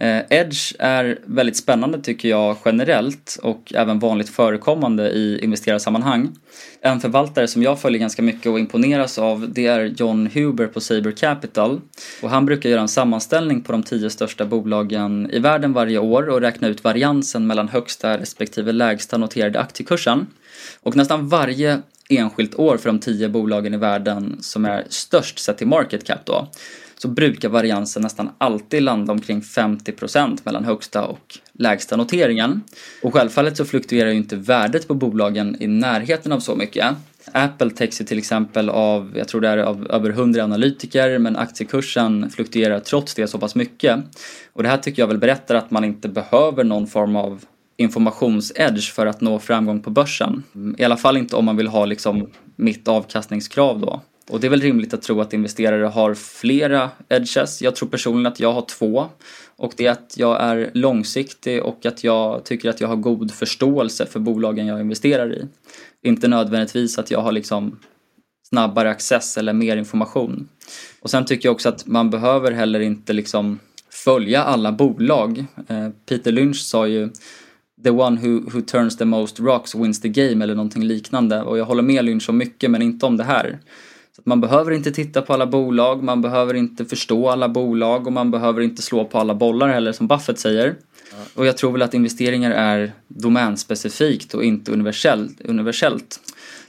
Eh, 0.00 0.20
Edge 0.30 0.74
är 0.78 1.18
väldigt 1.24 1.56
spännande 1.56 2.00
tycker 2.00 2.28
jag 2.28 2.56
generellt 2.64 3.38
och 3.42 3.72
även 3.74 3.98
vanligt 3.98 4.28
förekommande 4.28 5.10
i 5.10 5.38
investerarsammanhang. 5.42 6.28
En 6.80 7.00
förvaltare 7.00 7.48
som 7.48 7.62
jag 7.62 7.80
följer 7.80 8.00
ganska 8.00 8.22
mycket 8.22 8.46
och 8.46 8.58
imponeras 8.58 9.18
av 9.18 9.52
det 9.52 9.66
är 9.66 9.84
John 9.84 10.26
Huber 10.34 10.66
på 10.66 10.80
Saber 10.80 11.12
Capital. 11.12 11.80
Och 12.22 12.30
han 12.30 12.46
brukar 12.46 12.70
göra 12.70 12.80
en 12.80 12.88
sammanställning 12.88 13.62
på 13.62 13.72
de 13.72 13.82
tio 13.82 14.10
största 14.10 14.44
bolagen 14.44 15.30
i 15.32 15.38
världen 15.38 15.72
varje 15.72 15.98
år 15.98 16.28
och 16.28 16.40
räkna 16.40 16.68
ut 16.68 16.84
variansen 16.84 17.46
mellan 17.46 17.68
högsta 17.68 18.18
respektive 18.18 18.72
lägsta 18.72 19.18
noterade 19.18 19.60
aktiekursen. 19.60 20.26
Och 20.80 20.96
nästan 20.96 21.28
varje 21.28 21.82
enskilt 22.08 22.54
år 22.54 22.76
för 22.76 22.88
de 22.88 22.98
tio 22.98 23.28
bolagen 23.28 23.74
i 23.74 23.76
världen 23.76 24.38
som 24.40 24.64
är 24.64 24.84
störst 24.88 25.38
sett 25.38 25.58
till 25.58 25.66
market 25.66 26.04
cap 26.04 26.24
då 26.24 26.48
så 26.98 27.08
brukar 27.08 27.48
variansen 27.48 28.02
nästan 28.02 28.30
alltid 28.38 28.82
landa 28.82 29.12
omkring 29.12 29.40
50% 29.40 30.38
mellan 30.44 30.64
högsta 30.64 31.04
och 31.04 31.38
lägsta 31.52 31.96
noteringen. 31.96 32.62
Och 33.02 33.14
självfallet 33.14 33.56
så 33.56 33.64
fluktuerar 33.64 34.10
ju 34.10 34.16
inte 34.16 34.36
värdet 34.36 34.88
på 34.88 34.94
bolagen 34.94 35.56
i 35.60 35.66
närheten 35.66 36.32
av 36.32 36.40
så 36.40 36.56
mycket. 36.56 36.96
Apple 37.32 37.70
täcks 37.70 38.00
ju 38.00 38.04
till 38.04 38.18
exempel 38.18 38.68
av, 38.68 39.12
jag 39.16 39.28
tror 39.28 39.40
det 39.40 39.48
är 39.48 39.58
av 39.58 39.86
över 39.90 40.10
100 40.10 40.44
analytiker, 40.44 41.18
men 41.18 41.36
aktiekursen 41.36 42.30
fluktuerar 42.30 42.80
trots 42.80 43.14
det 43.14 43.26
så 43.26 43.38
pass 43.38 43.54
mycket. 43.54 43.98
Och 44.52 44.62
det 44.62 44.68
här 44.68 44.78
tycker 44.78 45.02
jag 45.02 45.06
väl 45.06 45.18
berättar 45.18 45.54
att 45.54 45.70
man 45.70 45.84
inte 45.84 46.08
behöver 46.08 46.64
någon 46.64 46.86
form 46.86 47.16
av 47.16 47.44
informationsedge 47.78 48.92
för 48.92 49.06
att 49.06 49.20
nå 49.20 49.38
framgång 49.38 49.82
på 49.82 49.90
börsen. 49.90 50.42
I 50.78 50.84
alla 50.84 50.96
fall 50.96 51.16
inte 51.16 51.36
om 51.36 51.44
man 51.44 51.56
vill 51.56 51.68
ha 51.68 51.84
liksom 51.84 52.30
mitt 52.56 52.88
avkastningskrav 52.88 53.80
då. 53.80 54.02
Och 54.28 54.40
det 54.40 54.46
är 54.46 54.50
väl 54.50 54.60
rimligt 54.60 54.94
att 54.94 55.02
tro 55.02 55.20
att 55.20 55.32
investerare 55.32 55.86
har 55.86 56.14
flera 56.14 56.90
edges. 57.08 57.62
Jag 57.62 57.76
tror 57.76 57.88
personligen 57.88 58.32
att 58.32 58.40
jag 58.40 58.52
har 58.52 58.62
två. 58.62 59.06
Och 59.56 59.72
det 59.76 59.86
är 59.86 59.90
att 59.90 60.14
jag 60.16 60.42
är 60.42 60.70
långsiktig 60.74 61.62
och 61.62 61.86
att 61.86 62.04
jag 62.04 62.44
tycker 62.44 62.70
att 62.70 62.80
jag 62.80 62.88
har 62.88 62.96
god 62.96 63.32
förståelse 63.32 64.06
för 64.06 64.20
bolagen 64.20 64.66
jag 64.66 64.80
investerar 64.80 65.32
i. 65.32 65.46
Inte 66.02 66.28
nödvändigtvis 66.28 66.98
att 66.98 67.10
jag 67.10 67.20
har 67.20 67.32
liksom 67.32 67.78
snabbare 68.48 68.90
access 68.90 69.38
eller 69.38 69.52
mer 69.52 69.76
information. 69.76 70.48
Och 71.00 71.10
sen 71.10 71.24
tycker 71.24 71.48
jag 71.48 71.54
också 71.54 71.68
att 71.68 71.86
man 71.86 72.10
behöver 72.10 72.52
heller 72.52 72.80
inte 72.80 73.12
liksom 73.12 73.58
följa 73.90 74.42
alla 74.42 74.72
bolag. 74.72 75.44
Eh, 75.68 75.88
Peter 76.08 76.32
Lynch 76.32 76.56
sa 76.56 76.86
ju 76.86 77.10
the 77.84 77.90
one 77.90 78.20
who, 78.20 78.50
who 78.50 78.60
turns 78.60 78.96
the 78.96 79.04
most 79.04 79.40
rocks 79.40 79.74
wins 79.74 80.00
the 80.00 80.08
game 80.08 80.44
eller 80.44 80.54
någonting 80.54 80.84
liknande. 80.84 81.42
Och 81.42 81.58
jag 81.58 81.64
håller 81.64 81.82
med 81.82 82.04
Lynch 82.04 82.28
om 82.28 82.38
mycket 82.38 82.70
men 82.70 82.82
inte 82.82 83.06
om 83.06 83.16
det 83.16 83.24
här. 83.24 83.58
Så 84.16 84.22
man 84.24 84.40
behöver 84.40 84.72
inte 84.72 84.90
titta 84.90 85.22
på 85.22 85.32
alla 85.32 85.46
bolag, 85.46 86.02
man 86.02 86.22
behöver 86.22 86.54
inte 86.54 86.84
förstå 86.84 87.28
alla 87.28 87.48
bolag 87.48 88.06
och 88.06 88.12
man 88.12 88.30
behöver 88.30 88.60
inte 88.60 88.82
slå 88.82 89.04
på 89.04 89.18
alla 89.18 89.34
bollar 89.34 89.68
heller 89.68 89.92
som 89.92 90.06
Buffett 90.06 90.38
säger. 90.38 90.74
Och 91.34 91.46
jag 91.46 91.56
tror 91.56 91.72
väl 91.72 91.82
att 91.82 91.94
investeringar 91.94 92.50
är 92.50 92.92
domänspecifikt 93.08 94.34
och 94.34 94.44
inte 94.44 94.72
universellt. 94.72 95.40
universellt. 95.40 96.20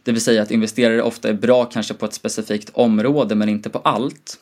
Det 0.03 0.11
vill 0.11 0.21
säga 0.21 0.41
att 0.41 0.51
investerare 0.51 1.01
ofta 1.01 1.29
är 1.29 1.33
bra 1.33 1.65
kanske 1.65 1.93
på 1.93 2.05
ett 2.05 2.13
specifikt 2.13 2.69
område 2.73 3.35
men 3.35 3.49
inte 3.49 3.69
på 3.69 3.79
allt. 3.79 4.37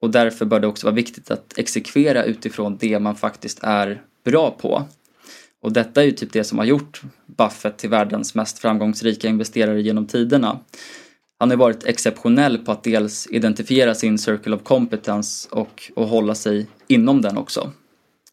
Och 0.00 0.10
därför 0.10 0.44
bör 0.44 0.60
det 0.60 0.66
också 0.66 0.86
vara 0.86 0.94
viktigt 0.94 1.30
att 1.30 1.58
exekvera 1.58 2.24
utifrån 2.24 2.76
det 2.80 2.98
man 2.98 3.16
faktiskt 3.16 3.58
är 3.62 4.02
bra 4.24 4.50
på. 4.50 4.84
Och 5.66 5.72
detta 5.72 6.02
är 6.02 6.04
ju 6.04 6.12
typ 6.12 6.32
det 6.32 6.44
som 6.44 6.58
har 6.58 6.64
gjort 6.64 7.02
Buffett 7.26 7.78
till 7.78 7.90
världens 7.90 8.34
mest 8.34 8.58
framgångsrika 8.58 9.28
investerare 9.28 9.82
genom 9.82 10.06
tiderna. 10.06 10.58
Han 11.38 11.50
har 11.50 11.56
varit 11.56 11.84
exceptionell 11.84 12.58
på 12.58 12.72
att 12.72 12.84
dels 12.84 13.28
identifiera 13.30 13.94
sin 13.94 14.18
circle 14.18 14.56
of 14.56 14.62
competence 14.62 15.48
och, 15.50 15.92
och 15.96 16.08
hålla 16.08 16.34
sig 16.34 16.66
inom 16.88 17.22
den 17.22 17.36
också. 17.36 17.70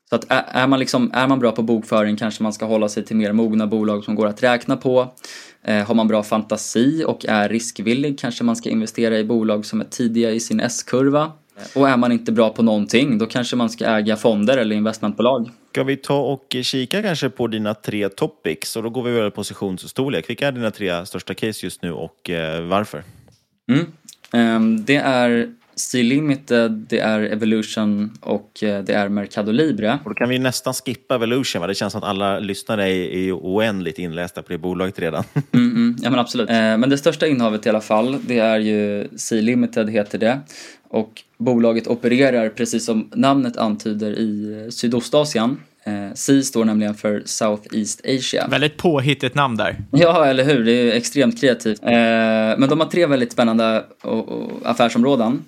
Så 0.09 0.15
att 0.15 0.25
är, 0.29 0.67
man 0.67 0.79
liksom, 0.79 1.11
är 1.13 1.27
man 1.27 1.39
bra 1.39 1.51
på 1.51 1.63
bokföring 1.63 2.15
kanske 2.15 2.43
man 2.43 2.53
ska 2.53 2.65
hålla 2.65 2.89
sig 2.89 3.05
till 3.05 3.15
mer 3.15 3.34
mogna 3.34 3.67
bolag 3.67 4.03
som 4.03 4.15
går 4.15 4.27
att 4.27 4.43
räkna 4.43 4.77
på. 4.77 5.13
Eh, 5.63 5.86
har 5.86 5.95
man 5.95 6.07
bra 6.07 6.23
fantasi 6.23 7.03
och 7.07 7.25
är 7.25 7.49
riskvillig 7.49 8.19
kanske 8.19 8.43
man 8.43 8.55
ska 8.55 8.69
investera 8.69 9.19
i 9.19 9.23
bolag 9.23 9.65
som 9.65 9.81
är 9.81 9.86
tidiga 9.86 10.31
i 10.31 10.39
sin 10.39 10.59
S-kurva. 10.59 11.31
Och 11.75 11.89
är 11.89 11.97
man 11.97 12.11
inte 12.11 12.31
bra 12.31 12.49
på 12.49 12.63
någonting 12.63 13.17
då 13.17 13.25
kanske 13.25 13.55
man 13.55 13.69
ska 13.69 13.85
äga 13.85 14.15
fonder 14.15 14.57
eller 14.57 14.75
investmentbolag. 14.75 15.49
Ska 15.71 15.83
vi 15.83 15.97
ta 15.97 16.19
och 16.19 16.55
kika 16.61 17.01
kanske 17.01 17.29
på 17.29 17.47
dina 17.47 17.73
tre 17.73 18.09
topics 18.09 18.75
och 18.75 18.83
då 18.83 18.89
går 18.89 19.03
vi 19.03 19.11
över 19.11 19.29
positionsstorlek. 19.29 20.29
Vilka 20.29 20.47
är 20.47 20.51
dina 20.51 20.71
tre 20.71 21.05
största 21.05 21.33
case 21.33 21.65
just 21.65 21.81
nu 21.81 21.91
och 21.91 22.29
eh, 22.29 22.63
varför? 22.63 23.03
Mm. 23.71 23.85
Um, 24.33 24.85
det 24.85 24.95
är 24.95 25.53
C-Limited, 25.76 26.71
det 26.71 26.99
är 26.99 27.19
Evolution 27.19 28.11
och 28.21 28.63
eh, 28.63 28.84
det 28.84 28.93
är 28.93 29.09
Mercado 29.09 29.51
Libre. 29.51 29.99
Och 30.03 30.09
då 30.09 30.15
kan 30.15 30.30
vi 30.30 30.39
nästan 30.39 30.74
skippa 30.74 31.15
Evolution 31.15 31.61
va? 31.61 31.67
Det 31.67 31.76
känns 31.76 31.91
som 31.93 32.03
att 32.03 32.09
alla 32.09 32.39
lyssnare 32.39 32.89
är, 32.89 33.32
oändligt 33.32 33.99
inlästa 33.99 34.41
på 34.41 34.51
det 34.51 34.57
bolaget 34.57 34.99
redan. 34.99 35.24
Mm, 35.53 35.71
mm, 35.76 35.95
ja 36.01 36.09
men 36.09 36.19
absolut. 36.19 36.49
Eh, 36.49 36.55
men 36.55 36.89
det 36.89 36.97
största 36.97 37.28
innehavet 37.28 37.65
i 37.65 37.69
alla 37.69 37.82
fall, 37.82 38.17
det 38.28 38.39
är 38.39 38.59
ju 38.59 39.07
C-Limited 39.15 39.89
heter 39.89 40.17
det. 40.17 40.39
Och 40.89 41.21
bolaget 41.38 41.88
opererar 41.88 42.49
precis 42.49 42.86
som 42.86 43.09
namnet 43.13 43.57
antyder 43.57 44.19
i 44.19 44.63
eh, 44.63 44.69
Sydostasien. 44.69 45.57
Eh, 45.86 46.13
C 46.13 46.43
står 46.43 46.65
nämligen 46.65 46.95
för 46.95 47.23
Southeast 47.25 48.01
Asia. 48.05 48.47
Väldigt 48.47 48.77
påhittigt 48.77 49.36
namn 49.36 49.57
där. 49.57 49.77
Ja, 49.91 50.25
eller 50.25 50.43
hur? 50.43 50.65
Det 50.65 50.71
är 50.71 50.91
extremt 50.91 51.39
kreativt. 51.39 51.84
Eh, 51.84 51.89
men 52.57 52.69
de 52.69 52.79
har 52.79 52.88
tre 52.88 53.05
väldigt 53.05 53.31
spännande 53.31 53.86
affärsområden. 54.63 55.43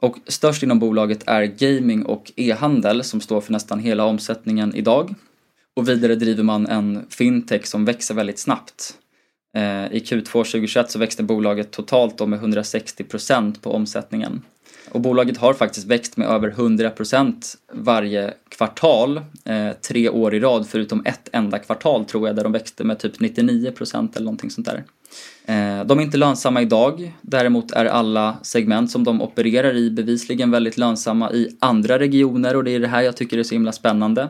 Och 0.00 0.16
störst 0.26 0.62
inom 0.62 0.78
bolaget 0.78 1.22
är 1.26 1.42
gaming 1.42 2.06
och 2.06 2.32
e-handel 2.36 3.04
som 3.04 3.20
står 3.20 3.40
för 3.40 3.52
nästan 3.52 3.78
hela 3.78 4.04
omsättningen 4.04 4.74
idag. 4.74 5.14
Och 5.76 5.88
vidare 5.88 6.14
driver 6.14 6.42
man 6.42 6.66
en 6.66 7.06
fintech 7.10 7.66
som 7.66 7.84
växer 7.84 8.14
väldigt 8.14 8.38
snabbt. 8.38 8.94
I 9.90 9.98
Q2 9.98 10.24
2021 10.24 10.90
så 10.90 10.98
växte 10.98 11.22
bolaget 11.22 11.70
totalt 11.70 12.28
med 12.28 12.40
160% 12.40 13.60
på 13.60 13.72
omsättningen. 13.72 14.42
Och 14.94 15.00
bolaget 15.00 15.36
har 15.36 15.54
faktiskt 15.54 15.86
växt 15.86 16.16
med 16.16 16.28
över 16.28 16.50
100% 16.50 17.56
varje 17.72 18.34
kvartal, 18.48 19.16
eh, 19.44 19.70
tre 19.88 20.08
år 20.08 20.34
i 20.34 20.40
rad 20.40 20.66
förutom 20.68 21.02
ett 21.06 21.28
enda 21.32 21.58
kvartal 21.58 22.04
tror 22.04 22.26
jag 22.28 22.36
där 22.36 22.42
de 22.42 22.52
växte 22.52 22.84
med 22.84 22.98
typ 22.98 23.20
99% 23.20 24.16
eller 24.16 24.24
någonting 24.24 24.50
sånt 24.50 24.66
där. 24.66 24.84
Eh, 25.44 25.86
de 25.86 25.98
är 25.98 26.02
inte 26.02 26.16
lönsamma 26.16 26.62
idag, 26.62 27.12
däremot 27.22 27.72
är 27.72 27.84
alla 27.84 28.36
segment 28.42 28.90
som 28.90 29.04
de 29.04 29.22
opererar 29.22 29.76
i 29.76 29.90
bevisligen 29.90 30.50
väldigt 30.50 30.78
lönsamma 30.78 31.32
i 31.32 31.56
andra 31.58 31.98
regioner 31.98 32.56
och 32.56 32.64
det 32.64 32.70
är 32.70 32.80
det 32.80 32.88
här 32.88 33.02
jag 33.02 33.16
tycker 33.16 33.38
är 33.38 33.42
så 33.42 33.54
himla 33.54 33.72
spännande. 33.72 34.28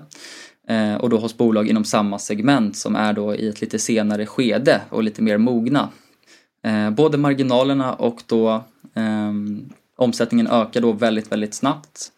Eh, 0.68 0.94
och 0.94 1.10
då 1.10 1.16
hos 1.16 1.36
bolag 1.36 1.68
inom 1.68 1.84
samma 1.84 2.18
segment 2.18 2.76
som 2.76 2.96
är 2.96 3.12
då 3.12 3.34
i 3.34 3.48
ett 3.48 3.60
lite 3.60 3.78
senare 3.78 4.26
skede 4.26 4.80
och 4.90 5.02
lite 5.02 5.22
mer 5.22 5.38
mogna. 5.38 5.88
Eh, 6.62 6.90
både 6.90 7.18
marginalerna 7.18 7.94
och 7.94 8.22
då 8.26 8.64
ehm, 8.94 9.70
Omsättningen 9.96 10.46
ökar 10.46 10.80
då 10.80 10.92
väldigt, 10.92 11.32
väldigt 11.32 11.54
snabbt. 11.54 12.12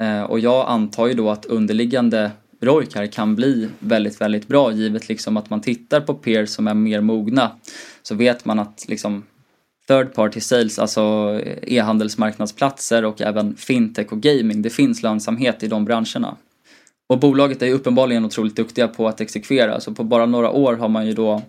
Eh, 0.00 0.22
och 0.22 0.40
jag 0.40 0.68
antar 0.68 1.06
ju 1.06 1.14
då 1.14 1.30
att 1.30 1.44
underliggande 1.44 2.30
ROIC 2.60 2.94
här 2.94 3.06
kan 3.06 3.36
bli 3.36 3.68
väldigt, 3.78 4.20
väldigt 4.20 4.48
bra 4.48 4.72
givet 4.72 5.08
liksom 5.08 5.36
att 5.36 5.50
man 5.50 5.60
tittar 5.60 6.00
på 6.00 6.14
peers 6.14 6.50
som 6.50 6.68
är 6.68 6.74
mer 6.74 7.00
mogna. 7.00 7.50
Så 8.02 8.14
vet 8.14 8.44
man 8.44 8.58
att 8.58 8.84
liksom 8.88 9.22
third 9.88 10.14
party 10.14 10.40
sales, 10.40 10.78
alltså 10.78 11.00
e-handelsmarknadsplatser 11.62 13.04
och 13.04 13.20
även 13.20 13.56
fintech 13.56 14.12
och 14.12 14.20
gaming, 14.20 14.62
det 14.62 14.70
finns 14.70 15.02
lönsamhet 15.02 15.62
i 15.62 15.68
de 15.68 15.84
branscherna. 15.84 16.36
Och 17.08 17.18
bolaget 17.18 17.62
är 17.62 17.66
ju 17.66 17.72
uppenbarligen 17.72 18.24
otroligt 18.24 18.56
duktiga 18.56 18.88
på 18.88 19.08
att 19.08 19.20
exekvera, 19.20 19.80
så 19.80 19.94
på 19.94 20.04
bara 20.04 20.26
några 20.26 20.50
år 20.50 20.76
har 20.76 20.88
man 20.88 21.06
ju 21.06 21.12
då 21.12 21.42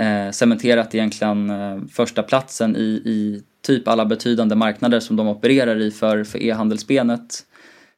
eh, 0.00 0.30
cementerat 0.30 0.94
egentligen 0.94 1.50
eh, 1.50 1.78
första 1.92 2.22
platsen 2.22 2.76
i, 2.76 3.02
i 3.04 3.42
typ 3.66 3.88
alla 3.88 4.04
betydande 4.04 4.54
marknader 4.54 5.00
som 5.00 5.16
de 5.16 5.28
opererar 5.28 5.76
i 5.80 5.90
för, 5.90 6.24
för 6.24 6.42
e-handelsbenet. 6.42 7.46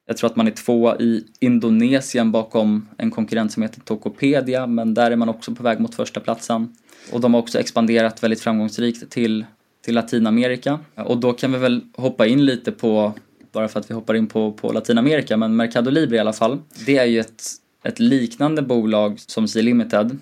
Jag 0.07 0.17
tror 0.17 0.31
att 0.31 0.37
man 0.37 0.47
är 0.47 0.51
två 0.51 0.97
i 0.97 1.25
Indonesien 1.41 2.33
bakom 2.33 2.89
en 2.97 3.11
konkurrent 3.11 3.53
som 3.53 3.63
heter 3.63 3.81
Tokopedia 3.81 4.67
men 4.67 4.95
där 4.95 5.11
är 5.11 5.17
man 5.17 5.29
också 5.29 5.55
på 5.55 5.63
väg 5.63 5.81
mot 5.81 5.95
första 5.95 6.21
platsen. 6.21 6.77
Och 7.13 7.21
de 7.21 7.35
har 7.35 7.41
också 7.41 7.59
expanderat 7.59 8.23
väldigt 8.23 8.41
framgångsrikt 8.41 9.11
till, 9.11 9.45
till 9.85 9.95
Latinamerika. 9.95 10.79
Och 10.95 11.19
då 11.19 11.33
kan 11.33 11.53
vi 11.53 11.59
väl 11.59 11.81
hoppa 11.97 12.27
in 12.27 12.45
lite 12.45 12.73
på, 12.73 13.13
bara 13.53 13.69
för 13.69 13.81
att 13.81 13.91
vi 13.91 13.95
hoppar 13.95 14.15
in 14.15 14.27
på, 14.27 14.53
på 14.53 14.73
Latinamerika, 14.73 15.37
men 15.37 15.57
Mercado 15.57 15.91
Libre 15.91 16.17
i 16.17 16.19
alla 16.19 16.33
fall. 16.33 16.59
Det 16.87 16.99
är 16.99 17.07
ju 17.07 17.21
ett, 17.21 17.43
ett 17.85 17.99
liknande 17.99 18.63
bolag 18.63 19.21
som 19.21 19.49
C-Limited 19.49 20.19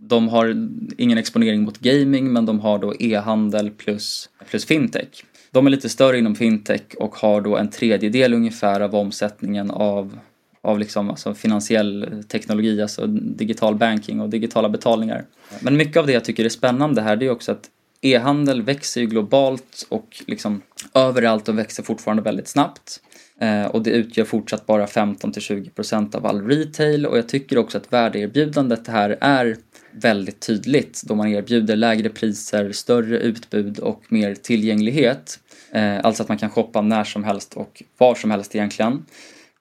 de 0.00 0.28
har 0.28 0.68
ingen 0.96 1.18
exponering 1.18 1.62
mot 1.62 1.78
gaming 1.78 2.32
men 2.32 2.46
de 2.46 2.60
har 2.60 2.78
då 2.78 2.94
e-handel 3.00 3.70
plus, 3.70 4.28
plus 4.50 4.64
fintech. 4.64 5.24
De 5.50 5.66
är 5.66 5.70
lite 5.70 5.88
större 5.88 6.18
inom 6.18 6.34
fintech 6.34 6.82
och 6.96 7.14
har 7.14 7.40
då 7.40 7.56
en 7.56 7.70
tredjedel 7.70 8.34
ungefär 8.34 8.80
av 8.80 8.94
omsättningen 8.94 9.70
av, 9.70 10.18
av 10.62 10.78
liksom, 10.78 11.10
alltså 11.10 11.34
finansiell 11.34 12.22
teknologi, 12.28 12.82
alltså 12.82 13.06
digital 13.06 13.74
banking 13.74 14.20
och 14.20 14.28
digitala 14.28 14.68
betalningar. 14.68 15.24
Men 15.60 15.76
mycket 15.76 15.96
av 15.96 16.06
det 16.06 16.12
jag 16.12 16.24
tycker 16.24 16.44
är 16.44 16.48
spännande 16.48 17.02
här 17.02 17.16
det 17.16 17.26
är 17.26 17.30
också 17.30 17.52
att 17.52 17.70
e-handel 18.00 18.62
växer 18.62 19.00
ju 19.00 19.06
globalt 19.06 19.86
och 19.88 20.22
liksom 20.26 20.62
överallt 20.94 21.48
och 21.48 21.58
växer 21.58 21.82
fortfarande 21.82 22.22
väldigt 22.22 22.48
snabbt. 22.48 23.00
Eh, 23.40 23.66
och 23.66 23.82
det 23.82 23.90
utgör 23.90 24.24
fortsatt 24.24 24.66
bara 24.66 24.86
15-20% 24.86 26.16
av 26.16 26.26
all 26.26 26.46
retail 26.46 27.06
och 27.06 27.18
jag 27.18 27.28
tycker 27.28 27.58
också 27.58 27.78
att 27.78 27.92
värdeerbjudandet 27.92 28.86
här 28.86 29.18
är 29.20 29.56
väldigt 29.92 30.40
tydligt 30.40 31.02
då 31.04 31.14
man 31.14 31.28
erbjuder 31.28 31.76
lägre 31.76 32.08
priser, 32.08 32.72
större 32.72 33.18
utbud 33.18 33.78
och 33.78 34.02
mer 34.08 34.34
tillgänglighet. 34.34 35.38
Eh, 35.72 35.98
alltså 36.02 36.22
att 36.22 36.28
man 36.28 36.38
kan 36.38 36.50
shoppa 36.50 36.80
när 36.80 37.04
som 37.04 37.24
helst 37.24 37.54
och 37.54 37.82
var 37.98 38.14
som 38.14 38.30
helst 38.30 38.54
egentligen. 38.54 39.04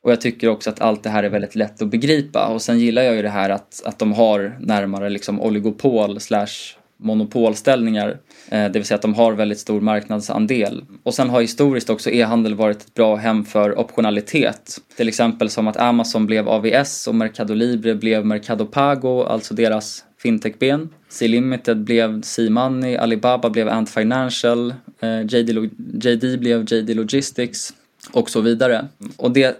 Och 0.02 0.12
jag 0.12 0.22
tycker 0.22 0.48
också 0.48 0.70
att 0.70 0.82
allt 0.82 1.04
det 1.04 1.10
här 1.10 1.24
är 1.24 1.30
väldigt 1.30 1.56
lätt 1.56 1.82
att 1.82 1.90
begripa 1.90 2.48
och 2.48 2.62
sen 2.62 2.80
gillar 2.80 3.02
jag 3.02 3.16
ju 3.16 3.22
det 3.22 3.30
här 3.30 3.50
att, 3.50 3.82
att 3.86 4.00
de 4.00 4.14
har 4.14 4.58
närmare 4.60 5.10
liksom 5.10 5.42
oligopol 5.42 6.20
slash 6.20 6.80
monopolställningar. 7.00 8.10
Eh, 8.50 8.64
det 8.64 8.80
vill 8.80 8.86
säga 8.86 8.96
att 8.96 9.02
de 9.02 9.14
har 9.14 9.34
väldigt 9.34 9.60
stor 9.60 9.82
marknadsandel. 9.82 10.86
Och 11.04 11.14
sen 11.14 11.30
har 11.30 11.42
historiskt 11.42 11.90
också 11.90 12.10
e-handel 12.10 12.56
varit 12.56 12.82
ett 12.82 12.94
bra 12.94 13.16
hem 13.16 13.46
för 13.46 13.80
optionalitet. 13.80 14.78
Till 14.98 15.08
exempel 15.08 15.50
som 15.50 15.68
att 15.68 15.78
Amazon 15.78 16.26
blev 16.26 16.50
AVS 16.50 17.08
och 17.08 17.16
Mercado 17.16 17.54
Libre 17.54 17.96
blev 17.96 18.26
Mercado 18.26 18.66
Pago, 18.66 19.24
alltså 19.24 19.54
deras 19.54 20.04
Fintechben, 20.22 20.90
C-Limited 21.10 21.78
blev 21.78 22.22
C-Money, 22.22 22.98
Alibaba 22.98 23.50
blev 23.50 23.70
Ant 23.70 23.90
Financial, 23.90 24.74
eh, 25.00 25.22
JD, 25.22 25.70
JD 26.02 26.38
blev 26.40 26.74
JD 26.74 26.94
Logistics 26.94 27.74
och 28.12 28.30
så 28.30 28.42
vidare. 28.42 28.88
Och 29.18 29.32
det 29.32 29.58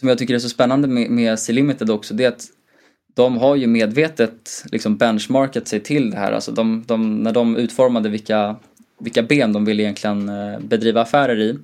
som 0.00 0.08
jag 0.08 0.18
tycker 0.18 0.34
är 0.34 0.38
så 0.38 0.48
spännande 0.48 0.88
med, 0.88 1.10
med 1.10 1.38
C-Limited 1.38 1.90
också 1.90 2.14
det 2.14 2.24
är 2.24 2.28
att 2.28 2.46
de 3.14 3.36
har 3.36 3.56
ju 3.56 3.66
medvetet 3.66 4.64
liksom 4.72 4.96
benchmarkat 4.96 5.68
sig 5.68 5.80
till 5.80 6.10
det 6.10 6.16
här. 6.16 6.32
Alltså 6.32 6.52
de, 6.52 6.84
de, 6.86 7.22
när 7.22 7.32
de 7.32 7.56
utformade 7.56 8.08
vilka, 8.08 8.56
vilka 9.00 9.22
ben 9.22 9.52
de 9.52 9.64
ville 9.64 9.82
egentligen 9.82 10.28
eh, 10.28 10.60
bedriva 10.60 11.02
affärer 11.02 11.40
i 11.40 11.58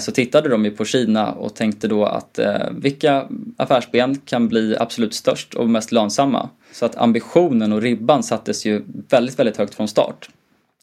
så 0.00 0.12
tittade 0.12 0.48
de 0.48 0.64
ju 0.64 0.70
på 0.70 0.84
Kina 0.84 1.32
och 1.32 1.54
tänkte 1.54 1.88
då 1.88 2.04
att 2.04 2.38
eh, 2.38 2.70
vilka 2.70 3.28
affärsben 3.56 4.18
kan 4.24 4.48
bli 4.48 4.76
absolut 4.80 5.14
störst 5.14 5.54
och 5.54 5.70
mest 5.70 5.92
lönsamma. 5.92 6.48
Så 6.72 6.86
att 6.86 6.96
ambitionen 6.96 7.72
och 7.72 7.82
ribban 7.82 8.22
sattes 8.22 8.66
ju 8.66 8.82
väldigt, 9.08 9.38
väldigt 9.38 9.56
högt 9.56 9.74
från 9.74 9.88
start. 9.88 10.28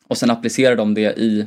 Och 0.07 0.17
sen 0.17 0.31
applicerade 0.31 0.75
de 0.75 0.93
det 0.93 1.19
i 1.19 1.45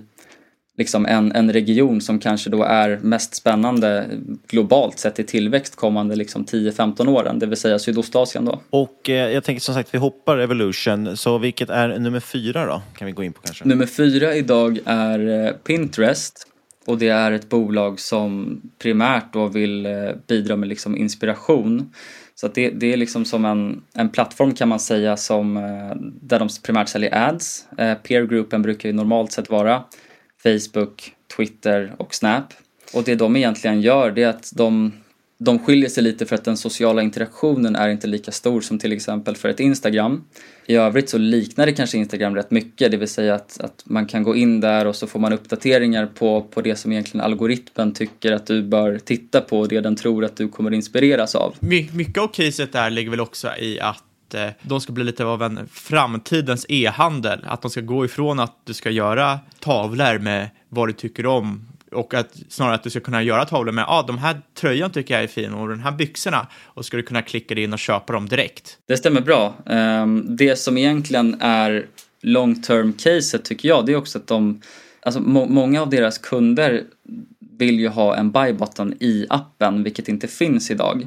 liksom 0.77 1.07
en, 1.07 1.33
en 1.33 1.53
region 1.53 2.01
som 2.01 2.19
kanske 2.19 2.51
då 2.51 2.63
är 2.63 2.99
mest 3.03 3.35
spännande 3.35 4.07
globalt 4.49 4.99
sett 4.99 5.19
i 5.19 5.25
tillväxt 5.25 5.77
kommande 5.77 6.17
liksom 6.17 6.45
10-15 6.45 7.09
åren, 7.09 7.39
det 7.39 7.47
vill 7.47 7.57
säga 7.57 7.79
Sydostasien 7.79 8.45
då. 8.45 8.61
Och 8.71 9.11
eh, 9.11 9.33
jag 9.33 9.45
tänker 9.45 9.61
som 9.61 9.75
sagt, 9.75 9.95
vi 9.95 9.99
hoppar 9.99 10.39
Evolution, 10.39 11.17
så 11.17 11.39
vilket 11.39 11.71
är 11.71 11.99
nummer 11.99 12.21
fyra 12.21 12.67
då? 12.67 12.83
Kan 12.97 13.07
vi 13.07 13.13
gå 13.13 13.25
in 13.25 13.33
på 13.33 13.41
kanske? 13.43 13.69
Nummer 13.69 13.87
fyra 13.87 14.35
idag 14.35 14.79
är 14.85 15.47
eh, 15.47 15.53
Pinterest 15.53 16.52
och 16.85 16.99
det 16.99 17.09
är 17.09 17.33
ett 17.33 17.49
bolag 17.49 18.01
som 18.01 18.61
primärt 18.79 19.33
då 19.33 19.47
vill 19.47 19.87
eh, 19.87 19.93
bidra 20.27 20.57
med 20.57 20.69
liksom 20.69 20.97
inspiration. 20.97 21.93
Så 22.35 22.49
det, 22.49 22.71
det, 22.71 22.93
är 22.93 22.97
liksom 22.97 23.25
som 23.25 23.45
en, 23.45 23.83
en 23.95 24.09
plattform 24.09 24.55
kan 24.55 24.69
man 24.69 24.81
säga 24.81 25.17
som, 25.17 25.57
eh, 25.57 25.97
där 26.01 26.39
de 26.39 26.49
primärt 26.63 26.89
säljer 26.89 27.29
ads. 27.29 27.67
Eh, 27.79 27.95
peergroupen 27.95 28.63
brukar 28.63 28.89
ju 28.89 28.93
normalt 28.93 29.33
sett 29.33 29.51
vara 29.51 29.83
Facebook, 30.43 31.13
Twitter 31.37 31.95
och 31.97 32.15
Snap. 32.15 32.45
Och 32.95 33.03
det 33.05 33.15
de 33.15 33.37
egentligen 33.37 33.81
gör 33.81 34.11
det 34.11 34.23
är 34.23 34.29
att 34.29 34.53
de, 34.55 34.93
de 35.45 35.59
skiljer 35.59 35.89
sig 35.89 36.03
lite 36.03 36.27
för 36.27 36.35
att 36.35 36.45
den 36.45 36.57
sociala 36.57 37.03
interaktionen 37.03 37.77
är 37.77 37.89
inte 37.89 38.07
lika 38.07 38.33
stor 38.33 38.61
som 38.61 38.79
till 38.79 38.93
exempel 38.93 39.37
för 39.37 39.49
ett 39.49 39.61
Instagram. 39.61 40.25
I 40.67 40.75
övrigt 40.75 41.09
så 41.09 41.19
liknar 41.19 41.67
det 41.67 41.73
kanske 41.73 41.99
Instagram 41.99 42.35
rätt 42.35 42.51
mycket, 42.51 42.91
det 42.91 42.97
vill 42.97 43.09
säga 43.09 43.35
att, 43.35 43.61
att 43.61 43.83
man 43.85 44.07
kan 44.07 44.23
gå 44.23 44.37
in 44.37 44.61
där 44.61 44.87
och 44.87 44.97
så 44.97 45.07
får 45.07 45.21
man 45.21 45.33
uppdateringar 45.33 46.07
på, 46.07 46.43
på 46.43 46.61
det 46.61 46.77
som 46.77 46.93
egentligen 46.93 47.25
algoritmen 47.25 47.95
tycker 47.95 48.33
att 48.33 48.47
du 48.47 48.63
bör 48.63 48.99
titta 48.99 49.41
på 49.41 49.59
och 49.59 49.69
det 49.69 49.81
den 49.81 49.97
tror 49.97 50.25
att 50.25 50.37
du 50.37 50.49
kommer 50.49 50.73
inspireras 50.73 51.35
av. 51.35 51.55
My, 51.61 51.89
mycket 51.93 52.23
av 52.23 52.29
caset 52.29 52.73
där 52.73 52.91
ligger 52.91 53.11
väl 53.11 53.21
också 53.21 53.49
i 53.57 53.81
att 53.81 54.35
eh, 54.35 54.49
de 54.63 54.81
ska 54.81 54.93
bli 54.93 55.05
lite 55.05 55.25
av 55.25 55.43
en 55.43 55.69
framtidens 55.73 56.67
e-handel. 56.69 57.41
Att 57.45 57.63
de 57.63 57.71
ska 57.71 57.81
gå 57.81 58.05
ifrån 58.05 58.41
att 58.41 58.57
du 58.65 58.75
ska 58.75 58.91
göra 58.91 59.39
tavlor 59.61 60.19
med 60.19 60.51
vad 60.69 60.89
du 60.89 60.93
tycker 60.93 61.27
om 61.27 61.69
och 61.95 62.15
att 62.15 62.37
snarare 62.49 62.75
att 62.75 62.83
du 62.83 62.91
ska 62.91 63.01
kunna 63.01 63.23
göra 63.23 63.45
tavlor 63.45 63.73
med, 63.73 63.83
ja, 63.83 63.99
ah, 63.99 64.03
de 64.03 64.19
här 64.19 64.41
tröjan 64.55 64.91
tycker 64.91 65.15
jag 65.15 65.23
är 65.23 65.29
fin 65.29 65.53
och 65.53 65.69
de 65.69 65.81
här 65.81 65.93
byxorna 65.93 66.47
och 66.65 66.85
ska 66.85 66.97
du 66.97 67.03
kunna 67.03 67.23
klicka 67.23 67.55
dig 67.55 67.65
in 67.65 67.73
och 67.73 67.79
köpa 67.79 68.13
dem 68.13 68.29
direkt. 68.29 68.79
Det 68.89 68.97
stämmer 68.97 69.21
bra. 69.21 69.55
Ehm, 69.67 70.37
det 70.37 70.57
som 70.57 70.79
egentligen 70.79 71.41
är 71.41 71.87
long 72.21 72.63
term 72.63 72.93
caset 72.93 73.45
tycker 73.45 73.69
jag, 73.69 73.87
det 73.87 73.93
är 73.93 73.97
också 73.97 74.19
att 74.19 74.27
de, 74.27 74.61
alltså 75.03 75.21
må 75.21 75.47
många 75.47 75.83
av 75.83 75.91
deras 75.91 76.19
kunder 76.19 76.83
vill 77.59 77.81
ju 77.81 77.89
ha 77.89 78.17
en 78.17 78.31
buy 78.31 78.53
button 78.53 78.95
i 79.01 79.27
appen, 79.31 79.83
vilket 79.83 80.09
inte 80.09 80.29
finns 80.29 80.71
idag. 80.71 81.07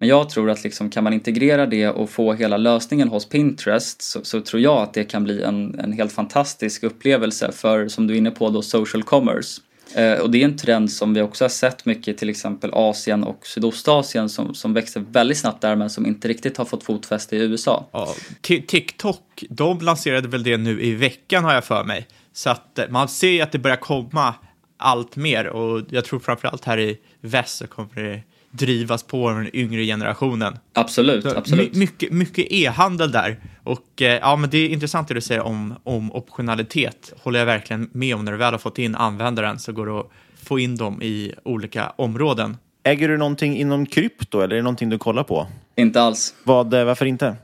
Men 0.00 0.08
jag 0.08 0.30
tror 0.30 0.50
att 0.50 0.64
liksom, 0.64 0.90
kan 0.90 1.04
man 1.04 1.12
integrera 1.12 1.66
det 1.66 1.88
och 1.88 2.10
få 2.10 2.32
hela 2.32 2.56
lösningen 2.56 3.08
hos 3.08 3.28
Pinterest 3.28 4.02
så, 4.02 4.24
så, 4.24 4.40
tror 4.40 4.62
jag 4.62 4.82
att 4.82 4.94
det 4.94 5.04
kan 5.04 5.24
bli 5.24 5.42
en, 5.42 5.78
en 5.78 5.92
helt 5.92 6.12
fantastisk 6.12 6.82
upplevelse 6.82 7.52
för, 7.52 7.88
som 7.88 8.06
du 8.06 8.14
är 8.14 8.18
inne 8.18 8.30
på, 8.30 8.50
då, 8.50 8.62
social 8.62 9.02
commerce. 9.02 9.60
Eh, 9.94 10.18
och 10.18 10.30
det 10.30 10.40
är 10.40 10.44
en 10.44 10.56
trend 10.56 10.92
som 10.92 11.14
vi 11.14 11.22
också 11.22 11.44
har 11.44 11.48
sett 11.48 11.84
mycket 11.84 12.08
i 12.08 12.14
till 12.14 12.28
exempel 12.28 12.70
Asien 12.72 13.24
och 13.24 13.46
Sydostasien 13.46 14.28
som, 14.28 14.54
som 14.54 14.74
växer 14.74 15.04
väldigt 15.10 15.38
snabbt 15.38 15.60
där 15.60 15.76
men 15.76 15.90
som 15.90 16.06
inte 16.06 16.28
riktigt 16.28 16.56
har 16.56 16.64
fått 16.64 16.84
fotfäste 16.84 17.36
i 17.36 17.38
USA. 17.38 17.86
Ja, 17.92 18.14
TikTok, 18.42 19.44
de 19.50 19.80
lanserade 19.80 20.28
väl 20.28 20.42
det 20.42 20.56
nu 20.56 20.82
i 20.82 20.94
veckan 20.94 21.44
har 21.44 21.54
jag 21.54 21.64
för 21.64 21.84
mig. 21.84 22.06
Så 22.32 22.50
att 22.50 22.78
eh, 22.78 22.88
man 22.88 23.08
ser 23.08 23.42
att 23.42 23.52
det 23.52 23.58
börjar 23.58 23.76
komma 23.76 24.34
allt 24.76 25.16
mer 25.16 25.46
och 25.46 25.82
jag 25.90 26.04
tror 26.04 26.20
framförallt 26.20 26.64
här 26.64 26.78
i 26.78 26.98
väst 27.20 27.56
så 27.56 27.66
kommer 27.66 28.02
det 28.02 28.22
drivas 28.58 29.02
på 29.02 29.30
den 29.30 29.56
yngre 29.56 29.84
generationen. 29.84 30.58
Absolut, 30.72 31.22
så 31.22 31.36
absolut. 31.36 31.72
My, 31.74 31.78
mycket, 31.78 32.12
mycket 32.12 32.46
e-handel 32.50 33.12
där. 33.12 33.40
Och 33.62 34.02
eh, 34.02 34.18
ja, 34.20 34.36
men 34.36 34.50
det 34.50 34.58
är 34.58 34.68
intressant 34.68 35.08
det 35.08 35.14
du 35.14 35.20
säger 35.20 35.40
om, 35.40 35.74
om 35.84 36.12
optionalitet. 36.12 37.12
Håller 37.22 37.38
jag 37.38 37.46
verkligen 37.46 37.90
med 37.92 38.14
om. 38.14 38.24
När 38.24 38.32
du 38.32 38.38
väl 38.38 38.54
har 38.54 38.58
fått 38.58 38.78
in 38.78 38.94
användaren 38.94 39.58
så 39.58 39.72
går 39.72 39.86
det 39.86 40.00
att 40.00 40.10
få 40.48 40.58
in 40.58 40.76
dem 40.76 41.02
i 41.02 41.32
olika 41.44 41.92
områden. 41.96 42.56
Äger 42.82 43.08
du 43.08 43.16
någonting 43.16 43.56
inom 43.56 43.86
krypto 43.86 44.40
eller 44.40 44.54
är 44.54 44.56
det 44.56 44.62
någonting 44.62 44.88
du 44.88 44.98
kollar 44.98 45.22
på? 45.22 45.46
Inte 45.76 46.02
alls. 46.02 46.34
Vad, 46.44 46.74
eh, 46.74 46.84
varför 46.84 47.06
inte? 47.06 47.36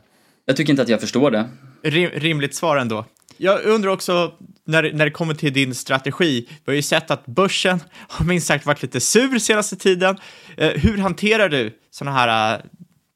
Jag 0.46 0.56
tycker 0.56 0.72
inte 0.72 0.82
att 0.82 0.88
jag 0.88 1.00
förstår 1.00 1.30
det. 1.30 1.48
Rim, 1.82 2.10
rimligt 2.10 2.54
svar 2.54 2.76
ändå. 2.76 3.04
Jag 3.36 3.64
undrar 3.64 3.90
också, 3.90 4.32
när, 4.64 4.92
när 4.92 5.04
det 5.04 5.10
kommer 5.10 5.34
till 5.34 5.52
din 5.52 5.74
strategi, 5.74 6.48
vi 6.48 6.72
har 6.72 6.74
ju 6.74 6.82
sett 6.82 7.10
att 7.10 7.26
börsen 7.26 7.80
har 8.08 8.24
minst 8.24 8.46
sagt 8.46 8.66
varit 8.66 8.82
lite 8.82 9.00
sur 9.00 9.38
senaste 9.38 9.76
tiden. 9.76 10.16
Eh, 10.56 10.68
hur 10.68 10.98
hanterar 10.98 11.48
du 11.48 11.78
sådana 11.90 12.16
här 12.16 12.54
uh, 12.56 12.64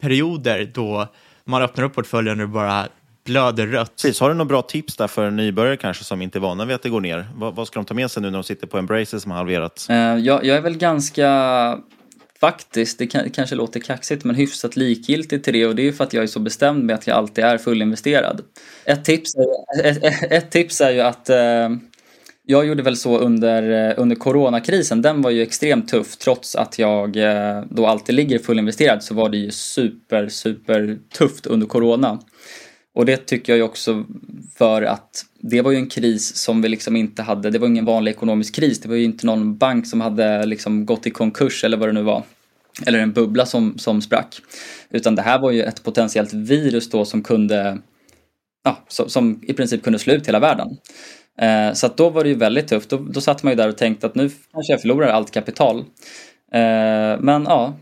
perioder 0.03 0.71
då 0.75 1.09
man 1.45 1.63
öppnar 1.63 1.85
upp 1.85 1.95
portföljen 1.95 2.41
och 2.41 2.49
bara 2.49 2.89
blöder 3.25 3.67
rött? 3.67 3.91
Precis, 3.91 4.21
har 4.21 4.29
du 4.29 4.35
några 4.35 4.49
bra 4.49 4.63
tips 4.63 4.97
där 4.97 5.09
för 5.09 5.31
nybörjare 5.31 5.77
kanske 5.77 6.05
som 6.05 6.23
inte 6.23 6.39
är 6.39 6.41
vana 6.41 6.65
vid 6.65 6.75
att 6.75 6.83
det 6.83 6.89
går 6.89 7.01
ner? 7.01 7.27
Vad, 7.35 7.55
vad 7.55 7.67
ska 7.67 7.79
de 7.79 7.85
ta 7.85 7.95
med 7.95 8.11
sig 8.11 8.23
nu 8.23 8.31
när 8.31 8.39
de 8.39 8.45
sitter 8.45 8.67
på 8.67 8.79
Embracer 8.79 9.19
som 9.19 9.31
har 9.31 9.39
halverats? 9.39 9.91
Uh, 9.91 9.97
jag, 9.97 10.45
jag 10.45 10.57
är 10.57 10.61
väl 10.61 10.77
ganska 10.77 11.79
faktiskt, 12.41 12.99
det 12.99 13.07
kanske 13.07 13.55
låter 13.55 13.81
kaxigt, 13.81 14.25
men 14.25 14.37
hyfsat 14.37 14.77
likgiltig 14.77 15.45
till 15.45 15.53
det 15.53 15.67
och 15.67 15.75
det 15.75 15.83
är 15.83 15.85
ju 15.85 15.93
för 15.93 16.05
att 16.05 16.13
jag 16.13 16.23
är 16.23 16.27
så 16.27 16.41
bestämd 16.41 16.85
med 16.85 16.95
att 16.95 17.07
jag 17.07 17.17
alltid 17.17 17.45
är 17.45 17.59
fullinvesterad. 17.59 18.41
Ett 18.85 19.05
tips 19.05 19.35
är, 19.35 19.87
ett, 19.87 20.33
ett 20.33 20.51
tips 20.51 20.81
är 20.81 20.91
ju 20.91 21.01
att 21.01 21.29
eh, 21.29 21.69
jag 22.49 22.67
gjorde 22.67 22.83
väl 22.83 22.97
så 22.97 23.19
under, 23.19 23.89
eh, 23.89 23.95
under 23.97 24.17
coronakrisen, 24.17 25.03
den 25.03 25.23
var 25.23 25.31
ju 25.31 25.43
extremt 25.43 25.89
tuff 25.89 26.17
trots 26.17 26.57
att 26.57 26.79
jag 26.79 27.17
eh, 27.17 27.63
då 27.71 27.87
alltid 27.87 28.15
ligger 28.15 28.39
fullinvesterad 28.39 29.03
så 29.03 29.15
var 29.15 29.29
det 29.29 29.37
ju 29.37 29.51
super, 29.51 30.29
super 30.29 30.99
tufft 31.13 31.47
under 31.47 31.67
corona. 31.67 32.21
Och 32.97 33.07
det 33.07 33.17
tycker 33.17 33.53
jag 33.53 33.57
ju 33.57 33.63
också 33.63 34.05
för 34.55 34.83
att 34.83 35.25
det 35.41 35.63
var 35.63 35.71
ju 35.71 35.77
en 35.77 35.87
kris 35.87 36.37
som 36.37 36.63
vi 36.63 36.69
liksom 36.69 36.97
inte 36.97 37.23
hade, 37.23 37.51
det 37.51 37.59
var 37.59 37.67
ingen 37.69 37.85
vanlig 37.85 38.11
ekonomisk 38.11 38.55
kris, 38.55 38.81
det 38.81 38.89
var 38.89 38.97
ju 38.97 39.05
inte 39.05 39.27
någon 39.27 39.57
bank 39.57 39.87
som 39.87 40.01
hade 40.01 40.47
liksom 40.47 40.87
gått 40.87 41.07
i 41.07 41.11
konkurs 41.11 41.65
eller 41.65 41.77
vad 41.77 41.89
det 41.89 41.93
nu 41.93 42.03
var. 42.03 42.23
Eller 42.87 42.99
en 42.99 43.13
bubbla 43.13 43.47
som, 43.47 43.79
som 43.79 44.03
sprack. 44.03 44.41
Utan 44.91 45.15
det 45.15 45.23
här 45.23 45.39
var 45.39 45.51
ju 45.51 45.63
ett 45.63 45.83
potentiellt 45.83 46.33
virus 46.33 46.91
då 46.91 47.05
som 47.05 47.23
kunde, 47.23 47.79
ja, 48.65 48.85
som, 48.89 49.09
som 49.09 49.41
i 49.43 49.53
princip 49.53 49.83
kunde 49.83 49.99
slå 49.99 50.15
ut 50.15 50.29
hela 50.29 50.41
världen. 50.41 50.77
Eh, 51.39 51.73
så 51.73 51.87
att 51.87 51.97
då 51.97 52.11
var 52.11 52.23
det 52.23 52.29
ju 52.29 52.37
väldigt 52.37 52.69
tufft, 52.69 52.91
då, 52.91 52.97
då 52.97 53.21
satt 53.21 53.43
man 53.43 53.53
ju 53.53 53.57
där 53.57 53.69
och 53.69 53.79
tänkte 53.79 54.07
att 54.07 54.15
nu 54.15 54.31
kanske 54.53 54.73
jag 54.73 54.81
förlorar 54.81 55.09
allt 55.09 55.31
kapital. 55.31 55.79
Eh, 56.53 57.21
men 57.21 57.45
ja, 57.45 57.75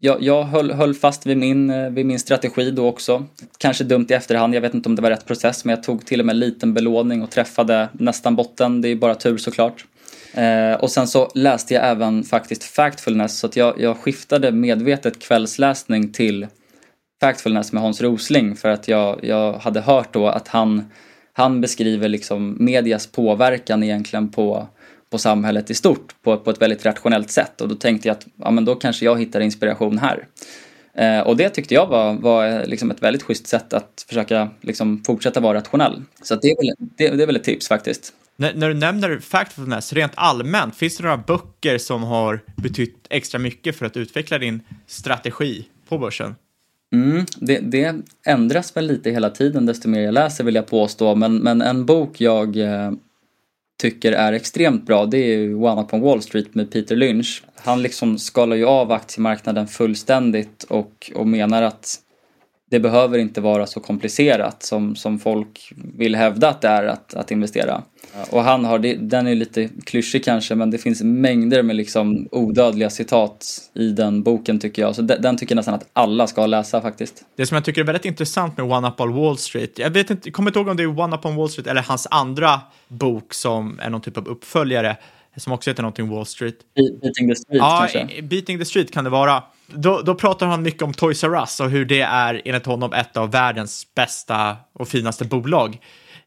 jag, 0.00 0.22
jag 0.22 0.44
höll, 0.44 0.72
höll, 0.72 0.94
fast 0.94 1.26
vid 1.26 1.36
min, 1.36 1.70
eh, 1.70 1.90
vid 1.90 2.06
min 2.06 2.18
strategi 2.18 2.70
då 2.70 2.88
också. 2.88 3.26
Kanske 3.58 3.84
dumt 3.84 4.06
i 4.08 4.12
efterhand, 4.12 4.54
jag 4.54 4.60
vet 4.60 4.74
inte 4.74 4.88
om 4.88 4.96
det 4.96 5.02
var 5.02 5.10
rätt 5.10 5.26
process, 5.26 5.64
men 5.64 5.74
jag 5.74 5.82
tog 5.82 6.06
till 6.06 6.20
och 6.20 6.26
med 6.26 6.32
en 6.32 6.40
liten 6.40 6.74
belåning 6.74 7.22
och 7.22 7.30
träffade 7.30 7.88
nästan 7.92 8.36
botten. 8.36 8.80
Det 8.80 8.88
är 8.88 8.96
bara 8.96 9.14
tur 9.14 9.38
såklart. 9.38 9.84
Eh, 10.34 10.72
och 10.72 10.90
sen 10.90 11.08
så 11.08 11.30
läste 11.34 11.74
jag 11.74 11.86
även 11.86 12.24
faktiskt 12.24 12.64
Factfulness, 12.64 13.38
så 13.38 13.46
att 13.46 13.56
jag, 13.56 13.80
jag 13.80 13.96
skiftade 13.96 14.52
medvetet 14.52 15.18
kvällsläsning 15.18 16.12
till 16.12 16.46
Factfulness 17.20 17.72
med 17.72 17.82
Hans 17.82 18.00
Rosling 18.00 18.56
för 18.56 18.68
att 18.68 18.88
jag, 18.88 19.24
jag 19.24 19.52
hade 19.52 19.80
hört 19.80 20.14
då 20.14 20.28
att 20.28 20.48
han, 20.48 20.84
han 21.32 21.60
beskriver 21.60 22.08
liksom 22.08 22.56
medias 22.58 23.06
påverkan 23.06 23.82
egentligen 23.82 24.28
på 24.28 24.66
på 25.10 25.18
samhället 25.18 25.70
i 25.70 25.74
stort 25.74 26.14
på, 26.22 26.36
på 26.36 26.50
ett 26.50 26.62
väldigt 26.62 26.86
rationellt 26.86 27.30
sätt 27.30 27.60
och 27.60 27.68
då 27.68 27.74
tänkte 27.74 28.08
jag 28.08 28.16
att 28.16 28.26
ja, 28.36 28.50
men 28.50 28.64
då 28.64 28.74
kanske 28.74 29.04
jag 29.04 29.18
hittar 29.18 29.40
inspiration 29.40 29.98
här. 29.98 30.26
Eh, 30.94 31.20
och 31.20 31.36
det 31.36 31.50
tyckte 31.50 31.74
jag 31.74 31.86
var, 31.86 32.14
var 32.14 32.66
liksom 32.66 32.90
ett 32.90 33.02
väldigt 33.02 33.22
schysst 33.22 33.46
sätt 33.46 33.72
att 33.72 34.04
försöka 34.08 34.50
liksom 34.60 35.02
fortsätta 35.06 35.40
vara 35.40 35.58
rationell. 35.58 36.02
Så 36.22 36.34
det, 36.34 36.48
är 36.48 36.56
väl, 36.56 36.88
det, 36.96 37.08
det, 37.08 37.22
är 37.22 37.26
väl 37.26 37.36
ett 37.36 37.44
tips 37.44 37.68
faktiskt. 37.68 38.12
När, 38.36 38.54
när 38.54 38.68
du 38.68 38.74
nämner 38.74 39.18
Factfulness, 39.18 39.92
rent 39.92 40.12
allmänt, 40.14 40.76
finns 40.76 40.96
det 40.96 41.02
några 41.02 41.16
böcker 41.16 41.78
som 41.78 42.02
har 42.02 42.40
betytt 42.56 43.06
extra 43.10 43.38
mycket 43.38 43.76
för 43.76 43.86
att 43.86 43.96
utveckla 43.96 44.38
din 44.38 44.60
strategi 44.86 45.68
på 45.88 45.98
börsen? 45.98 46.34
Mm, 46.92 47.26
det, 47.36 47.58
det, 47.58 47.96
ändras 48.26 48.76
väl 48.76 48.86
lite 48.86 49.10
hela 49.10 49.30
tiden 49.30 49.66
desto 49.66 49.88
mer 49.88 50.00
jag 50.00 50.14
läser 50.14 50.44
vill 50.44 50.54
jag 50.54 50.66
påstå, 50.66 51.14
men, 51.14 51.36
men 51.36 51.62
en 51.62 51.86
bok 51.86 52.20
jag 52.20 52.56
eh, 52.56 52.92
tycker 53.78 54.12
är 54.12 54.32
extremt 54.32 54.86
bra 54.86 55.06
det 55.06 55.18
är 55.18 55.38
ju 55.38 55.54
One 55.54 55.82
Up 55.82 55.94
on 55.94 56.00
Wall 56.00 56.22
Street 56.22 56.54
med 56.54 56.70
Peter 56.70 56.96
Lynch. 56.96 57.42
Han 57.54 57.82
liksom 57.82 58.18
skalar 58.18 58.56
ju 58.56 58.64
av 58.64 58.92
aktiemarknaden 58.92 59.66
fullständigt 59.66 60.64
och, 60.64 61.12
och 61.14 61.26
menar 61.26 61.62
att 61.62 61.96
det 62.70 62.80
behöver 62.80 63.18
inte 63.18 63.40
vara 63.40 63.66
så 63.66 63.80
komplicerat 63.80 64.62
som, 64.62 64.96
som 64.96 65.18
folk 65.18 65.72
vill 65.96 66.14
hävda 66.14 66.48
att 66.48 66.60
det 66.60 66.68
är 66.68 66.84
att, 66.84 67.14
att 67.14 67.30
investera. 67.30 67.82
Och 68.30 68.42
han 68.42 68.64
har, 68.64 68.78
den 69.08 69.26
är 69.26 69.34
lite 69.34 69.68
klyschig 69.84 70.24
kanske 70.24 70.54
men 70.54 70.70
det 70.70 70.78
finns 70.78 71.02
mängder 71.02 71.62
med 71.62 71.76
liksom 71.76 72.28
odödliga 72.32 72.90
citat 72.90 73.46
i 73.74 73.88
den 73.88 74.22
boken 74.22 74.60
tycker 74.60 74.82
jag. 74.82 74.94
Så 74.94 75.02
den, 75.02 75.22
den 75.22 75.36
tycker 75.36 75.54
jag 75.54 75.56
nästan 75.56 75.74
att 75.74 75.88
alla 75.92 76.26
ska 76.26 76.46
läsa 76.46 76.80
faktiskt. 76.80 77.24
Det 77.36 77.46
som 77.46 77.54
jag 77.54 77.64
tycker 77.64 77.80
är 77.80 77.84
väldigt 77.84 78.04
intressant 78.04 78.56
med 78.56 78.72
One 78.72 78.88
Up 78.88 79.00
on 79.00 79.14
Wall 79.14 79.38
Street, 79.38 79.78
jag 79.78 79.90
vet 79.90 80.10
inte, 80.10 80.30
kommer 80.30 80.50
inte 80.50 80.58
ihåg 80.58 80.68
om 80.68 80.76
det 80.76 80.82
är 80.82 81.00
One 81.00 81.16
Up 81.16 81.26
on 81.26 81.36
Wall 81.36 81.48
Street 81.48 81.66
eller 81.66 81.82
hans 81.82 82.06
andra 82.10 82.60
bok 82.88 83.34
som 83.34 83.80
är 83.82 83.90
någon 83.90 84.00
typ 84.00 84.16
av 84.16 84.28
uppföljare 84.28 84.96
som 85.36 85.52
också 85.52 85.70
heter 85.70 85.82
någonting 85.82 86.08
Wall 86.10 86.26
Street. 86.26 86.54
Beating 87.02 87.28
the 87.28 87.36
Street 87.36 87.58
ja, 87.58 87.88
kanske? 87.92 88.22
Beating 88.22 88.58
the 88.58 88.64
Street 88.64 88.92
kan 88.92 89.04
det 89.04 89.10
vara. 89.10 89.42
Då, 89.66 90.02
då 90.02 90.14
pratar 90.14 90.46
han 90.46 90.62
mycket 90.62 90.82
om 90.82 90.92
Toys 90.92 91.24
R 91.24 91.34
Us 91.34 91.60
och 91.60 91.70
hur 91.70 91.84
det 91.84 92.00
är 92.00 92.42
enligt 92.44 92.66
honom 92.66 92.92
ett 92.92 93.16
av 93.16 93.30
världens 93.30 93.94
bästa 93.94 94.56
och 94.72 94.88
finaste 94.88 95.24
bolag. 95.24 95.78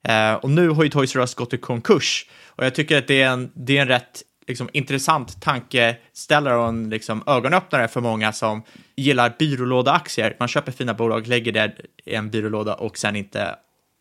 Eh, 0.03 0.33
och 0.33 0.49
nu 0.49 0.69
har 0.69 0.83
ju 0.83 0.89
Toys 0.89 1.15
R 1.15 1.19
Us 1.19 1.35
gått 1.35 1.53
i 1.53 1.57
konkurs 1.57 2.25
och 2.47 2.65
jag 2.65 2.75
tycker 2.75 2.97
att 2.97 3.07
det 3.07 3.21
är 3.21 3.29
en, 3.29 3.51
det 3.53 3.77
är 3.77 3.81
en 3.81 3.87
rätt 3.87 4.23
liksom, 4.47 4.69
intressant 4.73 5.41
tankeställare 5.41 6.55
och 6.55 6.67
en 6.67 6.89
liksom, 6.89 7.23
ögonöppnare 7.27 7.87
för 7.87 8.01
många 8.01 8.33
som 8.33 8.63
gillar 8.95 9.35
byrålådeaktier. 9.39 10.35
Man 10.39 10.47
köper 10.47 10.71
fina 10.71 10.93
bolag, 10.93 11.27
lägger 11.27 11.51
det 11.51 11.73
i 12.05 12.15
en 12.15 12.29
byrålåda 12.29 12.73
och 12.73 12.97
sen 12.97 13.15
inte 13.15 13.55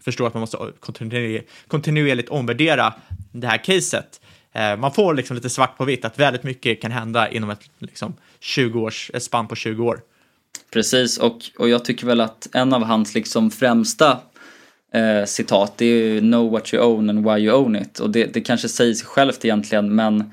förstår 0.04 0.26
att 0.26 0.34
man 0.34 0.40
måste 0.40 0.58
kontinuerligt, 0.80 1.50
kontinuerligt 1.68 2.28
omvärdera 2.28 2.94
det 3.32 3.46
här 3.46 3.64
caset. 3.64 4.20
Eh, 4.52 4.76
man 4.76 4.92
får 4.92 5.14
liksom 5.14 5.36
lite 5.36 5.50
svart 5.50 5.76
på 5.78 5.84
vitt 5.84 6.04
att 6.04 6.18
väldigt 6.18 6.42
mycket 6.42 6.82
kan 6.82 6.90
hända 6.90 7.28
inom 7.28 7.50
ett, 7.50 7.70
liksom, 7.78 8.14
20 8.40 8.80
års, 8.80 9.10
ett 9.14 9.22
spann 9.22 9.48
på 9.48 9.54
20 9.56 9.84
år. 9.84 10.00
Precis, 10.72 11.18
och, 11.18 11.38
och 11.58 11.68
jag 11.68 11.84
tycker 11.84 12.06
väl 12.06 12.20
att 12.20 12.48
en 12.52 12.72
av 12.72 12.84
hans 12.84 13.14
liksom 13.14 13.50
främsta 13.50 14.20
eh, 14.92 15.24
citat 15.24 15.72
det 15.76 15.86
är 15.86 16.04
ju 16.04 16.20
know 16.20 16.50
what 16.50 16.74
you 16.74 16.84
own 16.84 17.10
and 17.10 17.24
why 17.24 17.38
you 17.38 17.56
own 17.56 17.76
it 17.76 17.98
och 17.98 18.10
det, 18.10 18.34
det 18.34 18.40
kanske 18.40 18.68
säger 18.68 18.94
sig 18.94 19.06
självt 19.06 19.44
egentligen 19.44 19.94
men 19.94 20.32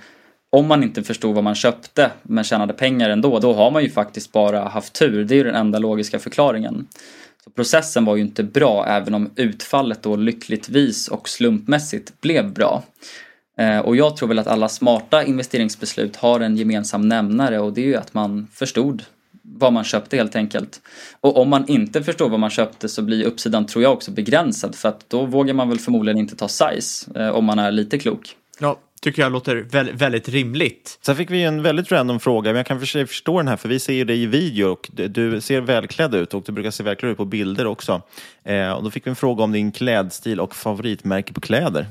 om 0.49 0.67
man 0.67 0.83
inte 0.83 1.03
förstod 1.03 1.35
vad 1.35 1.43
man 1.43 1.55
köpte 1.55 2.11
men 2.23 2.43
tjänade 2.43 2.73
pengar 2.73 3.09
ändå, 3.09 3.39
då 3.39 3.53
har 3.53 3.71
man 3.71 3.83
ju 3.83 3.89
faktiskt 3.89 4.31
bara 4.31 4.63
haft 4.63 4.93
tur. 4.93 5.23
Det 5.23 5.33
är 5.33 5.37
ju 5.37 5.43
den 5.43 5.55
enda 5.55 5.79
logiska 5.79 6.19
förklaringen. 6.19 6.87
Så 7.43 7.49
processen 7.49 8.05
var 8.05 8.15
ju 8.15 8.21
inte 8.21 8.43
bra 8.43 8.85
även 8.87 9.13
om 9.13 9.31
utfallet 9.35 10.03
då 10.03 10.15
lyckligtvis 10.15 11.07
och 11.07 11.29
slumpmässigt 11.29 12.21
blev 12.21 12.53
bra. 12.53 12.83
Eh, 13.57 13.79
och 13.79 13.95
jag 13.95 14.17
tror 14.17 14.29
väl 14.29 14.39
att 14.39 14.47
alla 14.47 14.69
smarta 14.69 15.23
investeringsbeslut 15.23 16.15
har 16.15 16.39
en 16.39 16.57
gemensam 16.57 17.07
nämnare 17.07 17.59
och 17.59 17.73
det 17.73 17.81
är 17.81 17.85
ju 17.85 17.95
att 17.95 18.13
man 18.13 18.47
förstod 18.53 19.03
vad 19.55 19.73
man 19.73 19.83
köpte 19.83 20.17
helt 20.17 20.35
enkelt. 20.35 20.81
Och 21.21 21.37
om 21.37 21.49
man 21.49 21.67
inte 21.67 22.03
förstår 22.03 22.29
vad 22.29 22.39
man 22.39 22.49
köpte 22.49 22.89
så 22.89 23.01
blir 23.01 23.25
uppsidan 23.25 23.65
tror 23.65 23.83
jag 23.83 23.93
också 23.93 24.11
begränsad 24.11 24.75
för 24.75 24.89
att 24.89 25.09
då 25.09 25.25
vågar 25.25 25.53
man 25.53 25.69
väl 25.69 25.79
förmodligen 25.79 26.17
inte 26.17 26.35
ta 26.35 26.47
size 26.47 27.11
eh, 27.15 27.29
om 27.29 27.45
man 27.45 27.59
är 27.59 27.71
lite 27.71 27.99
klok. 27.99 28.35
Ja, 28.59 28.79
tycker 29.01 29.21
jag 29.21 29.31
låter 29.31 29.55
väldigt, 29.55 29.95
väldigt 29.95 30.29
rimligt. 30.29 30.99
Sen 31.01 31.15
fick 31.15 31.31
vi 31.31 31.43
en 31.43 31.61
väldigt 31.61 31.91
random 31.91 32.19
fråga, 32.19 32.49
men 32.49 32.57
jag 32.57 32.65
kan 32.65 32.79
för 32.79 32.85
sig 32.85 33.05
förstå 33.05 33.37
den 33.37 33.47
här, 33.47 33.57
för 33.57 33.69
vi 33.69 33.79
ser 33.79 33.93
ju 33.93 34.03
dig 34.03 34.23
i 34.23 34.25
video 34.25 34.67
och 34.67 34.89
du 34.91 35.41
ser 35.41 35.61
välklädd 35.61 36.15
ut 36.15 36.33
och 36.33 36.43
du 36.45 36.51
brukar 36.51 36.71
se 36.71 36.83
välklädd 36.83 37.11
ut 37.11 37.17
på 37.17 37.25
bilder 37.25 37.67
också. 37.67 38.01
Eh, 38.43 38.71
och 38.71 38.83
då 38.83 38.91
fick 38.91 39.05
vi 39.05 39.09
en 39.09 39.15
fråga 39.15 39.43
om 39.43 39.51
din 39.51 39.71
klädstil 39.71 40.39
och 40.39 40.55
favoritmärke 40.55 41.33
på 41.33 41.41
kläder. 41.41 41.85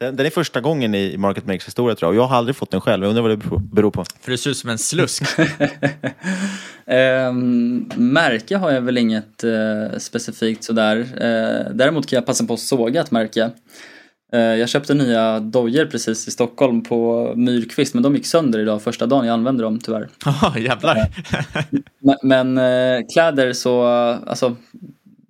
Den, 0.00 0.16
den 0.16 0.26
är 0.26 0.30
första 0.30 0.60
gången 0.60 0.94
i 0.94 1.16
Market 1.16 1.46
Makers 1.46 1.66
historia 1.66 1.94
tror 1.94 2.06
jag, 2.06 2.10
och 2.18 2.24
jag 2.24 2.28
har 2.28 2.36
aldrig 2.36 2.56
fått 2.56 2.70
den 2.70 2.80
själv. 2.80 3.02
Jag 3.04 3.10
undrar 3.10 3.22
vad 3.22 3.30
det 3.30 3.66
beror 3.72 3.90
på. 3.90 4.04
För 4.20 4.30
det 4.30 4.38
ser 4.38 4.50
ut 4.50 4.56
som 4.56 4.70
en 4.70 4.78
slusk. 4.78 5.22
eh, 6.86 7.32
märke 7.96 8.56
har 8.56 8.70
jag 8.70 8.80
väl 8.80 8.98
inget 8.98 9.44
eh, 9.44 9.98
specifikt 9.98 10.64
sådär. 10.64 10.98
Eh, 10.98 11.74
däremot 11.74 12.06
kan 12.06 12.16
jag 12.16 12.26
passa 12.26 12.44
på 12.44 12.54
att 12.54 12.60
såga 12.60 13.00
ett 13.00 13.10
märke. 13.10 13.50
Eh, 14.32 14.40
jag 14.40 14.68
köpte 14.68 14.94
nya 14.94 15.40
dojor 15.40 15.86
precis 15.86 16.28
i 16.28 16.30
Stockholm 16.30 16.82
på 16.82 17.32
Myrkvist 17.36 17.94
men 17.94 18.02
de 18.02 18.14
gick 18.16 18.26
sönder 18.26 18.58
idag 18.58 18.82
första 18.82 19.06
dagen 19.06 19.26
jag 19.26 19.34
använde 19.34 19.62
dem 19.62 19.78
tyvärr. 19.80 20.08
Jaha, 20.24 20.58
jävlar. 20.58 20.96
men, 21.98 22.16
men 22.22 22.58
eh, 22.58 23.06
kläder 23.12 23.52
så, 23.52 23.82
alltså 24.26 24.56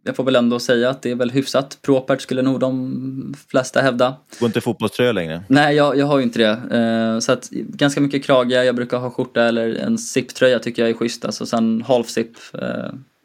jag 0.03 0.16
får 0.16 0.24
väl 0.24 0.36
ändå 0.36 0.59
säga 0.59 0.90
att 0.90 1.03
det 1.03 1.11
är 1.11 1.14
väl 1.14 1.30
hyfsat 1.30 1.78
propert 1.82 2.20
skulle 2.20 2.42
nog 2.42 2.61
de 2.61 3.34
flesta 3.48 3.80
hävda. 3.80 4.16
Går 4.40 4.46
inte 4.46 4.61
fotbollströja 4.61 5.12
längre? 5.12 5.42
Nej, 5.48 5.76
jag, 5.76 5.96
jag 5.96 6.07
har 6.07 6.18
ju 6.18 6.24
inte 6.24 6.38
det. 6.38 6.76
Eh, 6.78 7.18
så 7.18 7.32
att 7.32 7.51
ganska 7.51 8.01
mycket 8.01 8.24
krage, 8.24 8.53
jag 8.53 8.76
brukar 8.76 8.98
ha 8.98 9.11
skjorta 9.11 9.42
eller 9.44 9.74
en 9.74 9.98
zipptröja 9.98 10.59
tycker 10.59 10.82
jag 10.82 10.90
är 10.90 10.94
schysst. 10.94 11.24
Alltså 11.24 11.46
sen 11.46 11.82
half-zip, 11.82 12.34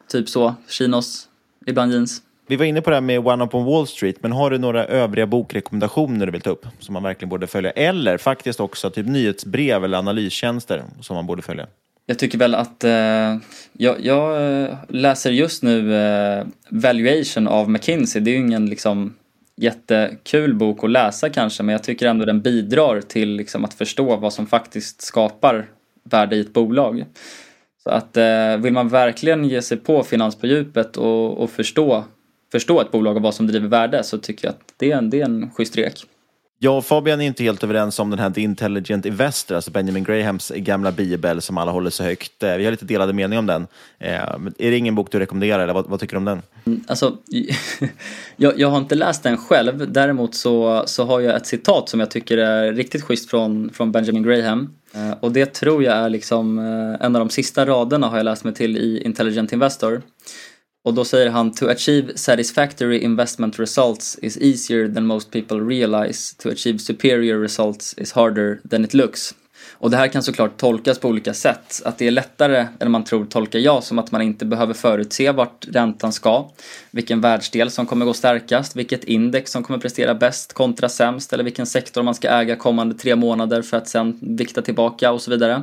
typ 0.08 0.28
så. 0.28 0.54
Chinos, 0.68 1.28
ibland 1.66 1.92
jeans. 1.92 2.22
Vi 2.48 2.56
var 2.56 2.64
inne 2.64 2.80
på 2.80 2.90
det 2.90 2.96
här 2.96 3.00
med 3.00 3.26
One 3.26 3.44
Up 3.44 3.54
on 3.54 3.64
Wall 3.64 3.86
Street, 3.86 4.16
men 4.22 4.32
har 4.32 4.50
du 4.50 4.58
några 4.58 4.84
övriga 4.84 5.26
bokrekommendationer 5.26 6.26
du 6.26 6.32
vill 6.32 6.40
ta 6.40 6.50
upp 6.50 6.66
som 6.78 6.92
man 6.92 7.02
verkligen 7.02 7.28
borde 7.28 7.46
följa? 7.46 7.70
Eller 7.70 8.18
faktiskt 8.18 8.60
också 8.60 8.90
typ 8.90 9.06
nyhetsbrev 9.06 9.84
eller 9.84 9.98
analystjänster 9.98 10.82
som 11.00 11.16
man 11.16 11.26
borde 11.26 11.42
följa? 11.42 11.66
Jag 12.06 12.18
tycker 12.18 12.38
väl 12.38 12.54
att 12.54 12.84
eh, 12.84 13.36
jag, 13.72 13.96
jag, 14.00 14.62
eh, 14.62 14.76
läser 14.88 15.30
just 15.30 15.62
nu 15.62 15.94
eh, 15.94 16.46
Valuation 16.68 17.48
av 17.48 17.70
McKinsey. 17.70 18.22
Det 18.22 18.30
är 18.30 18.32
ju 18.32 18.40
ingen 18.40 18.66
liksom 18.66 19.14
jättekul 19.56 20.54
bok 20.54 20.84
att 20.84 20.90
läsa 20.90 21.30
kanske 21.30 21.62
men 21.62 21.72
jag 21.72 21.82
tycker 21.82 22.06
ändå 22.06 22.24
den 22.24 22.40
bidrar 22.40 23.00
till 23.00 23.28
liksom, 23.28 23.64
att 23.64 23.74
förstå 23.74 24.16
vad 24.16 24.32
som 24.32 24.46
faktiskt 24.46 25.02
skapar 25.02 25.66
värde 26.04 26.36
i 26.36 26.40
ett 26.40 26.52
bolag. 26.52 27.04
Så 27.82 27.90
att 27.90 28.16
eh, 28.16 28.56
vill 28.56 28.72
man 28.72 28.88
verkligen 28.88 29.44
ge 29.44 29.62
sig 29.62 29.76
på 29.76 30.02
finans 30.02 30.36
på 30.36 30.46
djupet 30.46 30.96
och, 30.96 31.38
och 31.38 31.50
förstå 31.50 32.04
förstå 32.52 32.80
ett 32.80 32.90
bolag 32.90 33.16
och 33.16 33.22
vad 33.22 33.34
som 33.34 33.46
driver 33.46 33.68
värde 33.68 34.02
så 34.02 34.18
tycker 34.18 34.48
jag 34.48 34.52
att 34.52 34.74
det 34.76 34.92
är 34.92 34.96
en, 34.96 35.10
det 35.10 35.20
är 35.20 35.24
en 35.24 35.50
schysst 35.50 35.76
rek. 35.76 36.04
Jag 36.58 36.78
och 36.78 36.84
Fabian 36.84 37.20
är 37.20 37.26
inte 37.26 37.42
helt 37.42 37.64
överens 37.64 37.98
om 37.98 38.10
den 38.10 38.18
här 38.18 38.30
The 38.30 38.40
Intelligent 38.40 39.06
Investor, 39.06 39.54
alltså 39.54 39.70
Benjamin 39.70 40.04
Grahams 40.04 40.52
gamla 40.56 40.92
bibel 40.92 41.42
som 41.42 41.58
alla 41.58 41.72
håller 41.72 41.90
så 41.90 42.02
högt. 42.02 42.42
Eh, 42.42 42.56
vi 42.56 42.64
har 42.64 42.70
lite 42.70 42.84
delade 42.84 43.12
meningar 43.12 43.38
om 43.38 43.46
den. 43.46 43.66
Eh, 43.98 44.14
är 44.58 44.70
det 44.70 44.76
ingen 44.76 44.94
bok 44.94 45.10
du 45.10 45.18
rekommenderar, 45.18 45.62
eller 45.62 45.74
vad, 45.74 45.86
vad 45.86 46.00
tycker 46.00 46.14
du 46.14 46.18
om 46.18 46.24
den? 46.24 46.42
Mm, 46.64 46.84
alltså, 46.86 47.16
jag, 48.36 48.60
jag, 48.60 48.68
har 48.68 48.78
inte 48.78 48.94
läst 48.94 49.22
den 49.22 49.36
själv, 49.36 49.92
däremot 49.92 50.34
så, 50.34 50.82
så 50.86 51.04
har 51.04 51.20
jag 51.20 51.36
ett 51.36 51.46
citat 51.46 51.88
som 51.88 52.00
jag 52.00 52.10
tycker 52.10 52.38
är 52.38 52.72
riktigt 52.72 53.02
schysst 53.02 53.30
från, 53.30 53.70
från 53.70 53.92
Benjamin 53.92 54.22
Graham. 54.22 54.74
Eh, 54.94 55.12
och 55.20 55.32
det 55.32 55.46
tror 55.46 55.82
jag 55.82 55.96
är 55.96 56.08
liksom 56.08 56.58
en 57.00 57.16
av 57.16 57.20
de 57.20 57.30
sista 57.30 57.66
raderna 57.66 58.06
har 58.06 58.16
jag 58.16 58.24
läst 58.24 58.44
mig 58.44 58.54
till 58.54 58.76
i 58.76 59.02
Intelligent 59.04 59.52
Investor. 59.52 60.02
Och 60.86 60.94
då 60.94 61.04
säger 61.04 61.30
han 61.30 61.50
To 61.50 61.68
achieve 61.68 62.16
satisfactory 62.16 62.98
investment 62.98 63.58
results 63.58 64.18
is 64.22 64.36
easier 64.36 64.88
than 64.88 65.06
most 65.06 65.30
people 65.30 65.60
realize. 65.60 66.36
To 66.38 66.48
achieve 66.48 66.78
superior 66.78 67.40
results 67.40 67.94
is 67.98 68.12
harder 68.12 68.60
than 68.70 68.84
it 68.84 68.94
looks. 68.94 69.34
Och 69.78 69.90
det 69.90 69.96
här 69.96 70.08
kan 70.08 70.22
såklart 70.22 70.56
tolkas 70.56 70.98
på 70.98 71.08
olika 71.08 71.34
sätt. 71.34 71.82
Att 71.84 71.98
det 71.98 72.06
är 72.06 72.10
lättare 72.10 72.66
än 72.80 72.90
man 72.90 73.04
tror 73.04 73.24
tolkar 73.24 73.58
jag 73.58 73.82
som 73.82 73.98
att 73.98 74.12
man 74.12 74.22
inte 74.22 74.44
behöver 74.44 74.74
förutse 74.74 75.32
vart 75.32 75.66
räntan 75.72 76.12
ska, 76.12 76.50
vilken 76.90 77.20
världsdel 77.20 77.70
som 77.70 77.86
kommer 77.86 78.06
gå 78.06 78.12
starkast, 78.14 78.76
vilket 78.76 79.04
index 79.04 79.50
som 79.50 79.62
kommer 79.62 79.78
prestera 79.78 80.14
bäst 80.14 80.52
kontra 80.52 80.88
sämst 80.88 81.32
eller 81.32 81.44
vilken 81.44 81.66
sektor 81.66 82.02
man 82.02 82.14
ska 82.14 82.28
äga 82.28 82.56
kommande 82.56 82.94
tre 82.94 83.16
månader 83.16 83.62
för 83.62 83.76
att 83.76 83.88
sen 83.88 84.18
vikta 84.22 84.62
tillbaka 84.62 85.12
och 85.12 85.22
så 85.22 85.30
vidare. 85.30 85.62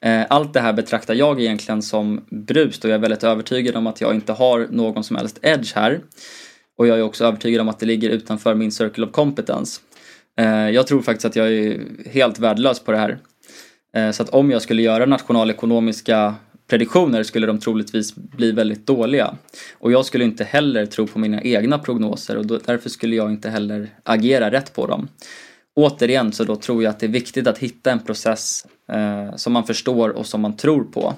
Eh, 0.00 0.22
allt 0.30 0.52
det 0.52 0.60
här 0.60 0.72
betraktar 0.72 1.14
jag 1.14 1.40
egentligen 1.40 1.82
som 1.82 2.24
brust 2.30 2.84
och 2.84 2.90
jag 2.90 2.94
är 2.94 3.00
väldigt 3.00 3.24
övertygad 3.24 3.76
om 3.76 3.86
att 3.86 4.00
jag 4.00 4.14
inte 4.14 4.32
har 4.32 4.66
någon 4.70 5.04
som 5.04 5.16
helst 5.16 5.38
edge 5.42 5.74
här. 5.74 6.00
Och 6.78 6.86
jag 6.86 6.98
är 6.98 7.02
också 7.02 7.24
övertygad 7.24 7.60
om 7.60 7.68
att 7.68 7.78
det 7.78 7.86
ligger 7.86 8.10
utanför 8.10 8.54
min 8.54 8.72
circle 8.72 9.06
of 9.06 9.12
competence. 9.12 9.80
Eh, 10.38 10.70
jag 10.70 10.86
tror 10.86 11.02
faktiskt 11.02 11.24
att 11.24 11.36
jag 11.36 11.52
är 11.52 11.80
helt 12.10 12.38
värdelös 12.38 12.80
på 12.80 12.92
det 12.92 12.98
här. 12.98 13.18
Eh, 13.92 14.10
så 14.10 14.22
att 14.22 14.28
om 14.28 14.50
jag 14.50 14.62
skulle 14.62 14.82
göra 14.82 15.06
nationalekonomiska 15.06 16.34
prediktioner 16.70 17.22
skulle 17.22 17.46
de 17.46 17.58
troligtvis 17.58 18.14
bli 18.14 18.52
väldigt 18.52 18.86
dåliga. 18.86 19.34
Och 19.78 19.92
jag 19.92 20.04
skulle 20.04 20.24
inte 20.24 20.44
heller 20.44 20.86
tro 20.86 21.06
på 21.06 21.18
mina 21.18 21.42
egna 21.42 21.78
prognoser 21.78 22.36
och 22.36 22.46
därför 22.46 22.88
skulle 22.88 23.16
jag 23.16 23.30
inte 23.30 23.50
heller 23.50 23.88
agera 24.02 24.50
rätt 24.50 24.74
på 24.74 24.86
dem. 24.86 25.08
Återigen 25.74 26.32
så 26.32 26.44
då 26.44 26.56
tror 26.56 26.82
jag 26.82 26.90
att 26.90 27.00
det 27.00 27.06
är 27.06 27.10
viktigt 27.10 27.46
att 27.46 27.58
hitta 27.58 27.90
en 27.90 27.98
process 27.98 28.66
eh, 28.92 29.36
som 29.36 29.52
man 29.52 29.66
förstår 29.66 30.08
och 30.08 30.26
som 30.26 30.40
man 30.40 30.56
tror 30.56 30.84
på. 30.84 31.14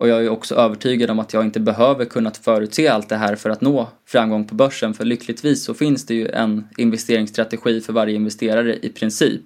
Och 0.00 0.08
jag 0.08 0.24
är 0.24 0.28
också 0.28 0.54
övertygad 0.54 1.10
om 1.10 1.18
att 1.18 1.32
jag 1.32 1.44
inte 1.44 1.60
behöver 1.60 2.04
kunna 2.04 2.30
förutse 2.30 2.88
allt 2.88 3.08
det 3.08 3.16
här 3.16 3.36
för 3.36 3.50
att 3.50 3.60
nå 3.60 3.88
framgång 4.06 4.44
på 4.44 4.54
börsen 4.54 4.94
för 4.94 5.04
lyckligtvis 5.04 5.64
så 5.64 5.74
finns 5.74 6.06
det 6.06 6.14
ju 6.14 6.28
en 6.28 6.68
investeringsstrategi 6.76 7.80
för 7.80 7.92
varje 7.92 8.14
investerare 8.14 8.76
i 8.82 8.88
princip. 8.88 9.42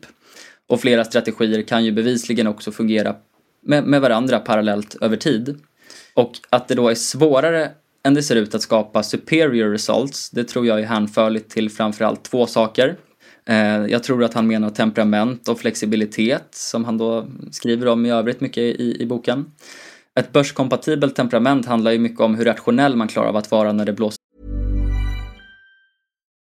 Och 0.73 0.81
flera 0.81 1.05
strategier 1.05 1.63
kan 1.63 1.85
ju 1.85 1.93
bevisligen 1.93 2.47
också 2.47 2.73
fungera 2.73 3.15
med, 3.63 3.85
med 3.85 4.01
varandra 4.01 4.39
parallellt 4.39 4.97
över 5.01 5.17
tid. 5.17 5.57
Och 6.15 6.33
att 6.51 6.69
det 6.69 6.75
då 6.75 6.89
är 6.89 6.95
svårare 6.95 7.71
än 8.05 8.15
det 8.15 8.23
ser 8.23 8.37
ut 8.37 8.55
att 8.55 8.63
skapa 8.63 9.03
superior 9.03 9.71
results, 9.71 10.31
det 10.31 10.45
tror 10.45 10.67
jag 10.67 10.81
är 10.81 10.87
hänförligt 10.87 11.51
till 11.51 11.71
framförallt 11.71 12.23
två 12.23 12.47
saker. 12.47 12.97
Eh, 13.49 13.57
jag 13.87 14.03
tror 14.03 14.25
att 14.25 14.35
han 14.35 14.47
menar 14.47 14.71
temperament 14.71 15.49
och 15.49 15.61
flexibilitet 15.61 16.49
som 16.51 16.85
han 16.85 16.99
då 16.99 17.27
skriver 17.51 17.89
om 17.89 18.07
i 18.07 18.11
övrigt 18.11 18.41
mycket 18.41 18.63
i, 18.63 19.03
i 19.03 19.07
boken. 19.07 19.45
Ett 20.21 20.33
börskompatibelt 20.33 21.17
temperament 21.17 21.67
handlar 21.67 21.93
ju 21.93 21.99
mycket 21.99 22.21
om 22.21 22.35
hur 22.35 22.45
rationell 22.45 22.97
man 22.97 23.09
klarar 23.09 23.29
av 23.29 23.37
att 23.37 23.51
vara 23.51 23.73
när 23.73 23.85
det 23.85 23.93
blåser 23.93 24.22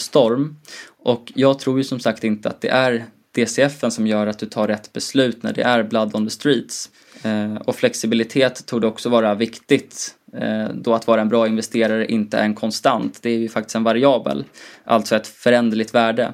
Storm. 0.00 0.56
Och 1.04 1.32
jag 1.34 1.58
tror 1.58 1.78
ju 1.78 1.84
som 1.84 2.00
sagt 2.00 2.24
inte 2.24 2.48
att 2.48 2.60
det 2.60 2.68
är 2.68 3.04
DCFen 3.34 3.90
som 3.90 4.06
gör 4.06 4.26
att 4.26 4.38
du 4.38 4.46
tar 4.46 4.68
rätt 4.68 4.92
beslut 4.92 5.42
när 5.42 5.52
det 5.52 5.62
är 5.62 5.82
blood 5.82 6.16
on 6.16 6.26
the 6.26 6.30
streets. 6.30 6.90
Eh, 7.22 7.54
och 7.54 7.76
flexibilitet 7.76 8.66
tog 8.66 8.80
det 8.80 8.86
också 8.86 9.08
vara 9.08 9.34
viktigt 9.34 10.14
eh, 10.36 10.68
då 10.74 10.94
att 10.94 11.06
vara 11.06 11.20
en 11.20 11.28
bra 11.28 11.46
investerare 11.46 12.06
inte 12.06 12.38
är 12.38 12.44
en 12.44 12.54
konstant. 12.54 13.18
Det 13.22 13.30
är 13.30 13.38
ju 13.38 13.48
faktiskt 13.48 13.76
en 13.76 13.84
variabel, 13.84 14.44
alltså 14.84 15.16
ett 15.16 15.26
föränderligt 15.26 15.94
värde. 15.94 16.32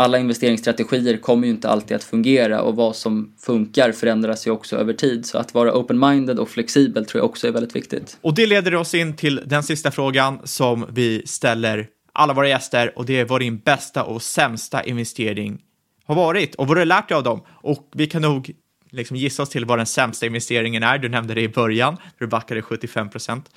Alla 0.00 0.18
investeringsstrategier 0.18 1.16
kommer 1.16 1.46
ju 1.46 1.52
inte 1.52 1.68
alltid 1.68 1.96
att 1.96 2.04
fungera 2.04 2.62
och 2.62 2.76
vad 2.76 2.96
som 2.96 3.34
funkar 3.38 3.92
förändras 3.92 4.46
ju 4.46 4.50
också 4.50 4.76
över 4.76 4.92
tid. 4.92 5.26
Så 5.26 5.38
att 5.38 5.54
vara 5.54 5.72
open-minded 5.72 6.38
och 6.38 6.48
flexibel 6.48 7.06
tror 7.06 7.20
jag 7.20 7.30
också 7.30 7.48
är 7.48 7.52
väldigt 7.52 7.76
viktigt. 7.76 8.18
Och 8.20 8.34
det 8.34 8.46
leder 8.46 8.74
oss 8.74 8.94
in 8.94 9.16
till 9.16 9.40
den 9.46 9.62
sista 9.62 9.90
frågan 9.90 10.40
som 10.44 10.86
vi 10.90 11.22
ställer 11.26 11.86
alla 12.18 12.34
våra 12.34 12.48
gäster 12.48 12.98
och 12.98 13.06
det 13.06 13.20
är 13.20 13.24
vad 13.24 13.40
din 13.40 13.58
bästa 13.58 14.04
och 14.04 14.22
sämsta 14.22 14.82
investering 14.82 15.62
har 16.04 16.14
varit 16.14 16.54
och 16.54 16.66
vad 16.66 16.76
du 16.76 16.80
har 16.80 16.86
lärt 16.86 17.08
dig 17.08 17.16
av 17.16 17.22
dem. 17.22 17.42
Och 17.48 17.88
vi 17.94 18.06
kan 18.06 18.22
nog 18.22 18.50
liksom 18.90 19.16
gissa 19.16 19.42
oss 19.42 19.48
till 19.48 19.64
vad 19.64 19.78
den 19.78 19.86
sämsta 19.86 20.26
investeringen 20.26 20.82
är. 20.82 20.98
Du 20.98 21.08
nämnde 21.08 21.34
det 21.34 21.40
i 21.40 21.48
början, 21.48 21.96
du 22.18 22.26
backade 22.26 22.62
75 22.62 23.10
procent. 23.10 23.50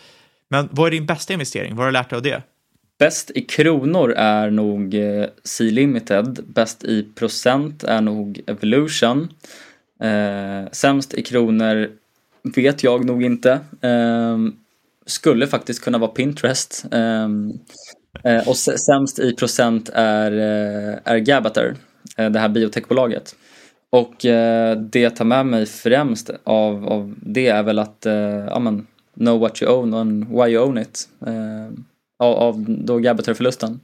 Men 0.48 0.70
vad 0.72 0.88
är 0.88 0.92
din 0.92 1.06
bästa 1.06 1.34
investering? 1.34 1.76
Vad 1.76 1.86
har 1.86 1.86
du 1.86 1.92
lärt 1.92 2.10
dig 2.10 2.18
av 2.18 2.24
det? 2.24 2.44
Bäst 3.00 3.32
i 3.36 3.42
kronor 3.42 4.12
är 4.12 4.50
nog 4.50 4.94
eh, 4.94 5.26
C-Limited. 5.44 6.40
Bäst 6.46 6.84
i 6.84 7.04
procent 7.04 7.84
är 7.84 8.02
nog 8.02 8.42
Evolution. 8.48 9.34
Eh, 10.02 10.72
sämst 10.72 11.14
i 11.14 11.24
kronor 11.24 11.90
vet 12.56 12.84
jag 12.84 13.06
nog 13.06 13.24
inte. 13.24 13.52
Eh, 13.82 14.38
skulle 15.06 15.48
faktiskt 15.48 15.84
kunna 15.84 15.98
vara 15.98 16.12
Pinterest. 16.12 16.86
Eh, 16.92 17.30
eh 18.24 18.50
och 18.50 18.58
sämst 18.58 19.20
i 19.20 19.34
procent 19.34 19.90
är, 19.94 20.32
eh, 20.32 21.00
är 21.04 21.18
Gabater, 21.18 21.76
eh, 22.18 22.30
det 22.30 22.40
här 22.40 22.50
biotechbolaget. 22.50 23.36
Och 23.90 24.26
eh, 24.26 24.78
det 24.78 25.00
jag 25.00 25.16
tar 25.16 25.26
med 25.26 25.46
mig 25.46 25.66
främst 25.66 26.30
av, 26.44 26.88
av 26.88 27.16
det 27.18 27.48
är 27.48 27.64
väl 27.64 27.80
att 27.80 28.06
eh, 28.06 28.14
ja, 28.48 28.60
men, 28.60 28.88
know 29.14 29.40
what 29.40 29.62
you 29.62 29.74
own 29.74 29.94
and 29.94 30.30
why 30.30 30.50
you 30.50 30.64
own 30.64 30.78
it. 30.78 31.10
Eh, 31.26 31.74
av, 32.20 32.36
av 32.36 32.66
då 32.68 32.98
Gabater-förlusten. 32.98 33.80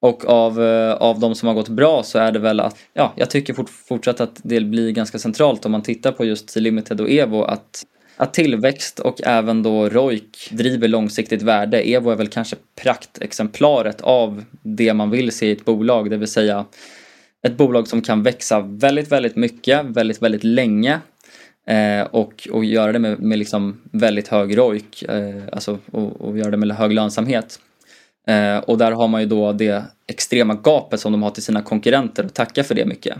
Och 0.00 0.24
av, 0.24 0.60
av 1.00 1.20
de 1.20 1.34
som 1.34 1.48
har 1.48 1.54
gått 1.54 1.68
bra 1.68 2.02
så 2.02 2.18
är 2.18 2.32
det 2.32 2.38
väl 2.38 2.60
att, 2.60 2.76
ja, 2.92 3.12
jag 3.16 3.30
tycker 3.30 3.54
fort, 3.54 3.70
fortsatt 3.70 4.20
att 4.20 4.40
det 4.42 4.60
blir 4.60 4.90
ganska 4.90 5.18
centralt 5.18 5.66
om 5.66 5.72
man 5.72 5.82
tittar 5.82 6.12
på 6.12 6.24
just 6.24 6.56
Limited 6.56 7.00
och 7.00 7.10
Evo 7.10 7.42
att 7.42 7.84
att 8.16 8.34
tillväxt 8.34 8.98
och 8.98 9.20
även 9.22 9.62
då 9.62 9.88
ROIK 9.88 10.48
driver 10.50 10.88
långsiktigt 10.88 11.42
värde. 11.42 11.80
Evo 11.80 12.10
är 12.10 12.16
väl 12.16 12.28
kanske 12.28 12.56
praktexemplaret 12.82 14.00
av 14.00 14.44
det 14.62 14.94
man 14.94 15.10
vill 15.10 15.32
se 15.32 15.46
i 15.46 15.52
ett 15.52 15.64
bolag, 15.64 16.10
det 16.10 16.16
vill 16.16 16.28
säga 16.28 16.64
ett 17.42 17.56
bolag 17.56 17.88
som 17.88 18.02
kan 18.02 18.22
växa 18.22 18.60
väldigt, 18.60 19.12
väldigt 19.12 19.36
mycket, 19.36 19.84
väldigt, 19.84 20.22
väldigt 20.22 20.44
länge 20.44 21.00
eh, 21.66 22.06
och, 22.10 22.48
och 22.50 22.64
göra 22.64 22.92
det 22.92 22.98
med, 22.98 23.20
med 23.20 23.38
liksom 23.38 23.80
väldigt 23.92 24.28
hög 24.28 24.58
ROIK, 24.58 25.02
eh, 25.02 25.42
alltså 25.52 25.78
och, 25.92 26.20
och 26.20 26.38
göra 26.38 26.50
det 26.50 26.56
med 26.56 26.76
hög 26.76 26.92
lönsamhet. 26.92 27.60
Eh, 28.26 28.58
och 28.58 28.78
där 28.78 28.92
har 28.92 29.08
man 29.08 29.20
ju 29.20 29.26
då 29.26 29.52
det 29.52 29.84
extrema 30.06 30.54
gapet 30.54 31.00
som 31.00 31.12
de 31.12 31.22
har 31.22 31.30
till 31.30 31.42
sina 31.42 31.62
konkurrenter 31.62 32.24
och 32.24 32.34
tacka 32.34 32.64
för 32.64 32.74
det 32.74 32.86
mycket. 32.86 33.16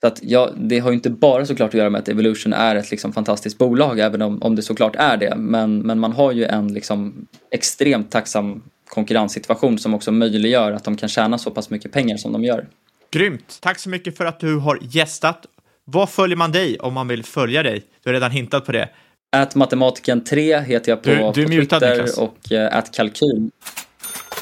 Så 0.00 0.06
att 0.06 0.20
ja, 0.22 0.50
det 0.56 0.78
har 0.78 0.90
ju 0.90 0.94
inte 0.94 1.10
bara 1.10 1.46
såklart 1.46 1.68
att 1.68 1.74
göra 1.74 1.90
med 1.90 1.98
att 1.98 2.08
Evolution 2.08 2.52
är 2.52 2.76
ett 2.76 2.90
liksom 2.90 3.12
fantastiskt 3.12 3.58
bolag, 3.58 3.98
även 3.98 4.22
om, 4.22 4.42
om 4.42 4.56
det 4.56 4.62
såklart 4.62 4.96
är 4.96 5.16
det. 5.16 5.36
Men, 5.36 5.78
men 5.78 5.98
man 5.98 6.12
har 6.12 6.32
ju 6.32 6.44
en 6.44 6.72
liksom 6.72 7.26
extremt 7.50 8.10
tacksam 8.10 8.62
konkurrenssituation 8.88 9.78
som 9.78 9.94
också 9.94 10.12
möjliggör 10.12 10.72
att 10.72 10.84
de 10.84 10.96
kan 10.96 11.08
tjäna 11.08 11.38
så 11.38 11.50
pass 11.50 11.70
mycket 11.70 11.92
pengar 11.92 12.16
som 12.16 12.32
de 12.32 12.44
gör. 12.44 12.66
Grymt! 13.10 13.58
Tack 13.60 13.78
så 13.78 13.88
mycket 13.88 14.16
för 14.16 14.24
att 14.24 14.40
du 14.40 14.56
har 14.56 14.78
gästat. 14.82 15.46
Vad 15.84 16.10
följer 16.10 16.36
man 16.36 16.52
dig 16.52 16.78
om 16.78 16.94
man 16.94 17.08
vill 17.08 17.24
följa 17.24 17.62
dig? 17.62 17.82
Du 18.02 18.08
har 18.08 18.14
redan 18.14 18.30
hintat 18.30 18.66
på 18.66 18.72
det. 18.72 18.88
Att 19.32 19.54
matematiken 19.54 20.24
3 20.24 20.60
heter 20.60 20.92
jag 20.92 21.02
på, 21.02 21.32
du, 21.34 21.44
du 21.44 21.44
på 21.44 21.48
Twitter 21.50 21.90
Niklas. 21.90 22.18
och 22.18 22.38
uh, 22.52 22.82
kalkyl. 22.92 23.50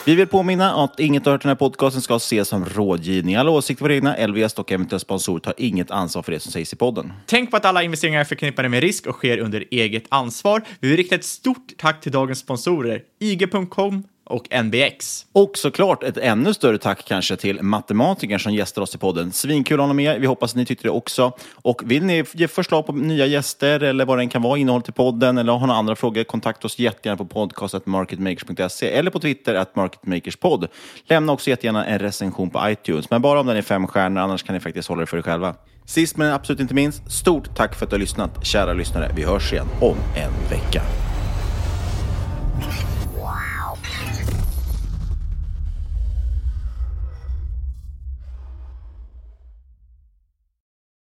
Vi 0.07 0.15
vill 0.15 0.27
påminna 0.27 0.85
att 0.85 1.01
inget 1.01 1.27
av 1.27 1.39
den 1.39 1.49
här 1.49 1.55
podcasten 1.55 2.03
ska 2.03 2.17
ses 2.17 2.49
som 2.49 2.65
rådgivning. 2.65 3.35
Alla 3.35 3.51
åsikter 3.51 3.85
var 3.85 3.91
egna. 3.91 4.27
LVS 4.27 4.55
och 4.55 4.73
eventuella 4.73 4.99
sponsorer 4.99 5.41
tar 5.41 5.55
inget 5.57 5.91
ansvar 5.91 6.23
för 6.23 6.33
det 6.33 6.41
som 6.41 6.53
sägs 6.53 6.73
i 6.73 6.77
podden. 6.77 7.13
Tänk 7.27 7.51
på 7.51 7.57
att 7.57 7.65
alla 7.65 7.83
investeringar 7.83 8.21
är 8.21 8.25
förknippade 8.25 8.69
med 8.69 8.81
risk 8.81 9.07
och 9.07 9.15
sker 9.15 9.39
under 9.39 9.65
eget 9.71 10.05
ansvar. 10.09 10.63
Vi 10.81 10.89
vill 10.89 10.97
rikta 10.97 11.15
ett 11.15 11.25
stort 11.25 11.73
tack 11.77 12.01
till 12.01 12.13
dagens 12.13 12.39
sponsorer. 12.39 13.03
IG.com, 13.21 14.05
och 14.27 14.65
NBX. 14.65 15.27
Och 15.33 15.51
såklart 15.55 16.03
ett 16.03 16.17
ännu 16.17 16.55
större 16.55 16.79
tack 16.79 17.05
kanske 17.09 17.37
till 17.37 17.63
matematikern 17.63 18.41
som 18.41 18.55
gästar 18.55 18.83
oss 18.83 18.95
i 18.95 18.99
podden. 18.99 19.33
Svinkul 19.33 19.81
att 19.81 19.87
ha 19.87 19.93
med. 19.93 20.21
Vi 20.21 20.27
hoppas 20.27 20.53
att 20.53 20.57
ni 20.57 20.67
tyckte 20.67 20.89
det 20.89 20.91
också. 20.91 21.33
Och 21.55 21.83
vill 21.85 22.05
ni 22.05 22.25
ge 22.33 22.49
förslag 22.49 22.87
på 22.87 22.93
nya 22.93 23.27
gäster 23.27 23.83
eller 23.83 24.05
vad 24.05 24.19
det 24.19 24.23
än 24.23 24.29
kan 24.29 24.43
vara, 24.43 24.59
innehåll 24.59 24.83
till 24.83 24.93
podden 24.93 25.39
eller 25.39 25.53
har 25.53 25.67
några 25.67 25.79
andra 25.79 25.97
frågor, 25.97 26.25
kontakta 26.25 26.67
oss 26.67 26.79
jättegärna 26.79 27.17
på 27.17 27.25
podcast.marketmakers.se 27.25 28.91
eller 28.91 29.11
på 29.11 29.21
Twitter 29.21 29.55
att 29.55 29.77
marketmakerspod. 29.77 30.69
Lämna 31.05 31.33
också 31.33 31.51
jättegärna 31.51 31.87
en 31.87 31.99
recension 31.99 32.51
på 32.51 32.71
iTunes, 32.71 33.11
men 33.11 33.23
bara 33.23 33.41
om 33.41 33.47
den 33.47 33.57
är 33.57 33.63
fem 33.63 33.87
stjärnor, 33.87 34.21
annars 34.21 34.43
kan 34.43 34.55
ni 34.55 34.61
faktiskt 34.61 34.89
hålla 34.89 35.01
det 35.01 35.07
för 35.07 35.19
er 35.19 35.23
själva. 35.23 35.55
Sist 35.85 36.17
men 36.17 36.33
absolut 36.33 36.61
inte 36.61 36.75
minst, 36.75 37.13
stort 37.13 37.57
tack 37.57 37.75
för 37.75 37.85
att 37.85 37.91
du 37.91 37.95
har 37.95 38.01
lyssnat, 38.01 38.47
kära 38.47 38.73
lyssnare. 38.73 39.13
Vi 39.17 39.25
hörs 39.25 39.53
igen 39.53 39.67
om 39.81 39.97
en 40.17 40.51
vecka. 40.51 41.06